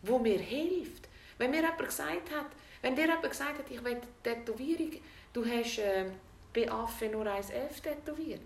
der 0.00 0.18
mir 0.18 0.38
hilft, 0.38 1.06
wenn 1.36 1.50
mir 1.50 1.60
jemand 1.60 1.78
gesagt 1.80 2.30
hat, 2.30 2.46
wenn 2.80 2.96
dir 2.96 3.02
jemand 3.02 3.28
gesagt 3.28 3.58
hat, 3.58 3.70
ich 3.70 3.84
will 3.84 4.00
Tätowierung, 4.22 4.92
du 5.34 5.44
hast 5.44 5.78
äh, 5.80 6.06
bei 6.54 6.70
Affe 6.70 7.08
nur 7.08 7.26
ein 7.26 7.42
F 7.42 7.82
tätowiert. 7.82 8.40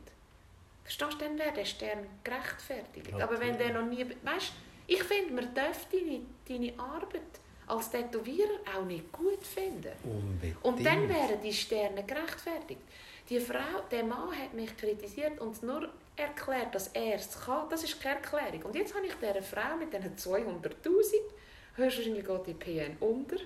Verstehst 0.83 1.13
du, 1.13 1.19
dann 1.19 1.39
wäre 1.39 1.53
der 1.53 1.65
Stern 1.65 2.05
gerechtfertigt. 2.25 3.15
Aber 3.15 3.39
wenn 3.39 3.57
der 3.59 3.75
noch 3.75 3.87
nie... 3.87 4.05
Weißt 4.25 4.55
ich 4.89 5.05
finde, 5.05 5.35
man 5.35 5.55
darf 5.55 5.87
deine, 5.89 6.23
deine 6.49 6.77
Arbeit 6.77 7.23
als 7.71 7.91
Tätowierer 7.91 8.59
auch 8.77 8.85
nicht 8.85 9.11
gut 9.13 9.45
finden. 9.45 9.93
Unbedingt. 10.05 10.65
Und 10.65 10.85
dann 10.85 11.09
wären 11.09 11.41
die 11.43 11.53
Sterne 11.53 12.03
gerechtfertigt. 12.05 12.81
Die 13.29 13.39
Frau, 13.39 13.83
der 13.91 14.05
Mann 14.05 14.37
hat 14.37 14.55
mich 14.55 14.77
kritisiert 14.77 15.39
und 15.41 15.63
nur 15.63 15.89
erklärt, 16.17 16.75
dass 16.75 16.89
er 16.89 17.15
es 17.15 17.41
kann. 17.45 17.69
Das 17.69 17.85
ist 17.85 18.01
keine 18.01 18.17
Erklärung. 18.17 18.63
Und 18.65 18.75
jetzt 18.75 18.95
habe 18.95 19.07
ich 19.07 19.15
dieser 19.15 19.43
Frau 19.43 19.77
mit 19.79 19.93
diesen 19.93 20.17
200'000, 20.17 20.73
höchstwahrscheinlich 21.77 22.27
geht 22.27 22.47
die 22.47 22.55
PN 22.55 22.97
unter, 22.99 23.37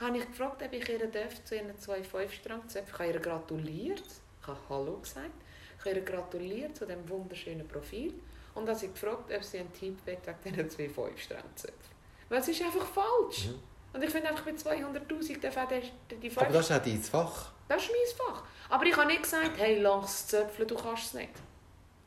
habe 0.00 0.16
ich 0.16 0.26
gefragt, 0.26 0.62
ob 0.62 0.72
ich 0.72 0.88
ihr 0.88 1.06
darf 1.06 1.44
zu 1.44 1.54
ihren 1.54 1.78
zwei 1.78 2.02
Fünfstrang-Zöpfen. 2.02 2.94
Ich 2.94 2.98
habe 2.98 3.12
ihr 3.12 3.20
gratuliert, 3.20 4.02
ich 4.40 4.46
habe 4.46 4.58
Hallo 4.70 4.96
gesagt, 4.96 5.30
ich 5.78 5.84
habe 5.84 5.96
ihr 5.96 6.04
gratuliert 6.04 6.76
zu 6.76 6.86
diesem 6.86 7.06
wunderschönen 7.08 7.68
Profil 7.68 8.14
und 8.54 8.66
habe 8.66 8.78
sie 8.78 8.88
gefragt, 8.88 9.30
ob 9.30 9.44
sie 9.44 9.58
einen 9.58 9.72
Tipp 9.74 9.98
will 10.06 10.16
wegen 10.24 10.54
diesen 10.56 10.70
zwei 10.70 10.88
Fünfstrang-Zöpfen. 10.88 11.99
Weil 12.30 12.40
es 12.40 12.48
ist 12.48 12.62
einfach 12.62 12.86
falsch. 12.86 13.48
Mhm. 13.48 13.58
Und 13.92 14.02
ich 14.04 14.10
finde 14.10 14.28
einfach, 14.28 14.46
mit 14.46 14.56
200'000 14.58 15.40
darf 15.40 15.56
auch 15.58 15.68
der, 15.68 15.82
die 16.16 16.30
Aber 16.36 16.46
das 16.46 16.70
ist 16.70 16.76
auch 16.76 16.82
dein 16.82 17.02
Fach. 17.02 17.50
das 17.68 17.82
ist 17.82 17.90
mein 17.90 18.26
Fach. 18.34 18.42
Aber 18.70 18.84
ich 18.86 18.96
habe 18.96 19.06
nicht 19.08 19.22
gesagt, 19.24 19.50
hey, 19.58 19.80
lass 19.80 20.28
Zöpfeln, 20.28 20.68
du 20.68 20.76
kannst 20.76 21.06
es 21.06 21.14
nicht. 21.14 21.30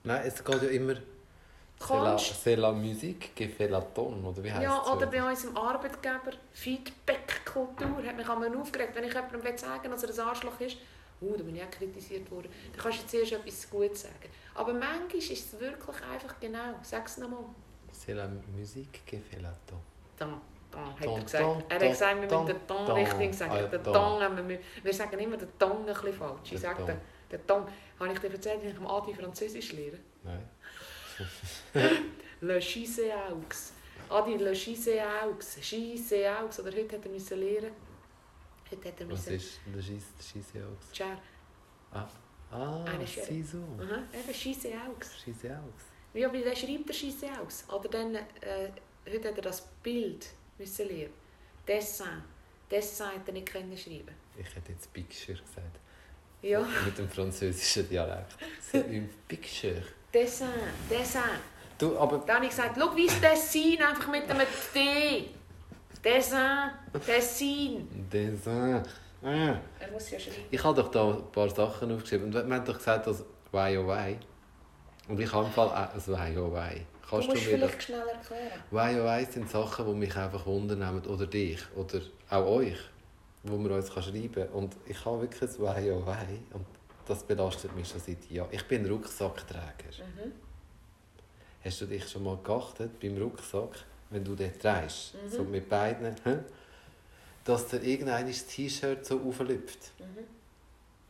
Nein, 0.04 0.22
es 0.26 0.44
geht 0.44 0.64
ja 0.64 0.70
immer... 0.70 0.96
C'est 1.80 1.90
la, 2.02 2.12
Kannst. 2.12 2.34
c'est 2.46 2.56
la 2.56 2.72
musique 2.72 3.36
qui 3.36 3.46
fait 3.50 3.68
la 3.68 3.82
tonne, 3.82 4.24
oder 4.26 4.42
wie 4.42 4.50
heisst 4.54 4.64
Ja, 4.64 4.82
es? 4.82 4.88
oder 4.90 5.06
bei 5.08 5.22
unserem 5.22 5.58
Arbeitgeber, 5.58 6.32
Feedback-Kultur, 6.54 8.04
hat 8.06 8.16
mich 8.16 8.30
einmal 8.30 8.56
aufgeregt. 8.56 8.96
Wenn 8.96 9.04
ich 9.04 9.14
jemandem 9.14 9.44
will 9.44 9.58
sagen 9.58 9.92
dass 9.92 10.04
er 10.04 10.10
ein 10.24 10.30
Arschloch 10.30 10.60
ist, 10.62 10.78
uh, 11.22 11.36
da 11.36 11.44
bin 11.44 11.56
ich 11.58 11.64
auch 11.64 11.70
kritisiert 11.72 12.30
worden, 12.32 12.50
dann 12.72 12.82
kannst 12.82 13.04
du 13.04 13.08
zuerst 13.08 13.34
etwas 13.34 13.70
Gutes 13.70 14.04
sagen. 14.04 14.30
Aber 14.56 14.74
manchmal 14.74 15.16
ist 15.18 15.32
es 15.32 15.60
wirklich 15.60 15.96
einfach 16.14 16.40
genau, 16.40 16.74
sag 16.84 17.06
es 17.08 17.18
nochmal. 17.18 17.44
C'est 17.92 18.14
la 18.14 18.28
musique 18.56 19.02
qui 19.06 19.18
fait 19.18 19.42
la. 19.42 19.54
Ton, 19.68 19.80
ton, 20.72 20.86
hat 21.00 21.04
Ton, 21.04 21.18
er 21.18 21.24
gesagt. 21.24 21.44
ton, 21.44 21.64
er 21.70 21.76
hat 21.76 21.82
ton, 21.82 21.90
gesagt, 21.90 22.22
wir 22.22 22.28
ton, 22.28 22.44
müssen 22.46 22.58
den 22.58 22.68
Ton 22.68 22.86
ton. 22.88 22.96
richtig 22.98 23.34
sagen. 23.36 23.52
Ah, 23.52 23.58
ja, 23.62 23.68
den 23.68 23.84
ton. 23.84 23.94
Ton 23.94 24.22
haben 24.24 24.50
wir, 24.50 24.60
wir 24.84 24.94
sagen 24.94 25.20
immer 25.20 25.38
den 25.38 25.60
Ton 25.60 25.78
ein 25.80 25.86
bisschen 25.86 26.14
falsch. 26.14 26.40
Ich 26.44 26.50
Den 26.52 26.60
sage 26.60 26.78
Ton. 26.78 26.88
den, 26.88 27.00
den 27.32 27.48
Ton. 27.48 27.68
Habe 28.00 28.14
ich 28.14 28.20
dir 28.20 28.32
erzählt, 28.32 28.64
wie 28.64 28.68
ich 28.70 28.78
am 28.78 28.88
Adi 28.88 29.14
Französisch 29.14 29.72
lehre? 29.74 29.98
Nein. 30.24 30.50
Le 32.42 32.62
Schisse 32.62 33.12
Aux. 33.14 33.72
Adi, 34.10 34.38
Le 34.38 34.54
Schisse 34.56 35.00
Aux. 35.02 35.58
Schisse 35.62 36.26
Aux. 36.42 36.60
Oder 36.60 36.72
heute 36.76 36.98
hat 36.98 37.06
er 37.06 37.12
müssen 37.12 37.40
lernen. 37.40 37.72
Heute 38.70 38.88
hat 38.90 39.00
er 39.00 39.10
Was 39.12 39.26
müssen... 39.28 39.36
ist 39.36 39.60
le 39.74 39.82
Schisse 39.82 40.08
Schisse 40.22 40.60
aus? 40.66 40.96
Cher. 40.96 41.18
Ah, 41.92 42.08
ah 42.52 42.84
Eine 42.86 43.06
Schere. 43.08 43.26
sie 43.28 43.44
so. 43.44 43.58
Aha, 43.80 44.04
eben 44.14 44.34
Schisse 44.34 44.70
Aux. 44.70 45.22
Schisse 45.24 45.52
aus. 45.52 45.84
Wie 46.14 46.26
aber 46.26 46.38
der 46.40 46.56
schreibt 46.56 46.90
der 46.90 46.94
Schisse 46.94 47.28
Aux. 47.42 47.64
Oder 47.74 47.90
dann, 47.90 48.16
äh, 48.16 48.70
heute 49.12 49.30
hat 49.30 49.38
er 49.38 49.44
das 49.44 49.62
Bild 49.82 50.28
müssen 50.58 50.88
lernen. 50.88 51.14
Dessin. 51.68 52.24
Dessin 52.70 53.08
hat 53.08 53.28
er 53.28 53.34
nicht 53.34 53.52
können 53.52 53.78
schreiben. 53.78 54.16
Ich 54.38 54.56
hätte 54.56 54.72
jetzt 54.72 54.92
Picture 54.94 55.38
gesagt. 55.38 55.80
Ja. 56.42 56.66
Mit 56.86 56.98
dem 56.98 57.10
französischen 57.10 57.88
Dialekt. 57.90 58.36
Picture. 59.28 59.84
Dessin. 60.14 60.48
Dessin. 60.90 61.22
Du, 61.78 61.98
aber 61.98 62.18
Dann 62.20 62.36
habe 62.38 62.46
ich 62.46 62.52
gesagt, 62.52 62.76
schau, 62.78 62.96
wie 62.96 63.08
das 63.08 63.20
Dessin, 63.20 63.82
einfach 63.82 64.08
mit 64.10 64.30
einem 64.30 64.48
D. 64.74 65.30
Dessin. 66.04 66.72
Dessin. 67.08 67.88
Dessin. 68.12 68.84
Ah. 69.22 69.58
Er 69.80 69.92
muss 69.92 70.12
ja 70.12 70.20
schreiben. 70.20 70.44
Ich 70.52 70.64
habe 70.64 70.82
doch 70.82 70.92
da 70.92 71.12
ein 71.12 71.32
paar 71.32 71.50
Sachen 71.50 71.96
aufgeschrieben. 71.96 72.28
Und 72.28 72.34
wir 72.34 72.42
haben 72.42 72.66
doch 72.66 72.78
gesagt, 72.78 73.08
dass 73.08 73.24
Why. 73.52 73.78
Und 75.08 75.20
ich 75.20 75.32
habe 75.32 75.46
im 75.46 75.52
Fall 75.52 75.68
auch 75.68 75.94
ein 75.94 76.36
Why 76.36 76.86
Why. 77.04 77.10
Du 77.10 77.10
Kannst 77.10 77.30
musst 77.30 77.46
du 77.46 77.52
mir 77.52 77.58
das... 77.58 77.70
vielleicht 77.70 77.84
schnell 77.84 78.08
erklären. 78.08 78.62
Why 78.72 79.26
sind 79.32 79.50
Sachen, 79.50 79.86
die 79.86 79.94
mich 79.94 80.16
einfach 80.16 80.46
wundern 80.46 81.06
oder 81.06 81.28
dich 81.28 81.60
oder 81.76 82.02
auch 82.30 82.46
euch, 82.46 82.78
wo 83.44 83.58
man 83.58 83.72
uns 83.72 83.94
kann 83.94 84.04
schreiben 84.04 84.32
kann. 84.34 84.48
Und 84.50 84.76
ich 84.86 85.06
habe 85.06 85.22
wirklich 85.22 85.42
ein 85.42 85.60
Why 85.60 85.92
oh 85.92 86.56
und 86.56 86.66
das 87.06 87.24
belastet 87.24 87.76
mich 87.76 87.88
schon 87.90 88.00
seit 88.00 88.30
Jahren. 88.32 88.50
Ich 88.52 88.66
bin 88.68 88.86
Rucksackträger. 88.86 89.64
Mhm. 90.00 90.32
Hast 91.64 91.82
du 91.82 91.86
dich 91.86 92.08
schon 92.10 92.24
mal 92.24 92.38
geachtet 92.44 93.00
beim 93.00 93.18
Rucksack, 93.18 93.86
wenn 94.10 94.24
du 94.24 94.36
den 94.36 94.58
trägst, 94.58 95.14
Mhm. 95.16 95.30
so 95.30 95.44
mit 95.44 95.68
beiden, 95.70 96.16
dass 97.44 97.68
dir 97.68 97.82
irgendein 97.82 98.28
das 98.28 98.46
T-Shirt 98.48 99.06
so 99.06 99.20
auflüpft. 99.20 99.92
Mhm. 100.00 100.24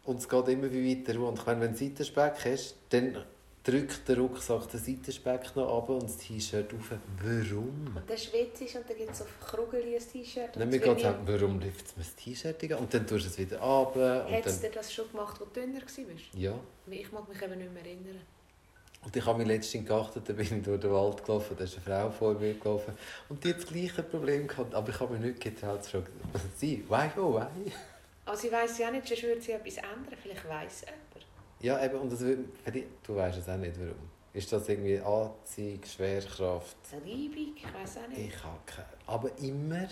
Und 0.06 0.18
es 0.20 0.28
geht 0.28 0.48
immer 0.50 0.72
wie 0.72 1.00
weiter 1.00 1.18
runter. 1.18 1.42
Ich 1.42 1.46
meine, 1.48 1.62
wenn 1.62 1.72
du 1.74 1.78
Seitenspeck 1.78 2.34
hast, 2.46 2.76
dann 2.90 3.24
drückt 3.64 4.08
der 4.08 4.18
Rucksack 4.18 4.70
den 4.70 4.80
Seitenspeck 4.80 5.56
noch 5.56 5.78
ab 5.78 5.90
und 5.90 6.04
das 6.04 6.18
T-Shirt 6.18 6.74
auf. 6.74 6.92
Warum? 7.24 7.96
Und 7.96 8.10
dann 8.10 8.18
schwitzt 8.18 8.62
es 8.62 8.76
und 8.76 8.90
dann 8.90 8.98
gibt 8.98 9.12
es 9.12 9.22
auf 9.22 9.40
Krugeli 9.40 9.96
ein 9.96 10.04
T-Shirt. 10.06 10.50
Dann 10.56 10.70
mir 10.70 10.76
es 10.78 10.84
geht 10.84 11.00
sagen, 11.00 11.20
warum 11.26 11.60
es 11.60 11.66
mir 11.66 12.04
das 12.04 12.16
T-Shirt 12.16 12.72
an? 12.72 12.80
Und 12.80 12.94
dann 12.94 13.08
tust 13.08 13.26
du 13.26 13.30
es 13.30 13.38
wieder 13.38 13.62
ab. 13.62 13.96
Hättest 14.28 14.64
du 14.64 14.70
das 14.70 14.94
schon 14.94 15.10
gemacht, 15.10 15.40
als 15.42 15.50
du 15.54 15.60
dünner 15.62 15.82
warst? 15.82 16.34
ja. 16.34 16.54
Ich 16.88 17.12
mag 17.12 17.28
mich 17.30 17.42
eben 17.42 17.58
nicht 17.58 17.74
mehr 17.74 17.86
erinnern. 17.86 18.22
Und 19.06 19.16
ich 19.16 19.26
habe 19.26 19.38
mich 19.38 19.48
letztens 19.48 19.88
geachtet, 19.88 20.30
da 20.30 20.34
bin 20.34 20.46
ich 20.46 20.64
durch 20.64 20.80
den 20.80 20.92
Wald 20.92 21.26
gelaufen, 21.26 21.56
da 21.58 21.64
ist 21.66 21.76
eine 21.76 21.84
Frau 21.84 22.12
vor 22.12 22.34
mir 22.36 22.54
gelaufen. 22.54 22.94
Und 23.28 23.44
die 23.44 23.50
hat 23.50 23.58
das 23.58 23.68
gleiche 23.68 24.04
Problem 24.04 24.48
gehabt, 24.48 24.74
aber 24.74 24.90
ich 24.90 25.00
habe 25.00 25.14
mich 25.14 25.22
nicht 25.22 25.42
getraut 25.42 25.84
zu 25.84 25.92
fragen, 25.92 26.08
sie, 26.56 26.86
why, 26.88 27.10
oh, 27.18 27.34
why? 27.34 27.72
Aber 28.26 28.38
sie 28.38 28.52
weiss 28.52 28.78
ja 28.78 28.90
nicht, 28.90 29.06
sonst 29.08 29.24
würde 29.24 29.42
sie 29.42 29.52
etwas 29.52 29.78
ändern. 29.78 30.18
Vielleicht 30.22 30.48
weiss 30.48 30.82
jemand. 30.82 31.03
Ja, 31.64 31.84
eben, 31.84 31.96
und 31.98 32.12
das, 32.12 32.20
vielleicht- 32.20 32.88
du 33.08 33.16
weißt 33.16 33.40
es 33.40 33.50
auch 33.50 33.58
nicht, 33.58 33.74
warum. 33.80 33.96
Ist 34.34 34.52
das 34.52 34.68
irgendwie 34.70 35.00
Anziehung, 35.00 35.80
Schwerkraft? 35.86 36.76
Liebig, 37.06 37.54
ich 37.56 37.64
weiss 37.74 37.98
auch 37.98 38.08
nicht. 38.10 38.20
Ich 38.36 38.44
habe 38.44 38.58
keine. 38.66 38.88
Aber 39.08 39.30
immer. 39.40 39.88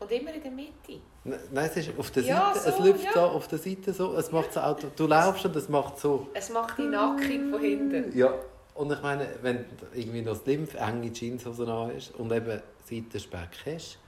Und 0.00 0.10
immer 0.10 0.34
in 0.34 0.42
der 0.42 0.50
Mitte. 0.50 1.00
N- 1.24 1.38
Nein, 1.52 1.70
es 1.70 1.76
ist 1.76 1.98
auf 1.98 2.10
der 2.10 2.22
Ja, 2.24 2.52
Seite. 2.54 2.68
es 2.70 2.76
so, 2.76 2.84
läuft 2.84 3.04
ja. 3.04 3.10
da 3.14 3.26
auf 3.26 3.46
der 3.48 3.58
Seite 3.58 3.92
so. 3.92 4.14
Es 4.16 4.32
macht 4.32 4.52
so 4.52 4.60
Auto. 4.60 4.88
Du 4.96 5.06
laufst 5.06 5.44
und 5.44 5.54
es 5.56 5.68
macht 5.68 5.98
so. 5.98 6.26
Es 6.34 6.50
macht 6.50 6.78
die 6.78 6.86
Nackung 6.86 7.50
von 7.50 7.60
hinten. 7.60 8.16
Ja. 8.16 8.32
Und 8.74 8.90
ich 8.92 9.02
meine, 9.02 9.28
wenn 9.42 9.64
irgendwie 9.92 10.22
noch 10.22 10.36
slim, 10.36 10.66
enge 10.74 11.12
Jeanshosen 11.12 11.68
an 11.68 11.92
hast 11.94 12.14
und 12.14 12.32
eben 12.32 12.60
Seitenspeck 12.88 13.50
hast, 13.66 13.98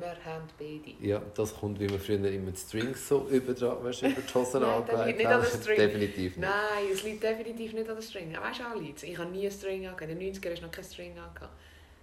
Wir 0.00 0.24
haben 0.24 0.48
beide. 0.58 1.06
ja, 1.06 1.22
das 1.34 1.54
kommt, 1.54 1.78
wie 1.80 1.86
man 1.86 1.98
früher 1.98 2.24
immer 2.30 2.50
die 2.50 2.56
Strings 2.56 3.08
so 3.08 3.26
über, 3.30 3.84
weißt, 3.84 4.02
über 4.02 4.20
die 4.20 4.34
Hosen 4.34 4.62
angelegt 4.64 5.26
haben. 5.26 5.44
Definitiv 5.76 6.36
nicht. 6.36 6.38
Nein, 6.38 6.84
es 6.92 7.02
liegt 7.02 7.22
definitiv 7.22 7.72
nicht 7.72 7.88
an 7.88 7.96
der 7.96 8.02
String. 8.02 8.36
Weißt 8.36 8.60
du 8.60 8.64
auch, 8.64 8.80
Liz? 8.80 9.02
Ich 9.02 9.16
habe 9.18 9.30
nie 9.30 9.42
eine 9.42 9.50
String 9.50 9.86
angehabt. 9.86 10.10
In 10.10 10.18
den 10.18 10.34
90ern 10.34 10.50
hast 10.50 10.60
du 10.60 10.66
noch 10.66 10.72
keine 10.72 10.86
String 10.86 11.18
angehabt. 11.18 11.52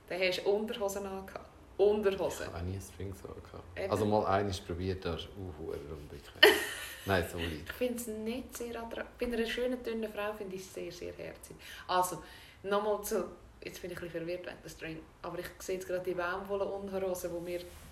Dann 0.07 0.19
hast 0.21 0.45
du 0.45 0.49
Unterhosen 0.49 1.05
angehabt. 1.05 1.49
Ich 1.77 1.85
Unterhosen. 1.85 2.45
habe 2.47 2.57
auch 2.57 2.61
nie 2.61 2.73
einen 2.73 2.81
String 2.81 3.13
so 3.13 3.27
gehabt. 3.27 3.79
Eben. 3.79 3.91
Also 3.91 4.05
mal 4.05 4.25
eines 4.25 4.59
probiert, 4.61 5.03
das 5.03 5.21
ist 5.21 5.29
uh, 5.37 5.71
unbequem. 5.71 6.41
Nein, 7.05 7.25
sorry. 7.31 7.61
Ich 7.65 7.71
finde 7.73 7.95
es 7.95 8.07
nicht 8.07 8.57
sehr 8.57 8.81
attraktiv. 8.81 9.29
Bei 9.29 9.37
einer 9.37 9.45
schönen, 9.45 9.83
dünnen 9.83 10.11
Frau 10.11 10.33
finde 10.33 10.55
ich 10.55 10.61
es 10.61 10.73
sehr, 10.73 10.91
sehr 10.91 11.13
herzig. 11.13 11.55
Also, 11.87 12.21
nochmal 12.63 13.03
zu... 13.03 13.25
Jetzt 13.63 13.81
bin 13.81 13.91
ich 13.91 13.97
ein 13.97 14.03
bisschen 14.03 14.21
verwirrt 14.21 14.45
wegen 14.45 14.57
der 14.63 14.69
String. 14.69 14.99
Aber 15.21 15.39
ich 15.39 15.45
sehe 15.59 15.75
jetzt 15.75 15.87
gerade 15.87 16.03
die 16.03 16.13
Baumwolle-Unterhosen, 16.13 17.31
die 17.31 17.45
wir 17.47 17.59
angehabt 17.59 17.84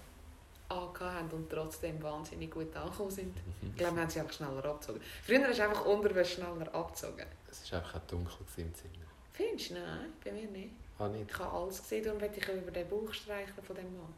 haben 0.70 1.30
und 1.32 1.50
trotzdem 1.50 2.02
wahnsinnig 2.02 2.52
gut 2.52 2.76
angekommen 2.76 3.12
sind. 3.12 3.38
Ich 3.62 3.76
glaube, 3.76 3.96
wir 3.96 4.02
haben 4.04 4.10
sie 4.10 4.20
einfach 4.20 4.34
schneller 4.34 4.66
abgezogen. 4.66 5.02
Früher 5.24 5.40
du 5.40 5.46
einfach 5.46 5.86
Unterwäsche 5.86 6.36
schneller 6.36 6.74
abgezogen. 6.74 7.26
Es 7.50 7.72
war 7.72 7.80
einfach 7.80 7.96
auch 7.96 8.08
dunkel 8.08 8.34
im 8.58 8.74
Zimmer. 8.74 8.94
Findest 9.32 9.70
du? 9.72 9.74
Nein, 9.76 10.14
bei 10.24 10.32
mir 10.32 10.48
nicht. 10.48 10.74
Ah, 11.00 11.08
nicht? 11.08 11.30
Ich 11.30 11.40
habe 11.40 11.52
alles 11.58 11.82
gesehen, 11.82 12.04
darum 12.04 12.20
möchte 12.20 12.40
ich 12.40 12.48
über 12.48 12.72
den 12.72 12.88
Bauch 12.88 13.14
streicheln 13.14 13.64
von 13.64 13.76
dem 13.76 13.98
Mann. 13.98 14.14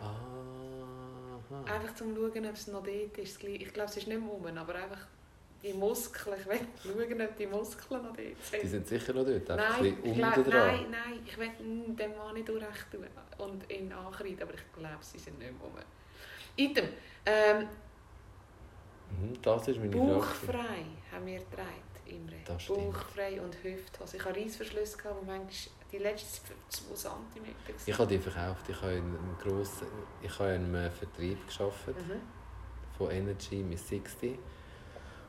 Ah. 0.00 1.16
Aha. 1.50 1.74
Einfach 1.74 1.94
zum 1.94 2.14
Schauen, 2.14 2.46
ob 2.46 2.54
es 2.54 2.66
noch 2.66 2.82
dort 2.82 3.18
ist. 3.18 3.42
Ich 3.42 3.72
glaube, 3.72 3.90
es 3.90 3.96
ist 3.96 4.08
nicht 4.08 4.20
mehr 4.20 4.28
rum, 4.28 4.44
aber 4.46 4.74
einfach 4.74 5.06
die 5.62 5.72
Muskeln. 5.72 6.36
Ich 6.40 6.46
will 6.46 6.60
schauen, 6.82 7.22
ob 7.22 7.36
die 7.36 7.46
Muskeln 7.46 8.02
noch 8.02 8.16
dort 8.16 8.42
sind. 8.42 8.62
Die 8.62 8.66
sind 8.68 8.86
sicher 8.86 9.12
noch 9.12 9.24
dort, 9.24 9.50
einfach 9.50 9.80
nein, 9.80 9.96
ein 10.04 10.14
glaub, 10.14 10.46
nein, 10.48 10.86
nein, 10.90 11.20
ich 11.26 11.38
will 11.38 11.50
dem 11.96 12.16
Mann 12.16 12.34
nicht 12.34 12.48
recht 12.48 12.90
tun 12.90 13.06
und 13.38 13.70
ihn 13.72 13.92
ankreiden, 13.92 14.42
aber 14.42 14.54
ich 14.54 14.72
glaube, 14.72 14.98
sie 15.00 15.18
sind 15.18 15.38
nicht 15.38 15.50
mehr 15.52 15.60
rum. 15.60 15.72
Item. 16.56 16.88
Ähm, 17.24 17.68
Mhm, 19.08 19.40
das 19.40 19.68
ist 19.68 19.78
meine 19.78 19.92
Frage. 19.92 20.14
Bauchfrei 20.14 20.84
haben 21.12 21.26
wir 21.26 21.38
getragen, 21.38 21.68
Imre. 22.06 22.36
Das. 22.44 22.66
Bauchfrei 22.66 23.40
und 23.40 23.54
Hüfthose. 23.62 24.16
Ich 24.16 24.24
hatte 24.24 24.40
Reissverschlüsse, 24.40 24.96
gehabt, 24.98 25.16
wo 25.20 25.24
manchmal 25.24 25.48
die 25.92 25.98
letzten 25.98 26.52
2 26.68 26.94
cm. 26.94 27.54
Ich 27.86 27.96
habe 27.96 28.08
die 28.08 28.18
verkauft. 28.18 28.68
Ich 28.68 28.82
habe 28.82 28.94
in 28.94 29.04
einem 29.04 29.36
grossen, 29.40 29.86
ich 30.22 30.38
habe 30.38 30.54
in 30.54 30.74
einem 30.74 30.90
Vertrieb 30.92 31.38
gearbeitet, 31.48 31.96
Mhm. 32.08 32.20
von 32.98 33.10
Energy 33.12 33.62
Miss 33.62 33.88
60. 33.88 34.38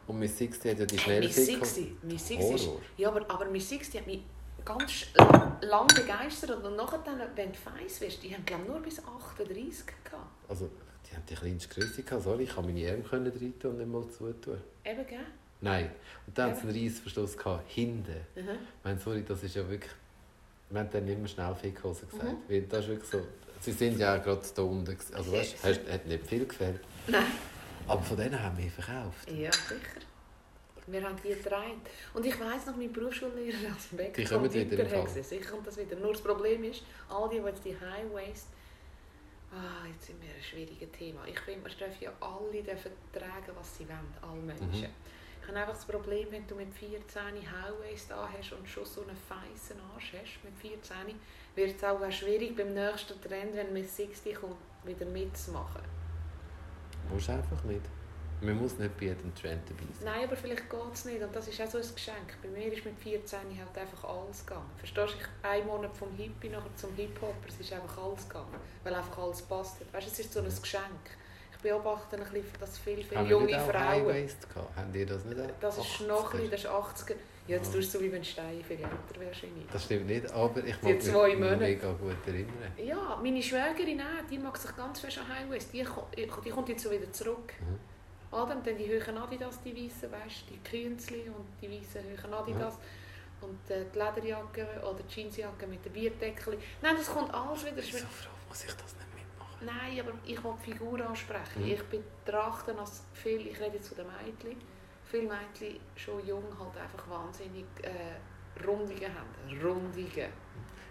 Und 0.07 0.19
Miss 0.19 0.37
60 0.37 0.71
hat 0.71 0.79
ja 0.79 0.85
die 0.85 0.95
Hey, 0.97 1.03
schnelle 1.03 1.27
Miss 1.27 1.35
60, 1.35 1.87
Miss 2.03 2.27
60 2.27 2.51
ist, 2.55 2.65
Horror. 2.67 2.81
ja, 2.97 3.09
aber, 3.09 3.29
aber 3.29 3.45
Miss 3.45 3.67
60 3.69 3.99
hat 3.99 4.07
mich 4.07 4.21
ganz 4.63 5.05
la- 5.15 5.57
lang 5.61 5.87
begeistert 5.87 6.63
und 6.63 6.75
nachher, 6.75 6.99
dann, 7.05 7.21
wenn 7.35 7.51
du 7.51 7.57
feiss 7.57 7.99
wirst, 8.01 8.23
die 8.23 8.33
haben 8.33 8.45
glaube 8.45 8.65
nur 8.65 8.79
bis 8.79 8.99
38 8.99 9.85
gehabt. 10.03 10.25
Also, 10.47 10.69
die 11.09 11.15
haben 11.15 11.23
die 11.29 11.35
kleinste 11.35 11.73
Größe 11.73 12.03
gehabt. 12.03 12.23
Sorry, 12.23 12.43
ich 12.43 12.53
konnte 12.55 12.71
meine 12.71 12.89
Arme 12.91 13.03
können 13.03 13.31
rein 13.31 13.53
tun 13.59 13.71
und 13.71 13.77
nicht 13.77 13.87
mal 13.89 14.09
zutun. 14.09 14.57
Eben, 14.85 15.07
gell? 15.07 15.19
Nein. 15.61 15.91
Und 16.25 16.37
dann 16.37 16.49
Ja. 16.49 16.55
haben 16.55 16.61
sie 16.71 16.77
einen 16.77 16.85
Reissverschluss 16.89 17.37
gehabt, 17.37 17.69
hinten. 17.71 18.11
Mhm. 18.35 18.39
Ich 18.49 18.83
meine, 18.83 18.99
sorry, 18.99 19.23
das 19.27 19.43
ist 19.43 19.55
ja 19.55 19.67
wirklich... 19.69 19.91
Wir 20.69 20.79
haben 20.81 20.89
dann 20.91 21.07
immer 21.07 21.27
schnell 21.27 21.55
Fickhose 21.55 22.05
gesagt. 22.05 22.23
Mhm. 22.25 22.37
Weil 22.47 22.61
das 22.63 22.79
ist 22.81 22.87
wirklich 22.89 23.09
so... 23.09 23.21
Sie 23.61 23.71
sind 23.71 23.97
ja 23.99 24.17
auch 24.17 24.23
gerade 24.23 24.41
da 24.55 24.61
unten. 24.61 24.95
Also 25.13 25.31
weißt, 25.31 25.55
hast, 25.63 25.79
hat 25.89 26.05
nicht 26.05 26.27
viel 26.27 26.45
gefällt. 26.45 26.79
Nein. 27.07 27.23
Aber 27.87 28.01
von 28.01 28.17
denen 28.17 28.41
haben 28.41 28.57
wir 28.57 28.69
verkauft. 28.69 29.31
Ja, 29.31 29.51
sicher. 29.51 30.01
Wir 30.87 31.03
haben 31.03 31.17
die 31.21 31.29
getragen. 31.29 31.81
Und 32.13 32.25
ich 32.25 32.39
weiss 32.39 32.65
noch, 32.65 32.75
mein 32.75 32.91
Berufsschullehrer 32.91 33.73
als 33.73 33.87
Bäcker 33.87 34.21
Die 34.21 34.23
kommen 34.23 34.53
wieder 34.53 34.79
im 34.79 34.87
Fall. 34.87 35.23
Sicher 35.23 35.51
kommt 35.51 35.67
das 35.67 35.77
wieder. 35.77 35.97
Nur 35.97 36.13
das 36.13 36.21
Problem 36.21 36.63
ist, 36.63 36.83
all 37.09 37.29
die, 37.29 37.39
die 37.39 37.45
jetzt 37.45 37.65
die 37.65 37.73
High 37.73 38.11
Waist... 38.13 38.47
Ah, 39.51 39.87
jetzt 39.87 40.07
sind 40.07 40.21
wir 40.21 40.29
ein 40.29 40.43
schwieriges 40.43 40.91
Thema. 40.91 41.21
Ich 41.25 41.39
finde, 41.39 41.69
wir 41.69 41.75
dürfen 41.75 42.03
ja 42.03 42.11
alle 42.19 42.63
dürfen 42.63 42.91
tragen, 43.13 43.51
was 43.57 43.77
sie 43.77 43.87
wollen, 43.87 44.13
alle 44.21 44.41
Menschen. 44.41 44.89
Mhm. 44.89 44.95
Ich 45.41 45.47
habe 45.47 45.59
einfach 45.59 45.75
das 45.75 45.85
Problem, 45.85 46.27
wenn 46.31 46.45
du 46.45 46.55
mit 46.55 46.73
14 46.73 46.99
High 47.23 47.73
Waist 47.81 48.11
hast 48.13 48.51
und 48.51 48.67
schon 48.67 48.83
so 48.83 49.01
einen 49.03 49.15
feissen 49.15 49.77
Arsch 49.93 50.13
hast, 50.13 50.43
mit 50.43 50.53
14, 50.59 51.15
wird 51.55 51.77
es 51.77 51.83
auch 51.83 52.11
schwierig 52.11 52.57
beim 52.57 52.73
nächsten 52.73 53.19
Trend, 53.21 53.55
wenn 53.55 53.71
mit 53.71 53.89
60 53.89 54.35
kommt, 54.35 54.57
wieder 54.83 55.05
mitzumachen. 55.05 55.96
Musst 57.11 57.29
einfach 57.29 57.63
nicht. 57.63 57.81
Man 58.39 58.55
muss 58.61 58.77
nicht 58.77 58.95
bei 58.97 59.05
jedem 59.05 59.33
Trend 59.33 59.67
dabei 59.67 59.81
sein. 59.99 60.05
Nein, 60.05 60.27
aber 60.27 60.35
vielleicht 60.35 60.69
geht 60.69 60.93
es 60.93 61.05
nicht. 61.05 61.21
Und 61.23 61.35
das 61.35 61.47
ist 61.47 61.59
auch 61.59 61.67
so 61.67 61.79
ein 61.79 61.95
Geschenk. 61.95 62.37
Bei 62.43 62.49
mir 62.49 62.71
ist 62.71 62.85
mit 62.85 62.97
14 62.99 63.39
halt 63.39 63.77
einfach 63.77 64.03
alles 64.03 64.45
gegangen. 64.45 64.69
Verstehst 64.77 65.13
du? 65.13 65.17
Ich 65.17 65.49
einen 65.49 65.65
Monat 65.65 65.95
vom 65.97 66.11
Hippie 66.15 66.49
nachher 66.49 66.75
zum 66.75 66.93
Hip-Hopper, 66.95 67.47
es 67.47 67.59
ist 67.59 67.73
einfach 67.73 67.97
alles 67.97 68.27
gegangen. 68.27 68.53
Weil 68.83 68.93
einfach 68.93 69.17
alles 69.17 69.41
passt 69.41 69.79
hat. 69.79 69.91
Weißt 69.91 70.07
du, 70.07 70.11
es 70.11 70.19
ist 70.19 70.33
so 70.33 70.39
ein 70.41 70.45
Geschenk. 70.45 70.83
Ich 71.51 71.57
beobachte 71.63 72.15
ein 72.15 72.23
bisschen, 72.23 72.45
dass 72.59 72.77
viele, 72.77 73.01
viele 73.01 73.17
Haben 73.17 73.25
wir 73.25 73.31
junge 73.31 73.45
nicht 73.47 73.59
Frauen... 73.59 74.29
Haben 74.75 74.93
die 74.93 75.05
das 75.05 75.25
nicht 75.25 75.41
auch? 75.41 75.49
Das 75.59 75.77
ist 75.79 75.85
80er? 75.85 76.07
noch 76.07 76.33
ein 76.33 76.39
bisschen, 76.39 76.51
das 76.51 76.59
ist 76.61 76.69
80er. 76.69 77.15
Ja, 77.47 77.55
jetzt 77.55 77.73
Ja. 77.73 77.79
tust 77.79 77.93
du 77.93 77.97
so, 77.99 78.03
wie 78.03 78.11
wenn 78.11 78.23
Stein 78.23 78.63
viel 78.63 78.77
älter 78.77 79.19
wärst 79.19 79.43
wie 79.43 79.47
ich. 79.47 79.67
Das 79.71 79.83
stimmt 79.85 80.07
nicht, 80.07 80.31
aber 80.31 80.63
ich 80.63 80.81
mag 80.81 80.93
mich 80.93 81.59
mega 81.59 81.91
gut 81.93 82.15
erinnern. 82.27 82.73
Ja, 82.77 83.19
meine 83.21 83.41
Schwägerin 83.41 84.01
auch, 84.01 84.27
die 84.29 84.37
mag 84.37 84.57
sich 84.57 84.75
ganz 84.75 84.99
fest 84.99 85.19
an 85.19 85.27
High 85.29 85.49
West. 85.49 85.71
Die, 85.73 85.85
die 86.45 86.49
kommt 86.49 86.69
jetzt 86.69 86.83
so 86.83 86.91
wieder 86.91 87.11
zurück. 87.11 87.53
Mhm. 87.59 87.79
Und 88.29 88.49
dann 88.67 88.77
die 88.77 88.87
hohen 88.89 89.17
Adidas, 89.17 89.61
die 89.63 89.73
weißen, 89.73 90.11
weißt 90.11 90.43
die 90.49 90.59
Künzli 90.69 91.29
und 91.29 91.47
die 91.61 91.71
weißen 91.71 92.01
hohen 92.23 92.33
Adidas. 92.33 92.77
Und 93.39 93.69
äh, 93.71 93.85
die 93.93 93.97
Lederjacke 93.97 94.67
oder 94.83 94.99
die 95.03 95.13
Jeansjacke 95.21 95.67
mit 95.67 95.85
dem 95.85 95.93
Bierdeckel. 95.93 96.57
Nein, 96.81 96.95
das 96.97 97.07
kommt 97.07 97.33
alles 97.33 97.63
wieder. 97.65 97.77
Ich 97.77 97.91
bin 97.91 98.01
so 98.01 98.07
froh, 98.07 98.29
muss 98.49 98.63
ich 98.65 98.73
das 98.73 98.95
nicht 98.95 99.07
mitmachen. 99.15 99.65
Nein, 99.65 99.99
aber 100.01 100.11
ich 100.25 100.43
will 100.43 100.53
die 100.65 100.71
Figur 100.71 100.99
ansprechen. 101.07 101.61
Mhm. 101.63 101.71
Ich 101.71 101.83
betrachte 101.83 102.77
als 102.77 103.03
viel, 103.13 103.47
ich 103.47 103.59
rede 103.59 103.75
jetzt 103.75 103.87
von 103.89 103.97
den 103.97 104.07
Mädchen, 104.07 104.57
viele 105.09 105.23
Mädchen 105.23 105.79
schon 105.95 106.25
jung 106.25 106.43
halt 106.59 106.77
einfach 106.77 107.09
wahnsinnig 107.09 107.65
äh, 107.81 108.65
Rundungen 108.65 109.11
haben. 109.13 109.61
Rundungen. 109.61 110.29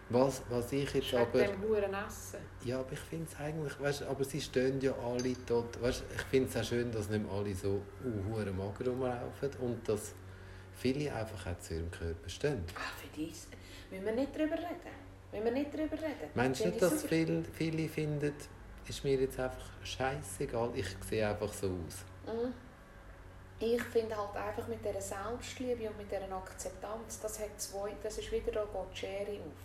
Was, 0.08 0.42
was 0.48 0.72
ich 0.72 0.94
jetzt 0.94 1.12
Wegen 1.12 1.22
aber... 1.22 1.42
dem 1.42 1.62
Huren 1.62 1.94
Essen. 1.94 2.38
Ja, 2.64 2.78
aber 2.78 2.92
ich 2.92 3.00
finde 3.00 3.26
es 3.28 3.40
eigentlich, 3.40 3.80
weißt, 3.80 4.02
aber 4.04 4.24
sie 4.24 4.40
stehen 4.40 4.80
ja 4.80 4.94
alle 5.04 5.34
dort. 5.46 5.82
Weißt, 5.82 6.04
ich 6.14 6.22
finde 6.22 6.48
es 6.48 6.56
auch 6.56 6.64
schön, 6.64 6.92
dass 6.92 7.08
nicht 7.08 7.28
alle 7.28 7.54
so 7.54 7.82
uh, 8.04 8.52
mager 8.52 8.88
rumlaufen 8.88 9.50
und 9.60 9.88
dass 9.88 10.14
viele 10.76 11.12
einfach 11.12 11.46
auch 11.50 11.58
zu 11.58 11.74
ihrem 11.74 11.90
Körper 11.90 12.28
stehen. 12.28 12.62
Ah, 12.76 12.80
für 13.00 13.08
dies 13.16 13.48
müssen 13.90 14.04
wir 14.04 14.12
nicht 14.12 14.32
drüber 14.32 14.54
reden. 14.54 14.96
Müssen 15.32 15.44
wir 15.44 15.52
nicht 15.52 15.72
drüber 15.74 15.96
reden. 15.96 16.30
Meinst 16.34 16.60
du 16.60 16.66
nicht, 16.66 16.76
ich 16.76 16.80
dass 16.80 17.04
viele, 17.04 17.42
viele 17.52 17.88
finden, 17.88 18.32
ist 18.88 19.02
mir 19.02 19.20
jetzt 19.20 19.40
einfach 19.40 19.70
scheißegal, 19.82 20.70
ich 20.74 20.86
sehe 21.08 21.28
einfach 21.28 21.52
so 21.52 21.66
aus? 21.66 22.04
Mhm. 22.32 22.54
Ich 23.58 23.82
finde 23.82 24.14
halt 24.16 24.36
einfach 24.36 24.68
mit 24.68 24.84
dieser 24.84 25.00
Selbstliebe 25.00 25.88
und 25.88 25.96
mit 25.96 26.10
dieser 26.10 26.30
Akzeptanz, 26.36 27.20
das, 27.20 27.38
hat 27.40 27.58
zwei, 27.58 27.90
das 28.02 28.18
ist 28.18 28.30
wieder, 28.30 28.52
da 28.52 28.60
geht 28.64 28.92
die 28.92 28.96
Schere 28.98 29.32
auf. 29.40 29.56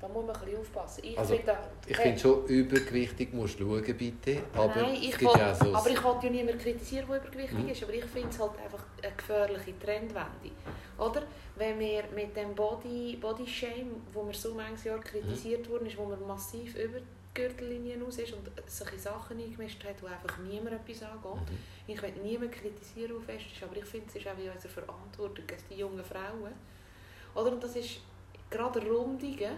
Da 0.00 0.06
muss 0.06 0.24
man 0.26 0.36
ein 0.36 0.42
bisschen 0.44 0.60
aufpassen. 0.60 1.00
Ich 1.04 1.18
Also, 1.18 1.34
finde 1.34 1.58
hey, 1.86 1.94
finde 1.94 2.18
schon, 2.20 2.44
übergewichtig 2.46 3.32
musst 3.34 3.58
du 3.58 3.64
schauen, 3.80 3.96
bitte. 3.96 4.42
Aber 4.54 4.76
Nein, 4.76 4.94
ich 5.00 5.20
will, 5.20 5.28
ja 5.36 5.52
so... 5.54 5.74
aber 5.74 5.90
ich 5.90 6.04
will 6.04 6.14
ja 6.22 6.30
niemanden 6.30 6.58
kritisieren, 6.60 7.06
der 7.08 7.16
übergewichtig 7.16 7.58
Mhm. 7.58 7.68
ist, 7.70 7.82
aber 7.82 7.94
ich 7.94 8.04
finde 8.04 8.28
es 8.28 8.38
halt 8.38 8.52
einfach 8.62 8.84
eine 9.02 9.12
gefährliche 9.16 9.78
Trendwende. 9.80 10.50
Oder? 10.98 11.22
Wenn 11.56 11.80
wir 11.80 12.04
mit 12.14 12.36
dem 12.36 12.54
Body, 12.54 13.18
Body 13.20 13.46
Shame, 13.46 14.02
wo 14.12 14.24
wir 14.24 14.34
so 14.34 14.54
manches 14.54 14.84
Jahr 14.84 15.00
kritisiert 15.00 15.66
Mhm. 15.66 15.72
worden 15.72 15.86
ist, 15.86 15.96
wo 15.96 16.04
man 16.04 16.24
massiv 16.28 16.76
über 16.76 16.98
Gürtellinie 17.34 18.04
aus 18.04 18.18
ist 18.18 18.32
und 18.32 18.50
solche 18.66 18.98
Sachen 18.98 19.38
eingemischt 19.38 19.82
hat, 19.84 20.02
wo 20.02 20.06
einfach 20.06 20.38
niemand 20.38 20.72
etwas 20.72 21.02
angeht. 21.02 21.50
Mhm. 21.50 21.58
Ich 21.86 22.02
will 22.02 22.12
niemanden 22.22 22.50
kritisieren, 22.50 23.12
der 23.12 23.20
fest 23.20 23.52
ist, 23.52 23.62
aber 23.62 23.76
ich 23.76 23.84
finde, 23.84 24.06
es 24.08 24.16
ist 24.16 24.26
auch 24.26 24.38
in 24.38 24.50
unserer 24.50 24.72
Verantwortung, 24.72 25.46
dass 25.46 25.66
die 25.66 25.76
jungen 25.76 26.04
Frauen, 26.04 26.52
oder? 27.34 27.52
Und 27.52 27.62
das 27.62 27.76
ist 27.76 28.00
gerade 28.50 28.80
Rundungen, 28.80 29.56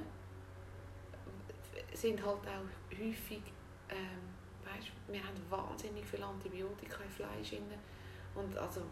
sind 1.94 2.24
halt 2.24 2.38
auch 2.46 2.98
häufig, 2.98 3.42
ähm, 3.88 4.30
weißt, 4.64 4.88
wir 5.08 5.20
haben 5.20 5.36
wahnsinnig 5.50 6.04
viel 6.06 6.22
Antibiotika 6.22 7.02
im 7.02 7.10
Fleisch 7.10 7.50
drin. 7.50 7.62
und 8.34 8.56
also 8.56 8.82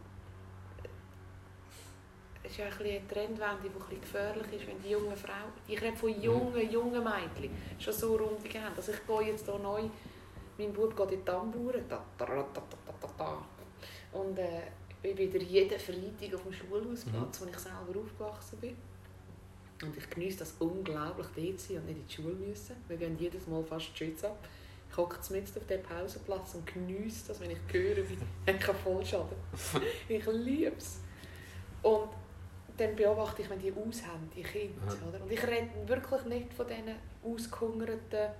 es 2.49 2.53
ist 2.53 2.59
ja 2.59 2.67
ein 2.67 2.73
eine 2.81 3.09
Trendwende, 3.09 3.63
die 3.63 3.69
ein 3.69 3.75
bisschen 3.75 4.01
gefährlich 4.01 4.53
ist, 4.53 4.67
wenn 4.67 4.81
die 4.81 4.91
jungen 4.91 5.17
Frauen, 5.17 5.53
ich 5.67 5.81
rede 5.81 5.97
von 5.97 6.21
jungen, 6.21 6.71
jungen 6.71 7.05
Mädchen, 7.05 7.55
schon 7.79 7.93
so 7.93 8.17
Rundungen 8.17 8.65
haben. 8.65 8.75
Also 8.75 8.93
ich 8.93 9.07
gehe 9.07 9.33
jetzt 9.33 9.45
hier 9.45 9.59
neu, 9.59 9.83
mein 10.57 10.73
Bub 10.73 10.97
geht 10.97 11.13
in 11.13 11.19
die 11.19 11.25
Tamburen, 11.25 11.85
da, 11.89 12.03
da, 12.17 12.25
da, 12.25 12.47
da, 12.55 12.63
da, 13.01 13.09
da, 13.19 14.19
und 14.19 14.39
äh, 14.39 14.63
ich 15.03 15.15
bin 15.15 15.33
wieder 15.33 15.45
jeden 15.45 15.79
Freitag 15.79 16.35
auf 16.35 16.43
dem 16.43 16.53
Schulhausplatz, 16.53 17.41
wo 17.41 17.47
ich 17.47 17.59
selber 17.59 18.01
aufgewachsen 18.01 18.59
bin. 18.59 18.77
Und 19.83 19.97
ich 19.97 20.11
genieße 20.11 20.39
das 20.39 20.55
unglaublich, 20.59 21.27
dort 21.37 21.61
zu 21.61 21.69
sein 21.69 21.77
und 21.77 21.87
nicht 21.87 21.99
in 21.99 22.07
die 22.07 22.15
Schule 22.15 22.35
müssen. 22.35 22.77
Wir 22.89 22.97
gehen 22.97 23.17
jedes 23.19 23.47
Mal 23.47 23.63
fast 23.63 23.91
die 23.93 23.99
Schütze 23.99 24.29
ab. 24.29 24.49
Ich 24.91 24.97
hocke 24.97 25.19
mit 25.33 25.45
auf 25.45 25.67
diesem 25.67 25.83
Pausenplatz 25.83 26.55
und 26.55 26.67
genieße 26.67 27.29
das, 27.29 27.41
wenn 27.41 27.51
ich 27.51 27.59
höre, 27.71 27.99
wie 28.09 28.19
ich 28.51 28.59
kann 28.59 28.75
vollschaden 28.75 29.37
Ich 30.09 30.27
liebe 30.27 30.75
es. 30.77 30.99
Und 31.83 32.09
dann 32.79 32.97
beobachte 32.97 33.43
ich, 33.43 33.51
wenn 33.51 33.59
die 33.59 33.73
aushaben, 33.73 34.31
die 34.35 34.43
Kinder. 34.43 34.81
Aha. 34.87 35.09
Oder? 35.09 35.23
Und 35.23 35.31
ich 35.33 35.43
rede 35.47 35.69
wirklich 35.87 36.25
nicht 36.25 36.55
von 36.55 36.67
diesen 36.67 36.95
ausgehungerten, 37.25 38.31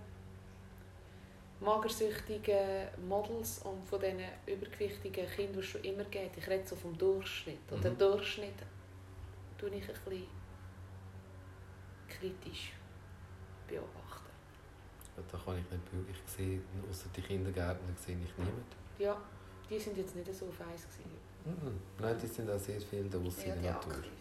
magersüchtigen 1.61 2.89
Models 3.09 3.59
und 3.65 3.87
von 3.89 4.01
diesen 4.01 4.21
übergewichtigen 4.47 5.27
Kindern, 5.29 5.55
die 5.55 5.59
es 5.61 5.67
schon 5.67 5.83
immer 5.83 6.05
geht. 6.05 6.31
Ich 6.37 6.47
rede 6.49 6.67
so 6.67 6.77
vom 6.77 6.97
Durchschnitt. 6.97 7.59
Und 7.71 7.83
den 7.83 7.93
Mhm. 7.95 7.99
Durchschnitt 7.99 8.55
tue 9.59 9.71
ich 9.71 9.83
ein 9.89 9.95
bisschen 10.05 10.27
kritisch 12.09 12.73
beobachten. 13.67 13.95
Da 15.31 15.37
kann 15.37 15.59
ich 15.59 15.71
nicht 15.71 15.93
wirklich 15.93 16.19
sehen, 16.27 16.63
außer 16.89 17.09
die 17.17 17.23
Kindergärtner 17.23 17.93
sehe 17.97 18.17
ich 18.25 18.39
niemanden. 18.39 18.65
Ja, 19.01 19.21
die 19.69 19.79
sind 19.79 19.97
jetzt 19.97 20.15
nicht 20.15 20.33
so 20.33 20.47
feiss 20.47 20.85
gewesen. 20.87 21.19
Mhm. 21.45 21.81
Nein, 22.01 22.17
die 22.23 22.27
sind 22.29 22.49
auch 22.49 22.59
sehr 22.59 22.81
viel 22.81 23.11
draußen 23.11 23.49
Ja, 23.49 23.55
in 23.55 23.63
der 23.63 23.73
Natur. 23.73 23.93
aktiv. 23.95 24.13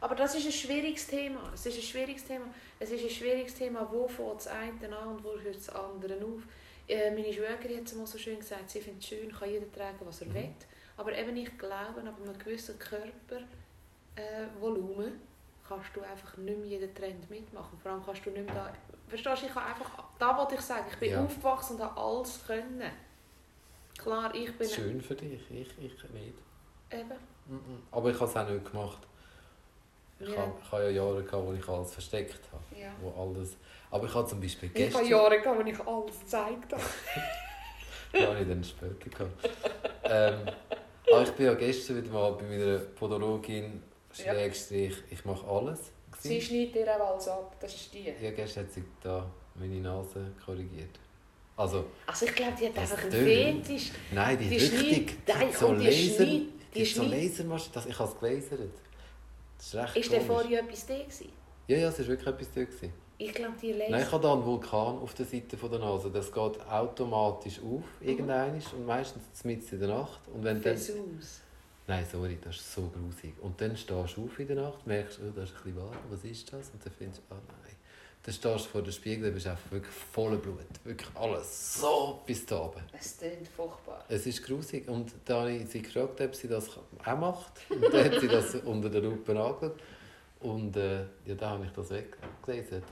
Aber 0.00 0.14
das 0.14 0.34
ist 0.34 0.46
ein 0.46 0.52
schwieriges 0.52 1.06
Thema. 1.06 1.50
Es 1.52 1.66
ist 1.66 1.76
ein 1.76 1.82
schwieriges 1.82 2.24
Thema. 2.24 2.46
Es 2.78 2.90
ist 2.90 3.02
ein 3.04 3.10
schwieriges 3.10 3.54
Thema, 3.54 3.86
wo 3.92 4.08
fängt 4.08 4.36
das 4.36 4.46
eine 4.46 4.96
an 4.96 5.08
und 5.16 5.22
wo 5.24 5.38
hört 5.38 5.56
das 5.56 5.68
andere 5.68 6.14
auf. 6.24 6.42
Äh, 6.88 7.10
meine 7.10 7.32
Schwägerin 7.32 7.78
hat 7.78 7.86
es 7.86 7.94
mal 7.94 8.06
so 8.06 8.16
schön 8.18 8.38
gesagt, 8.38 8.70
sie 8.70 8.80
findet 8.80 9.02
es 9.02 9.08
schön, 9.10 9.30
kann 9.30 9.50
jeder 9.50 9.70
tragen, 9.70 9.98
was 10.00 10.22
er 10.22 10.28
Mhm. 10.28 10.34
will. 10.34 10.50
Aber 10.96 11.16
eben 11.16 11.36
ich 11.36 11.56
glaube, 11.58 12.00
ab 12.00 12.14
einem 12.22 12.38
gewissen 12.38 12.78
Körpervolumen 14.16 15.06
äh, 15.08 15.18
kannst 15.68 15.94
du 15.94 16.00
einfach 16.02 16.36
nicht 16.38 16.58
mehr 16.58 16.66
jeden 16.66 16.94
Trend 16.94 17.28
mitmachen. 17.30 17.78
Vor 17.78 17.92
allem 17.92 18.02
kannst 18.04 18.24
du 18.26 18.30
nicht 18.30 18.44
mehr 18.44 18.54
da... 18.54 18.72
Verstehst 19.08 19.42
du, 19.42 19.46
ich 19.46 19.52
kann 19.52 19.64
einfach... 19.64 20.04
Da 20.18 20.36
wollte 20.36 20.54
ich 20.56 20.60
sagen, 20.62 20.86
ich 20.90 20.96
bin 20.98 21.10
Ja. 21.12 21.22
aufgewachsen 21.24 21.76
und 21.76 21.82
habe 21.82 22.00
alles 22.00 22.40
können. 22.46 22.90
Klar, 23.98 24.34
ich 24.34 24.56
bin... 24.56 24.68
Schön 24.68 25.00
für 25.00 25.14
dich, 25.14 25.40
ich, 25.50 25.68
ich 25.78 26.10
nicht. 26.10 26.34
Eben. 26.90 27.08
Mhm. 27.46 27.82
Aber 27.90 28.10
ich 28.10 28.18
habe 28.18 28.30
es 28.30 28.36
auch 28.36 28.48
nicht 28.48 28.70
gemacht. 28.70 28.98
Ich, 30.20 30.28
Ja. 30.28 30.52
habe, 30.70 30.84
ja 30.84 30.90
Jahre 30.90 31.22
gehabt, 31.22 31.46
wo 31.46 31.52
ich 31.52 31.68
alles 31.68 31.92
versteckt 31.92 32.40
habe. 32.52 32.80
Ja. 32.80 32.88
Wo 33.00 33.10
alles... 33.22 33.56
Aber 33.90 34.06
ich 34.06 34.14
habe 34.14 34.28
zum 34.28 34.40
Beispiel 34.40 34.70
Ich 34.72 34.80
habe 34.80 34.90
gestern... 34.90 35.08
Jahre 35.08 35.40
gehabt, 35.40 35.58
wo 35.64 35.68
ich 35.68 35.80
alles 35.80 36.20
gezeigt 36.20 36.72
habe. 36.72 36.82
Ja, 38.12 38.26
habe 38.26 38.40
ich 38.40 38.48
dann 38.48 38.64
später 38.64 39.08
gehabt. 39.08 39.48
ähm, 40.02 40.52
aber 41.12 41.22
ich 41.22 41.30
bin 41.30 41.46
ja 41.46 41.54
gestern 41.54 42.02
wieder 42.02 42.12
mal 42.12 42.32
bei 42.32 42.42
meiner 42.42 42.78
Podologin. 42.78 43.80
Schrägstrich, 44.12 44.94
ich 45.10 45.24
mache 45.24 45.46
alles. 45.46 45.92
Sie 46.18 46.40
schneidet 46.42 46.74
dir 46.74 46.96
auch 46.96 47.12
alles 47.12 47.28
ab, 47.28 47.54
das 47.60 47.72
ist 47.72 47.94
die. 47.94 48.12
Ja, 48.20 48.32
gestern 48.32 48.64
hat 48.64 48.72
sie 48.72 48.82
da 49.00 49.30
meine 49.54 49.76
Nase 49.80 50.32
korrigiert. 50.44 50.98
Also, 51.56 51.84
Also 52.06 52.26
ich 52.26 52.34
glaube, 52.34 52.54
die 52.60 52.66
hat 52.68 52.78
einfach 52.78 52.98
einen. 53.00 53.12
Fetisch. 53.12 53.92
nein, 54.10 54.36
die, 54.38 54.48
Die 54.48 54.56
ist 54.56 54.72
richtig. 54.72 55.24
Die 55.24 55.32
Nein, 55.32 55.48
so 55.52 55.74
die 55.74 55.84
Laser... 55.84 56.24
Die 56.24 56.52
die 56.74 56.80
ist 56.82 56.94
so 56.96 57.02
Lasermaschine, 57.04 57.74
das, 57.74 57.86
ich 57.86 57.98
habe 57.98 58.10
es 58.12 58.18
gelasert. 58.18 58.72
Das 59.60 59.66
ist 59.66 59.74
recht 59.74 59.96
Ist 59.96 60.12
der 60.12 60.20
komisch. 60.20 60.32
vorher 60.42 60.60
etwas 60.62 60.86
da 60.86 60.94
gewesen? 60.98 61.28
Ja, 61.68 61.76
ja, 61.76 61.88
es 61.88 61.98
war 61.98 62.06
wirklich 62.06 62.26
etwas 62.28 62.48
da. 62.54 62.60
Gewesen. 62.64 62.92
Ich 63.18 63.34
glaube, 63.34 63.54
die 63.60 63.72
Laser... 63.72 63.90
Nein, 63.90 64.02
ich 64.02 64.12
habe 64.12 64.22
da 64.22 64.32
einen 64.32 64.44
Vulkan 64.46 64.98
auf 64.98 65.12
der 65.12 65.26
Seite 65.26 65.56
von 65.58 65.70
der 65.70 65.80
Nase. 65.80 66.10
Das 66.10 66.32
geht 66.32 66.66
automatisch 66.66 67.58
auf, 67.58 67.82
Mhm. 68.00 68.08
irgendwann 68.08 68.54
und 68.54 68.86
meistens 68.86 69.44
mitten 69.44 69.74
in 69.74 69.80
der 69.80 69.88
Nacht. 69.90 70.20
Und 70.32 70.42
wenn 70.42 70.62
dann... 70.62 70.74
Vesus. 70.74 71.42
Nein, 71.86 72.06
sorry, 72.10 72.38
das 72.42 72.56
ist 72.56 72.72
so 72.72 72.82
grusig. 72.88 73.34
Und 73.42 73.60
dann 73.60 73.76
stehst 73.76 74.16
du 74.16 74.24
auf 74.24 74.38
in 74.38 74.46
der 74.46 74.56
Nacht, 74.56 74.86
merkst, 74.86 75.18
oh, 75.22 75.30
das 75.36 75.50
ist 75.50 75.56
ein 75.56 75.62
bisschen 75.64 75.76
warm, 75.76 75.96
was 76.08 76.24
ist 76.24 76.50
das? 76.52 76.70
Und 76.70 76.84
dann 76.86 76.92
findest 76.96 77.20
du, 77.28 77.34
ah 77.34 77.38
nein. 77.46 77.69
Dann 78.22 78.34
stehst 78.34 78.66
du 78.66 78.68
vor 78.68 78.82
dem 78.82 78.92
Spiegel, 78.92 79.24
dann 79.24 79.34
bist 79.34 79.46
einfach 79.46 79.70
wirklich 79.70 79.94
voller 80.12 80.36
Blut. 80.36 80.58
Wirklich 80.84 81.08
alles 81.14 81.80
so 81.80 82.20
bis 82.26 82.44
da 82.44 82.64
oben. 82.64 82.82
Es 82.92 83.16
klingt 83.16 83.48
furchtbar. 83.48 84.04
Es 84.08 84.26
ist 84.26 84.44
grusig. 84.44 84.86
Und 84.88 85.12
da 85.24 85.40
habe 85.40 85.52
ich 85.52 85.70
sie 85.70 85.80
gefragt, 85.80 86.20
ob 86.20 86.34
sie 86.34 86.48
das 86.48 86.68
auch 87.04 87.18
macht. 87.18 87.52
Und 87.70 87.82
dann 87.82 88.04
hat 88.04 88.20
sie 88.20 88.28
das 88.28 88.54
unter 88.64 88.90
der 88.90 89.00
Lupe 89.00 89.32
angeschaut. 89.32 89.80
Und 90.40 90.76
äh, 90.76 91.00
ja, 91.24 91.34
da 91.34 91.50
habe 91.50 91.64
ich 91.64 91.72
das 91.72 91.90
weggelesen. 91.90 92.82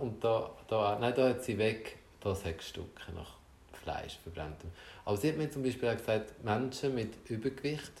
Und 0.00 0.24
da, 0.24 0.50
da, 0.68 0.98
nein, 0.98 1.14
da 1.14 1.28
hat 1.30 1.44
sie 1.44 1.58
weg, 1.58 1.98
das 2.20 2.44
hat 2.44 2.58
gestunken 2.58 3.14
nach 3.14 3.36
Fleisch 3.72 4.18
verbranntem. 4.22 4.70
Aber 5.04 5.16
sie 5.16 5.28
hat 5.28 5.36
mir 5.36 5.50
zum 5.50 5.62
Beispiel 5.62 5.88
auch 5.88 5.96
gesagt, 5.96 6.42
Menschen 6.44 6.94
mit 6.94 7.14
Übergewicht, 7.28 7.92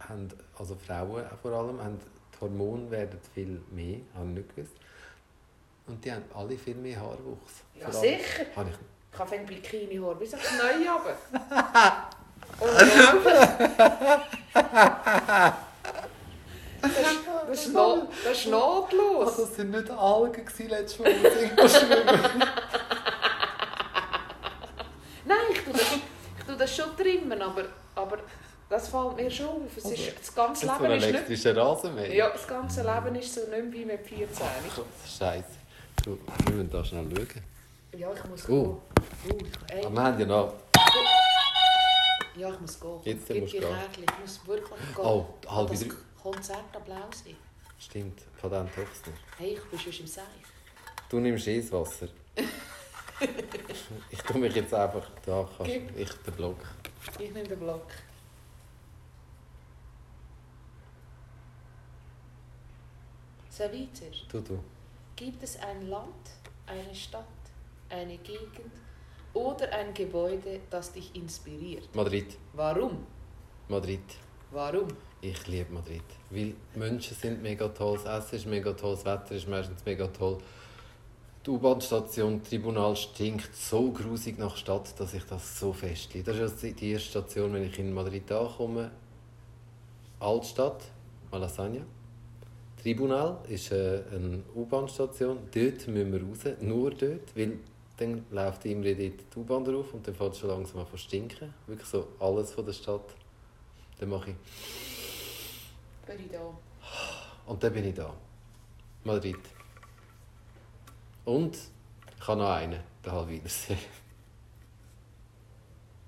haben, 0.00 0.28
also 0.58 0.74
Frauen 0.74 1.24
vor 1.40 1.52
allem, 1.52 1.80
haben, 1.80 1.98
die 2.34 2.40
Hormone 2.40 2.90
werden 2.90 3.18
viel 3.34 3.60
mehr, 3.70 4.00
habe 4.14 4.28
ich 4.30 4.34
nicht 4.34 4.56
gewusst. 4.56 4.74
Und 5.86 6.04
die 6.04 6.12
haben 6.12 6.24
alle 6.34 6.56
viel 6.56 6.74
mehr 6.74 7.00
Haarwuchs. 7.00 7.52
Ja, 7.78 7.90
Vor 7.90 8.00
allem- 8.00 8.10
sicher. 8.18 8.44
Habe 8.56 8.70
ich 8.70 8.76
Ich 9.12 9.18
habe 9.18 9.34
ein 9.36 9.46
Bikini-Haar 9.46 10.14
bis 10.14 10.34
aufs 10.34 10.50
Neue 10.52 10.88
runter. 10.90 11.16
Das 16.80 16.90
ist, 16.90 16.98
das 17.48 17.66
ist, 17.66 17.72
not, 17.72 18.08
das 18.24 18.38
ist 18.38 18.46
notlos. 18.48 19.36
das 19.36 19.58
waren 19.58 19.70
nicht 19.70 19.90
Algen 19.90 20.44
letztes 20.68 20.98
Mal, 20.98 21.12
die 21.14 21.26
irgendwo 21.26 21.68
schwimmen. 21.68 22.42
Nein, 25.24 25.36
ich 25.52 25.60
tue 25.62 25.72
das, 25.72 25.82
ich 25.82 26.44
tue 26.44 26.56
das 26.56 26.76
schon 26.76 26.96
trimmen, 26.96 27.40
aber, 27.40 27.64
aber 27.94 28.18
das 28.68 28.88
fällt 28.88 29.16
mir 29.16 29.30
schon 29.30 29.46
auf. 29.46 29.76
Es 29.76 29.84
ist, 29.84 30.18
das 30.18 30.34
ganze 30.34 30.66
Das 30.66 30.76
ein 30.76 30.82
Leben 30.82 30.94
ist 30.96 31.04
nicht... 31.04 31.14
elektrischer 31.14 31.56
Rasenmäher. 31.56 32.14
Ja, 32.14 32.30
das 32.30 32.46
ganze 32.48 32.82
Leben 32.82 33.14
ist 33.16 33.32
so 33.34 33.40
nicht 33.42 33.50
mehr 33.52 33.72
wie 33.72 33.84
mit 33.84 34.04
14. 34.06 34.28
Scheiße. 35.18 35.44
Du, 36.02 36.18
wir 36.46 36.52
müssen 36.54 36.70
da 36.70 36.84
schnell 36.84 37.06
schauen. 37.14 37.42
Ja, 37.96 38.12
ich 38.12 38.24
muss 38.24 38.48
Oh. 38.48 38.80
gehen. 39.24 39.32
Uh, 39.32 39.46
ich, 39.46 39.74
ey, 39.74 39.84
Aber 39.84 39.94
wir 39.94 40.02
haben 40.02 40.20
ja 40.20 40.26
noch... 40.26 40.54
ja, 42.36 42.52
ich 42.52 42.60
muss 42.60 42.80
gehen. 42.80 43.00
Jetzt 43.04 43.28
Gib 43.28 43.40
musst 43.42 43.54
du 43.54 43.60
dir 43.60 43.66
gehen. 43.68 44.04
Ich 44.04 44.18
muss 44.20 44.46
wirklich 44.46 44.68
gehen. 44.96 45.04
Oh, 45.04 45.26
halb 45.48 45.68
drei. 45.68 45.88
Konzert 46.20 46.76
Applaus 46.76 47.24
sein. 47.24 47.36
Stimmt, 47.78 48.20
von 48.40 48.50
dem 48.50 48.66
Tochster. 48.72 49.12
Hey, 49.38 49.54
ich 49.54 49.64
bin 49.64 49.78
schon 49.78 49.92
im 49.92 50.06
Seich. 50.06 50.24
Du 51.08 51.20
nimmst 51.20 51.46
eh 51.46 51.60
das 51.60 51.72
Wasser. 51.72 52.08
ich 54.10 54.22
tue 54.22 54.40
mich 54.40 54.54
jetzt 54.54 54.72
einfach 54.74 55.08
da. 55.26 55.48
Kannst, 55.56 55.72
Gib. 55.72 55.96
ich 55.98 56.10
den 56.10 56.34
Block. 56.34 56.58
Ich 57.18 57.30
nehme 57.32 57.48
den 57.48 57.58
Block. 57.58 57.86
So 63.50 63.64
weiter. 63.64 64.06
Du, 64.30 64.40
du. 64.40 64.58
Gibt 65.16 65.42
es 65.42 65.58
ein 65.60 65.88
Land, 65.88 66.30
eine 66.66 66.94
Stadt, 66.94 67.24
eine 67.90 68.16
Gegend 68.18 68.72
oder 69.34 69.70
ein 69.72 69.92
Gebäude, 69.92 70.60
das 70.70 70.92
dich 70.92 71.14
inspiriert? 71.14 71.94
Madrid. 71.94 72.36
Warum? 72.54 73.06
Madrid. 73.68 74.00
Warum? 74.50 74.88
Ich 75.20 75.46
liebe 75.46 75.72
Madrid. 75.72 76.02
Weil 76.30 76.54
Menschen 76.74 77.16
sind 77.16 77.42
mega 77.42 77.68
toll, 77.68 78.00
das 78.02 78.24
Essen 78.24 78.36
ist 78.36 78.46
mega 78.46 78.72
toll, 78.72 78.94
das 78.94 79.04
Wetter 79.04 79.34
ist 79.34 79.48
meistens 79.48 79.84
mega 79.84 80.06
toll. 80.08 80.38
Die 81.44 81.50
U-Bahn-Station, 81.50 82.42
Tribunal 82.42 82.94
stinkt 82.96 83.54
so 83.54 83.90
grusig 83.90 84.38
nach 84.38 84.56
Stadt, 84.56 84.98
dass 84.98 85.12
ich 85.14 85.24
das 85.24 85.58
so 85.58 85.72
festliebe. 85.72 86.24
Das 86.24 86.36
ist 86.36 86.64
also 86.64 86.76
die 86.76 86.90
erste 86.90 87.08
Station, 87.08 87.52
wenn 87.52 87.64
ich 87.64 87.78
in 87.78 87.92
Madrid 87.92 88.30
ankomme. 88.30 88.90
Altstadt, 90.20 90.82
Malasaña. 91.30 91.82
Tribunal 92.82 93.38
ist 93.48 93.70
äh, 93.70 94.02
eine 94.10 94.42
U-Bahn-Station. 94.56 95.48
Dort 95.54 95.86
müssen 95.86 96.12
wir 96.12 96.20
raus, 96.20 96.56
nur 96.60 96.90
dort, 96.90 97.36
weil 97.36 97.58
dann 97.96 98.26
läuft 98.32 98.64
immer 98.64 98.92
die 98.92 99.14
U-Bahn 99.36 99.64
drauf 99.64 99.94
und 99.94 100.06
dann 100.08 100.16
fängt 100.16 100.32
es 100.32 100.40
schon 100.40 100.50
langsam 100.50 100.80
an 100.80 100.88
zu 100.90 100.96
stinken. 100.96 101.54
Wirklich 101.68 101.88
so 101.88 102.08
alles 102.18 102.50
von 102.50 102.66
der 102.66 102.72
Stadt. 102.72 103.14
Dann 104.00 104.08
mache 104.08 104.30
ich 104.30 104.36
Bin 106.06 106.24
ich 106.26 106.32
da? 106.32 106.40
und 107.46 107.62
dann 107.62 107.72
bin 107.72 107.84
ich 107.84 107.94
da. 107.94 108.12
Madrid. 109.04 109.36
Und 111.24 111.56
ich 112.18 112.26
habe 112.26 112.40
noch 112.40 112.50
einen, 112.50 112.80
den 113.04 113.12
Halwidersee. 113.12 113.78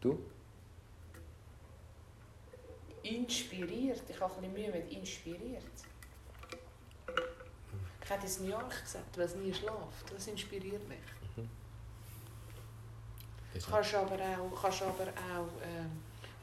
Du? 0.00 0.18
Inspiriert. 3.04 4.02
Ich 4.08 4.20
habe 4.20 4.34
ein 4.34 4.40
bisschen 4.40 4.72
Mühe 4.72 4.72
mit 4.72 4.92
inspiriert. 4.92 5.62
Ich 8.04 8.10
hätte 8.10 8.26
es 8.26 8.40
New 8.40 8.48
York 8.50 8.82
gesagt, 8.82 9.16
weil 9.16 9.24
es 9.24 9.34
nie 9.34 9.52
schläft. 9.52 10.12
Das 10.14 10.26
inspiriert 10.26 10.86
mich. 10.88 10.98
Ist 13.54 13.70
Kannst 13.70 13.94
aber 13.94 14.14
auch, 14.16 14.62
kannst 14.62 14.82
aber 14.82 15.04
auch, 15.08 15.48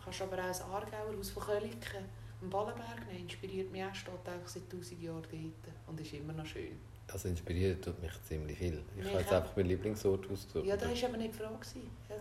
kannst 0.03 0.21
aber 0.21 0.37
auch 0.41 0.47
das 0.47 0.61
Aargauer 0.61 1.15
Haus 1.17 1.29
von 1.29 1.43
Köliken 1.43 2.05
am 2.41 2.49
Ballenberg 2.49 3.05
nehmen. 3.07 3.23
Inspiriert 3.23 3.71
mich 3.71 3.83
auch, 3.83 3.93
steht 3.93 4.13
auch 4.13 4.47
seit 4.47 4.69
tausend 4.71 5.01
Jahren 5.03 5.21
dort 5.29 5.75
und 5.87 5.99
ist 6.01 6.13
immer 6.13 6.33
noch 6.33 6.45
schön. 6.45 6.79
Also 7.11 7.27
inspiriert 7.27 7.83
tut 7.83 8.01
mich 8.01 8.11
ziemlich 8.27 8.57
viel. 8.57 8.81
Ich 8.97 9.05
habe 9.07 9.19
jetzt 9.19 9.33
einfach 9.33 9.55
meinen 9.57 9.65
Lieblingsort 9.67 10.31
ausgesucht. 10.31 10.65
Ja, 10.65 10.77
da 10.77 10.85
war 10.89 11.09
aber 11.09 11.17
nicht 11.17 11.33
die 11.33 11.37
Frage. 11.37 11.55
gewesen. 11.55 11.89
Herr, 12.07 12.17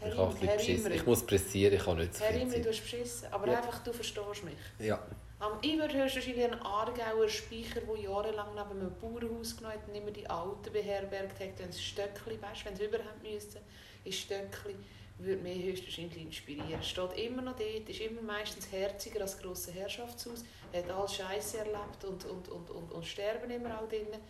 Herr, 0.00 0.12
ich, 0.12 0.18
habe 0.18 0.46
Herr 0.46 0.90
ich 0.90 1.06
muss 1.06 1.24
pressieren, 1.26 1.72
ich 1.74 1.82
kann 1.82 1.96
nicht 1.96 2.14
so 2.14 2.22
Herr 2.24 2.32
viel 2.32 2.42
Imri, 2.42 2.60
du 2.60 2.68
hast 2.68 2.80
beschissen. 2.82 3.32
Aber 3.32 3.48
Ja. 3.48 3.56
einfach, 3.58 3.82
du 3.82 3.92
verstehst 3.94 4.44
mich. 4.44 4.54
Ja. 4.78 5.02
Am 5.38 5.60
hörst 5.62 5.94
du 5.94 5.98
wahrscheinlich 5.98 6.44
einen 6.44 6.62
Aargauer 6.62 7.28
Speicher, 7.28 7.80
der 7.80 7.96
jahrelang 7.96 8.54
neben 8.54 8.80
einem 8.80 8.94
Bauernhaus 9.00 9.56
genommen 9.56 9.74
hat 9.74 9.88
und 9.88 9.94
immer 9.94 10.10
die 10.10 10.28
Alten 10.28 10.72
beherbergt 10.72 11.40
hat. 11.40 11.58
Wenn 11.58 11.68
es 11.68 11.82
Stöckli, 11.82 12.40
weißt, 12.40 12.64
wenn 12.64 12.76
sie 12.76 12.84
überhaupt 12.84 13.22
müssen, 13.22 13.60
ist 14.04 14.20
Stöckli, 14.20 14.76
würde 15.18 15.42
mich 15.42 15.64
höchstwahrscheinlich 15.64 16.22
inspirieren. 16.22 16.80
Es 16.80 16.88
steht 16.88 17.12
immer 17.18 17.42
noch 17.42 17.56
dort, 17.56 17.88
ist 17.88 18.00
immer 18.00 18.22
meistens 18.22 18.70
herziger 18.70 19.22
als 19.22 19.32
das 19.32 19.42
grosse 19.42 19.72
Herrschaftshaus, 19.72 20.44
hat 20.72 20.90
alles 20.90 21.14
Scheiße 21.14 21.58
erlebt 21.58 22.04
und, 22.04 22.24
und, 22.24 22.48
und, 22.48 22.70
und, 22.70 22.92
und 22.92 23.06
sterben 23.06 23.50
immer 23.50 23.80
auch 23.80 23.88
drinnen. 23.88 24.20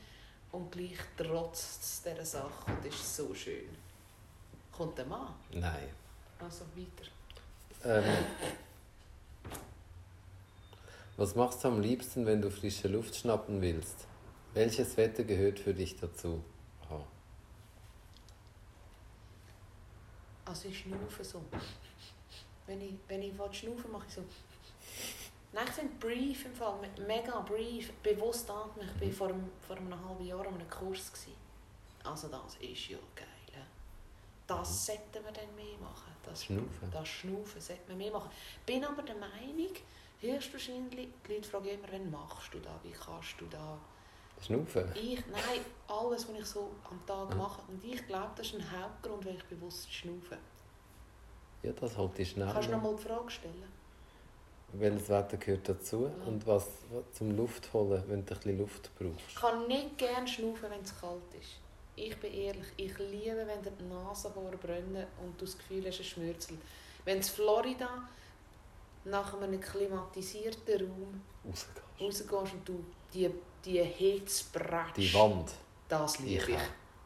Und 0.52 0.70
gleich 0.70 0.98
trotzt 1.16 1.82
es 1.82 2.02
dieser 2.02 2.24
Sache 2.24 2.70
und 2.70 2.84
ist 2.86 3.16
so 3.16 3.34
schön. 3.34 3.76
Kommt 4.70 4.96
der 4.98 5.06
Mann? 5.06 5.34
Nein. 5.52 5.88
Also 6.38 6.64
weiter. 6.76 7.10
Ähm, 7.84 8.24
was 11.16 11.34
machst 11.34 11.62
du 11.64 11.68
am 11.68 11.80
liebsten, 11.80 12.26
wenn 12.26 12.40
du 12.42 12.50
frische 12.50 12.88
Luft 12.88 13.14
schnappen 13.16 13.60
willst? 13.60 14.06
Welches 14.52 14.96
Wetter 14.96 15.24
gehört 15.24 15.58
für 15.58 15.74
dich 15.74 15.96
dazu? 15.96 16.42
Aha. 16.84 17.04
Also 20.44 20.68
ich 20.68 20.78
schnaufe 20.80 21.24
so. 21.24 21.42
Wenn 22.66 22.80
ich, 22.80 22.94
wenn 23.08 23.22
ich 23.22 23.32
schnaufen 23.52 23.90
mache 23.92 24.06
ich 24.08 24.14
so. 24.14 24.24
Nein, 25.52 25.64
ich 25.68 25.72
finde 25.74 25.94
Brief 26.00 26.46
im 26.46 26.54
Fall, 26.54 26.74
me- 26.80 27.06
mega 27.06 27.40
Brief, 27.40 27.92
bewusst 28.02 28.50
atmen. 28.50 28.88
Ich 29.00 29.08
war 29.20 29.28
vor, 29.28 29.36
einem- 29.36 29.50
vor 29.66 29.76
einem 29.76 30.08
halben 30.08 30.24
Jahr 30.26 30.40
an 30.46 30.54
einem 30.54 30.68
Kurs. 30.68 31.12
Gewesen. 31.12 31.32
Also 32.02 32.28
das 32.28 32.56
ist 32.60 32.88
ja 32.88 32.98
geil. 33.14 33.26
Das 34.46 34.84
sollten 34.84 35.24
wir 35.24 35.32
dann 35.32 35.54
mehr 35.56 35.78
machen. 35.80 36.12
Das, 36.22 36.44
Schnaufen? 36.44 36.90
das 36.92 37.08
Schnaufen 37.08 37.60
sollten 37.62 37.88
wir 37.88 37.96
mehr 37.96 38.12
machen. 38.12 38.30
Bin 38.66 38.84
aber 38.84 39.02
der 39.02 39.14
Meinung, 39.14 39.72
höchstwahrscheinlich, 40.32 41.08
die 41.26 41.34
Leute 41.34 41.48
fragen 41.48 41.66
immer, 41.68 41.88
wann 41.90 42.10
machst 42.10 42.52
du 42.54 42.58
da, 42.58 42.78
wie 42.82 42.92
kannst 42.92 43.34
du 43.40 43.46
da. 43.46 43.78
Schnaufen? 44.44 44.90
Ich, 44.94 45.24
nein, 45.28 45.60
alles, 45.86 46.28
was 46.28 46.38
ich 46.38 46.46
so 46.46 46.70
am 46.90 47.06
Tag 47.06 47.36
mache. 47.36 47.62
Und 47.68 47.82
ich 47.84 48.04
glaube, 48.06 48.30
das 48.36 48.48
ist 48.48 48.54
ein 48.56 48.80
Hauptgrund, 48.80 49.24
weil 49.24 49.36
ich 49.36 49.44
bewusst 49.44 49.92
schnaufe. 49.92 50.36
Ja, 51.62 51.72
das 51.72 51.96
halt 51.96 52.18
ist 52.18 52.32
schnell. 52.32 52.50
Kannst 52.52 52.68
du 52.68 52.72
noch 52.72 52.82
mal 52.82 52.96
die 52.96 53.02
Frage 53.02 53.30
stellen? 53.30 53.64
Welches 54.72 55.08
Wetter 55.08 55.36
gehört 55.36 55.68
dazu 55.68 56.06
Ja. 56.06 56.26
und 56.26 56.44
was, 56.46 56.66
zum 57.12 57.36
Luft 57.36 57.72
holen, 57.72 58.02
wenn 58.08 58.26
du 58.26 58.34
ein 58.34 58.38
bisschen 58.40 58.58
Luft 58.58 58.90
brauchst? 58.98 59.20
Ich 59.28 59.34
kann 59.36 59.68
nicht 59.68 59.96
gerne 59.98 60.26
schnaufen, 60.26 60.68
wenn 60.68 60.80
es 60.82 61.00
kalt 61.00 61.22
ist. 61.40 61.60
Ich 61.96 62.16
bin 62.18 62.32
ehrlich, 62.34 62.66
ich 62.76 62.98
liebe, 62.98 63.46
wenn 63.46 63.62
die 63.62 63.84
Nasenhaare 63.84 64.56
brennen 64.56 65.06
und 65.22 65.40
du 65.40 65.44
das 65.44 65.56
Gefühl 65.56 65.86
hast, 65.86 66.00
es 66.00 66.06
schmürzelt. 66.06 66.58
Wenn 67.04 67.18
in 67.18 67.22
Florida 67.22 68.08
nach 69.04 69.34
einem 69.40 69.60
klimatisierten 69.60 70.80
Raum 70.88 71.20
Rausgehst. 71.46 71.82
rausgehst 72.00 72.54
und 72.54 72.68
du 72.68 72.84
die, 73.12 73.30
die 73.64 73.82
Hitze 73.82 74.44
bratschst, 74.52 74.96
Die 74.96 75.14
Wand. 75.14 75.50
das 75.88 76.18
liebe 76.20 76.42
Ich 76.42 76.48
ich. 76.48 76.54
auch. 76.56 76.60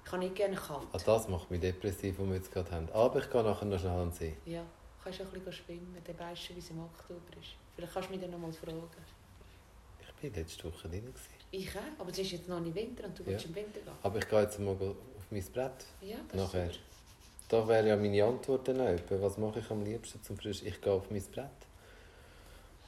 Kann 0.05 0.21
nicht 0.21 0.35
gerne 0.37 0.57
kalt. 0.57 0.87
Ah, 0.93 0.99
das 1.05 1.29
macht 1.29 1.51
mich 1.51 1.61
depressiv, 1.61 2.19
was 2.19 2.27
wir 2.29 2.35
jetzt 2.37 2.51
gerade 2.53 2.71
haben. 2.71 2.89
Aber 2.93 3.19
ich 3.19 3.29
gehe 3.31 3.43
nachher 3.43 3.67
noch 3.67 3.79
schnell 3.79 3.93
an 3.93 4.11
See. 4.13 4.35
Ja, 4.47 4.63
kannst 5.05 5.19
ja 5.19 5.25
ein 5.27 5.31
bisschen 5.33 5.53
schwimmen, 5.53 5.97
dann 6.03 6.19
weißt 6.19 6.49
du, 6.51 6.55
wie 6.55 6.59
es 6.61 6.71
im 6.71 6.81
Oktober 6.81 7.21
ist. 7.39 7.51
Vielleicht 7.77 7.93
kannst 7.93 8.09
du 8.09 8.13
mich 8.13 8.23
dann 8.23 8.31
noch 8.31 8.39
mal 8.39 8.53
fragen. 8.53 8.83
Ich 10.01 10.31
war 10.33 10.37
letzte 10.43 10.65
Woche 10.65 10.89
drin. 10.89 11.13
Ich 11.51 11.71
auch, 11.77 12.01
aber 12.01 12.11
es 12.11 12.19
ist 12.19 12.33
jetzt 12.33 12.49
noch 12.49 12.59
nicht 12.61 12.75
Winter 12.75 13.05
und 13.05 13.19
du 13.19 13.25
willst 13.27 13.45
im 13.47 13.55
Winter 13.55 13.81
gehen. 13.81 13.93
Aber 14.03 14.19
ich 14.19 14.29
gehe 14.29 14.41
jetzt 14.41 14.59
mal 14.59 14.71
auf 14.73 14.97
mein 15.31 15.45
Brett. 15.53 15.85
Ja, 16.01 16.17
das 16.33 16.37
Nachher. 16.41 16.67
ist 16.71 16.75
super. 16.75 16.85
Da 17.51 17.69
wäre 17.69 17.89
ja 17.89 17.97
meine 17.97 18.25
Antwort 18.25 18.67
dann 18.69 18.81
auch. 18.81 18.99
Was 19.21 19.39
mache 19.39 19.61
ich 19.61 19.71
am 19.71 19.83
liebsten 19.85 20.23
zum 20.23 20.37
Frisch? 20.39 20.63
Ich 20.63 20.81
gehe 20.81 20.93
auf 20.93 21.11
mein 21.11 21.23
Brett. 21.23 21.51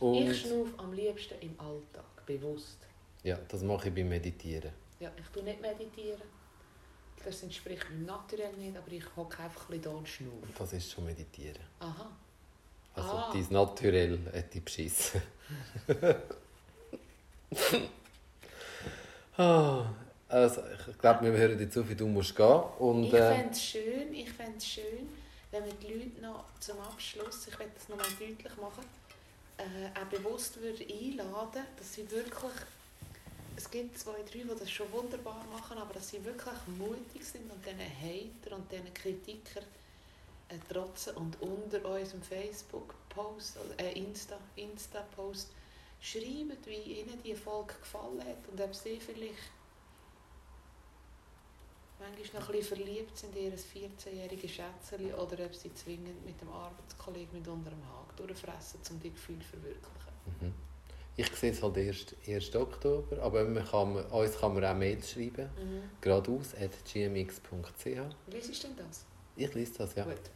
Und 0.01 0.15
Ich 0.31 0.41
schnaufe 0.43 0.73
am 0.79 0.93
liebsten 0.93 1.35
im 1.41 1.59
Alltag, 1.61 2.25
bewusst. 2.27 2.79
ja, 3.23 3.39
das 3.49 3.63
mache 3.63 3.89
ich 3.89 3.95
beim 3.95 4.09
Meditieren. 4.09 4.73
Ja, 4.99 5.11
ich 5.17 5.27
tue 5.29 5.43
nicht 5.43 5.61
meditieren. 5.61 6.21
Das 7.25 7.43
entspricht 7.43 7.89
mir 7.91 8.07
naturell 8.07 8.53
nicht, 8.55 8.77
aber 8.77 8.91
ich 8.93 9.05
hocke 9.15 9.43
einfach 9.43 9.63
ein 9.69 9.79
bisschen 9.79 9.83
da 9.83 9.91
und 9.91 10.09
schnaufe. 10.09 10.47
Das 10.59 10.73
ist 10.73 10.91
schon 10.91 11.05
Meditieren. 11.05 11.61
Aha. 11.81 12.11
Also 12.95 13.11
Ah. 13.11 13.31
dein 13.33 13.47
Naturell 13.51 14.19
hat 14.35 14.53
dich 14.55 14.65
beschissen. 14.65 15.23
ah, 19.37 19.85
also, 20.29 20.63
ich 20.91 20.99
glaube, 20.99 21.25
wir 21.25 21.33
hören 21.39 21.59
jetzt 21.59 21.77
auf, 21.77 21.89
wie 21.89 21.95
du 21.95 22.07
musst 22.07 22.35
gehen. 22.37 22.63
Und, 22.79 23.05
ich 23.05 23.13
äh, 23.15 23.35
fände 23.37 23.51
es 23.53 23.63
schön, 23.65 24.15
ich 24.15 24.29
schön, 24.65 25.09
wenn 25.51 25.65
wir 25.65 25.73
die 25.75 25.93
Leute 25.95 26.21
noch 26.23 26.45
zum 26.61 26.79
Abschluss, 26.81 27.49
ich 27.49 27.59
werde 27.59 27.73
das 27.75 27.89
nochmal 27.89 28.07
deutlich 28.19 28.57
machen, 28.57 28.85
äh, 29.61 30.01
auch 30.01 30.07
bewusst 30.07 30.61
würde 30.61 30.85
einladen, 30.85 31.65
dass 31.77 31.95
sie 31.95 32.11
wirklich, 32.11 32.53
es 33.57 33.71
gibt 33.71 33.99
zwei, 33.99 34.23
drei, 34.23 34.41
die 34.41 34.59
das 34.59 34.71
schon 34.71 34.91
wunderbar 34.93 35.45
machen, 35.53 35.79
aber 35.79 35.95
dass 35.95 36.11
sie 36.11 36.25
wirklich 36.25 36.55
mutig 36.79 37.25
sind 37.25 37.51
und 37.51 37.65
diesen 37.65 37.79
Hater 37.79 38.57
und 38.57 38.71
diesen 38.73 38.93
Kritikern 38.95 39.65
äh, 40.49 40.73
trotzen 40.73 41.17
und 41.17 41.41
unter 41.41 41.85
unserem 41.85 42.23
Facebook-Post, 42.23 43.59
äh, 43.79 43.93
Insta, 43.93 44.39
Insta-Post, 44.57 45.49
schreiben, 46.01 46.57
wie 46.65 47.01
ihnen 47.01 47.23
die 47.23 47.35
Folge 47.35 47.75
gefallen 47.81 48.21
hat 48.21 48.49
und 48.51 48.61
ob 48.61 48.75
sie 48.75 48.99
vielleicht 48.99 49.35
manchmal 52.01 52.43
noch 52.43 52.49
ein 52.49 52.57
bisschen 52.57 52.77
verliebt 52.77 53.17
sind 53.17 53.37
in 53.37 53.45
ihr 53.45 53.59
14-jähriges 53.59 54.49
Schätzchen 54.49 55.15
oder 55.15 55.45
ob 55.45 55.55
sie 55.55 55.73
zwingend 55.75 56.25
mit 56.25 56.41
dem 56.41 56.49
Arbeitskollegen 56.49 57.39
mit 57.39 57.49
unter 57.49 57.71
dem 57.71 57.85
Haken 57.85 58.17
durchfressen, 58.17 58.81
um 58.91 59.01
die 59.01 59.11
Gefühle 59.11 59.41
zu 59.41 59.49
verwirklichen. 59.49 60.13
mhm. 60.41 60.55
Ich 61.17 61.29
sehe 61.37 61.51
es 61.51 61.63
halt 61.63 61.77
erst 61.77 62.17
1. 62.27 62.57
Oktober, 62.57 63.21
aber 63.23 63.45
man 63.45 63.65
kann, 63.65 63.97
uns 63.97 64.39
kann 64.39 64.55
man 64.55 64.65
auch 64.65 64.75
Mails 64.75 65.11
schreiben. 65.11 65.51
Mhm. 65.57 65.83
geradeaus 66.01 66.55
at 66.55 66.71
gmx.ch. 66.91 67.85
Wie 67.85 68.37
ist 68.37 68.65
denn 68.65 68.77
das? 68.77 69.05
Ich 69.37 69.53
lese 69.55 69.79
das, 69.79 69.95
ja. 69.95 70.05
Gut. 70.05 70.31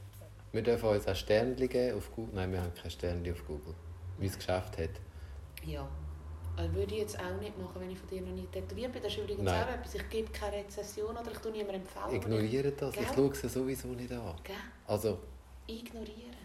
Wir 0.53 0.63
dürfen 0.63 0.89
uns 0.89 1.07
auch 1.09 1.17
Sternchen 1.17 1.69
geben 1.69 1.97
auf 1.97 2.13
Google. 2.15 2.35
Nein, 2.35 2.53
wir 2.53 2.61
haben 2.61 2.75
keine 2.75 2.91
Sternchen 2.91 3.33
auf 3.33 3.47
Google. 3.47 3.75
Mein 4.19 4.31
Geschäft 4.31 4.79
hat. 4.79 4.91
Ja. 5.65 5.89
Das 6.57 6.73
würde 6.73 6.95
ich 6.95 7.01
jetzt 7.01 7.19
auch 7.19 7.41
nicht 7.41 7.59
machen, 7.59 7.81
wenn 7.81 7.91
ich 7.91 7.99
von 7.99 8.09
dir 8.09 8.21
noch 8.23 8.33
nicht 8.33 8.53
tätowiert 8.53 8.93
bin. 8.93 9.03
Das 9.03 9.13
ist 9.13 9.19
übrigens 9.19 9.43
Nein. 9.43 9.65
auch 9.65 9.69
etwas. 9.75 9.95
Ich 9.97 10.09
gebe 10.09 10.31
keine 10.31 10.57
Rezession 10.59 11.17
oder 11.17 11.31
ich 11.33 11.39
tue 11.39 11.51
niemandem 11.51 11.83
empfehlen. 11.83 12.15
Ignoriere 12.15 12.71
das. 12.73 12.95
Ich 12.95 13.01
Gell? 13.01 13.15
schaue 13.15 13.35
sie 13.35 13.49
sowieso 13.49 13.89
nicht 13.89 14.13
an. 14.13 14.37
Gell? 14.45 14.55
Also, 14.87 15.19
Ignorieren. 15.67 16.37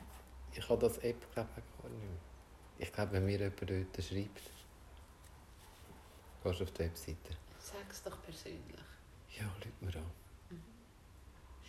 ich 0.55 0.67
habe 0.67 0.79
das 0.81 0.97
App 0.99 1.33
glaube 1.33 1.49
ich 1.57 1.81
gar 1.83 1.89
nicht 1.91 2.01
mehr. 2.01 2.17
Ich 2.79 2.91
glaube, 2.93 3.11
wenn 3.11 3.25
mir 3.25 3.37
jemand 3.37 3.61
dort 3.61 4.03
schreibt, 4.05 4.41
gehst 6.43 6.59
du 6.59 6.63
auf 6.63 6.71
die 6.71 6.79
Webseite. 6.79 7.37
Sag 7.59 7.91
es 7.91 8.01
doch 8.03 8.21
persönlich. 8.23 8.79
Ja, 9.37 9.45
lügt 9.63 9.81
mir 9.81 9.95
an. 9.99 10.11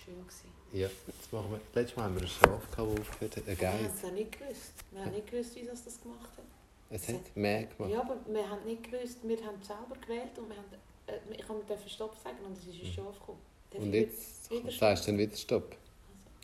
Schön 0.03 0.19
gewesen. 0.21 0.49
Ja, 0.73 0.89
jetzt 1.07 1.33
machen 1.33 1.51
wir... 1.51 1.61
Letztes 1.75 1.97
Mal 1.97 2.05
haben 2.05 2.15
wir 2.15 2.23
ein 2.23 2.29
Schaf 2.29 2.63
das 2.71 2.79
aufgehört 2.79 3.37
hat. 3.37 3.49
Ein 3.49 3.61
Wir 3.61 3.69
haben 3.73 3.83
Geiss. 3.85 3.95
es 3.97 4.03
ja 4.03 4.11
nicht 4.13 4.33
gewusst. 4.39 4.73
Wir 4.93 5.01
haben 5.05 5.11
nicht 5.11 5.27
gewusst, 5.31 5.55
wie 5.57 5.65
das 5.67 5.85
das 5.85 6.01
gemacht 6.01 6.31
hat. 6.39 6.45
Es 6.91 7.09
hat 7.09 7.37
mehr 7.37 7.65
gemacht. 7.67 7.93
Ja, 7.93 8.01
aber 8.01 8.17
wir 8.27 8.51
haben 8.51 8.65
nicht 8.65 8.91
gewusst, 8.91 9.19
wir 9.23 9.37
haben 9.45 9.59
es 9.61 9.69
selber 9.69 9.97
gewählt 10.01 10.37
und 10.37 10.49
wir 10.49 10.57
haben, 10.57 10.67
äh, 11.07 11.19
ich 11.33 11.45
dürfen 11.67 11.89
Stopp 11.89 12.17
sagen 12.19 12.39
und 12.45 12.57
es 12.59 12.67
ist 12.67 12.83
ein 12.83 12.93
Schaf 12.93 13.19
gekommen. 13.21 13.39
Darf 13.71 13.83
Und 13.83 13.95
jetzt 13.95 14.51
sagst 14.79 15.07
du 15.07 15.13
dann 15.13 15.19
wieder 15.19 15.37
Stopp. 15.37 15.77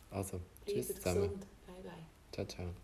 Also, 0.09 0.37
Also, 0.37 0.39
tschüss 0.65 0.95
zusammen. 0.95 1.21
gesund. 1.21 1.45
Bye 1.67 1.83
bye. 1.83 1.91
Ciao, 2.31 2.45
ciao. 2.45 2.77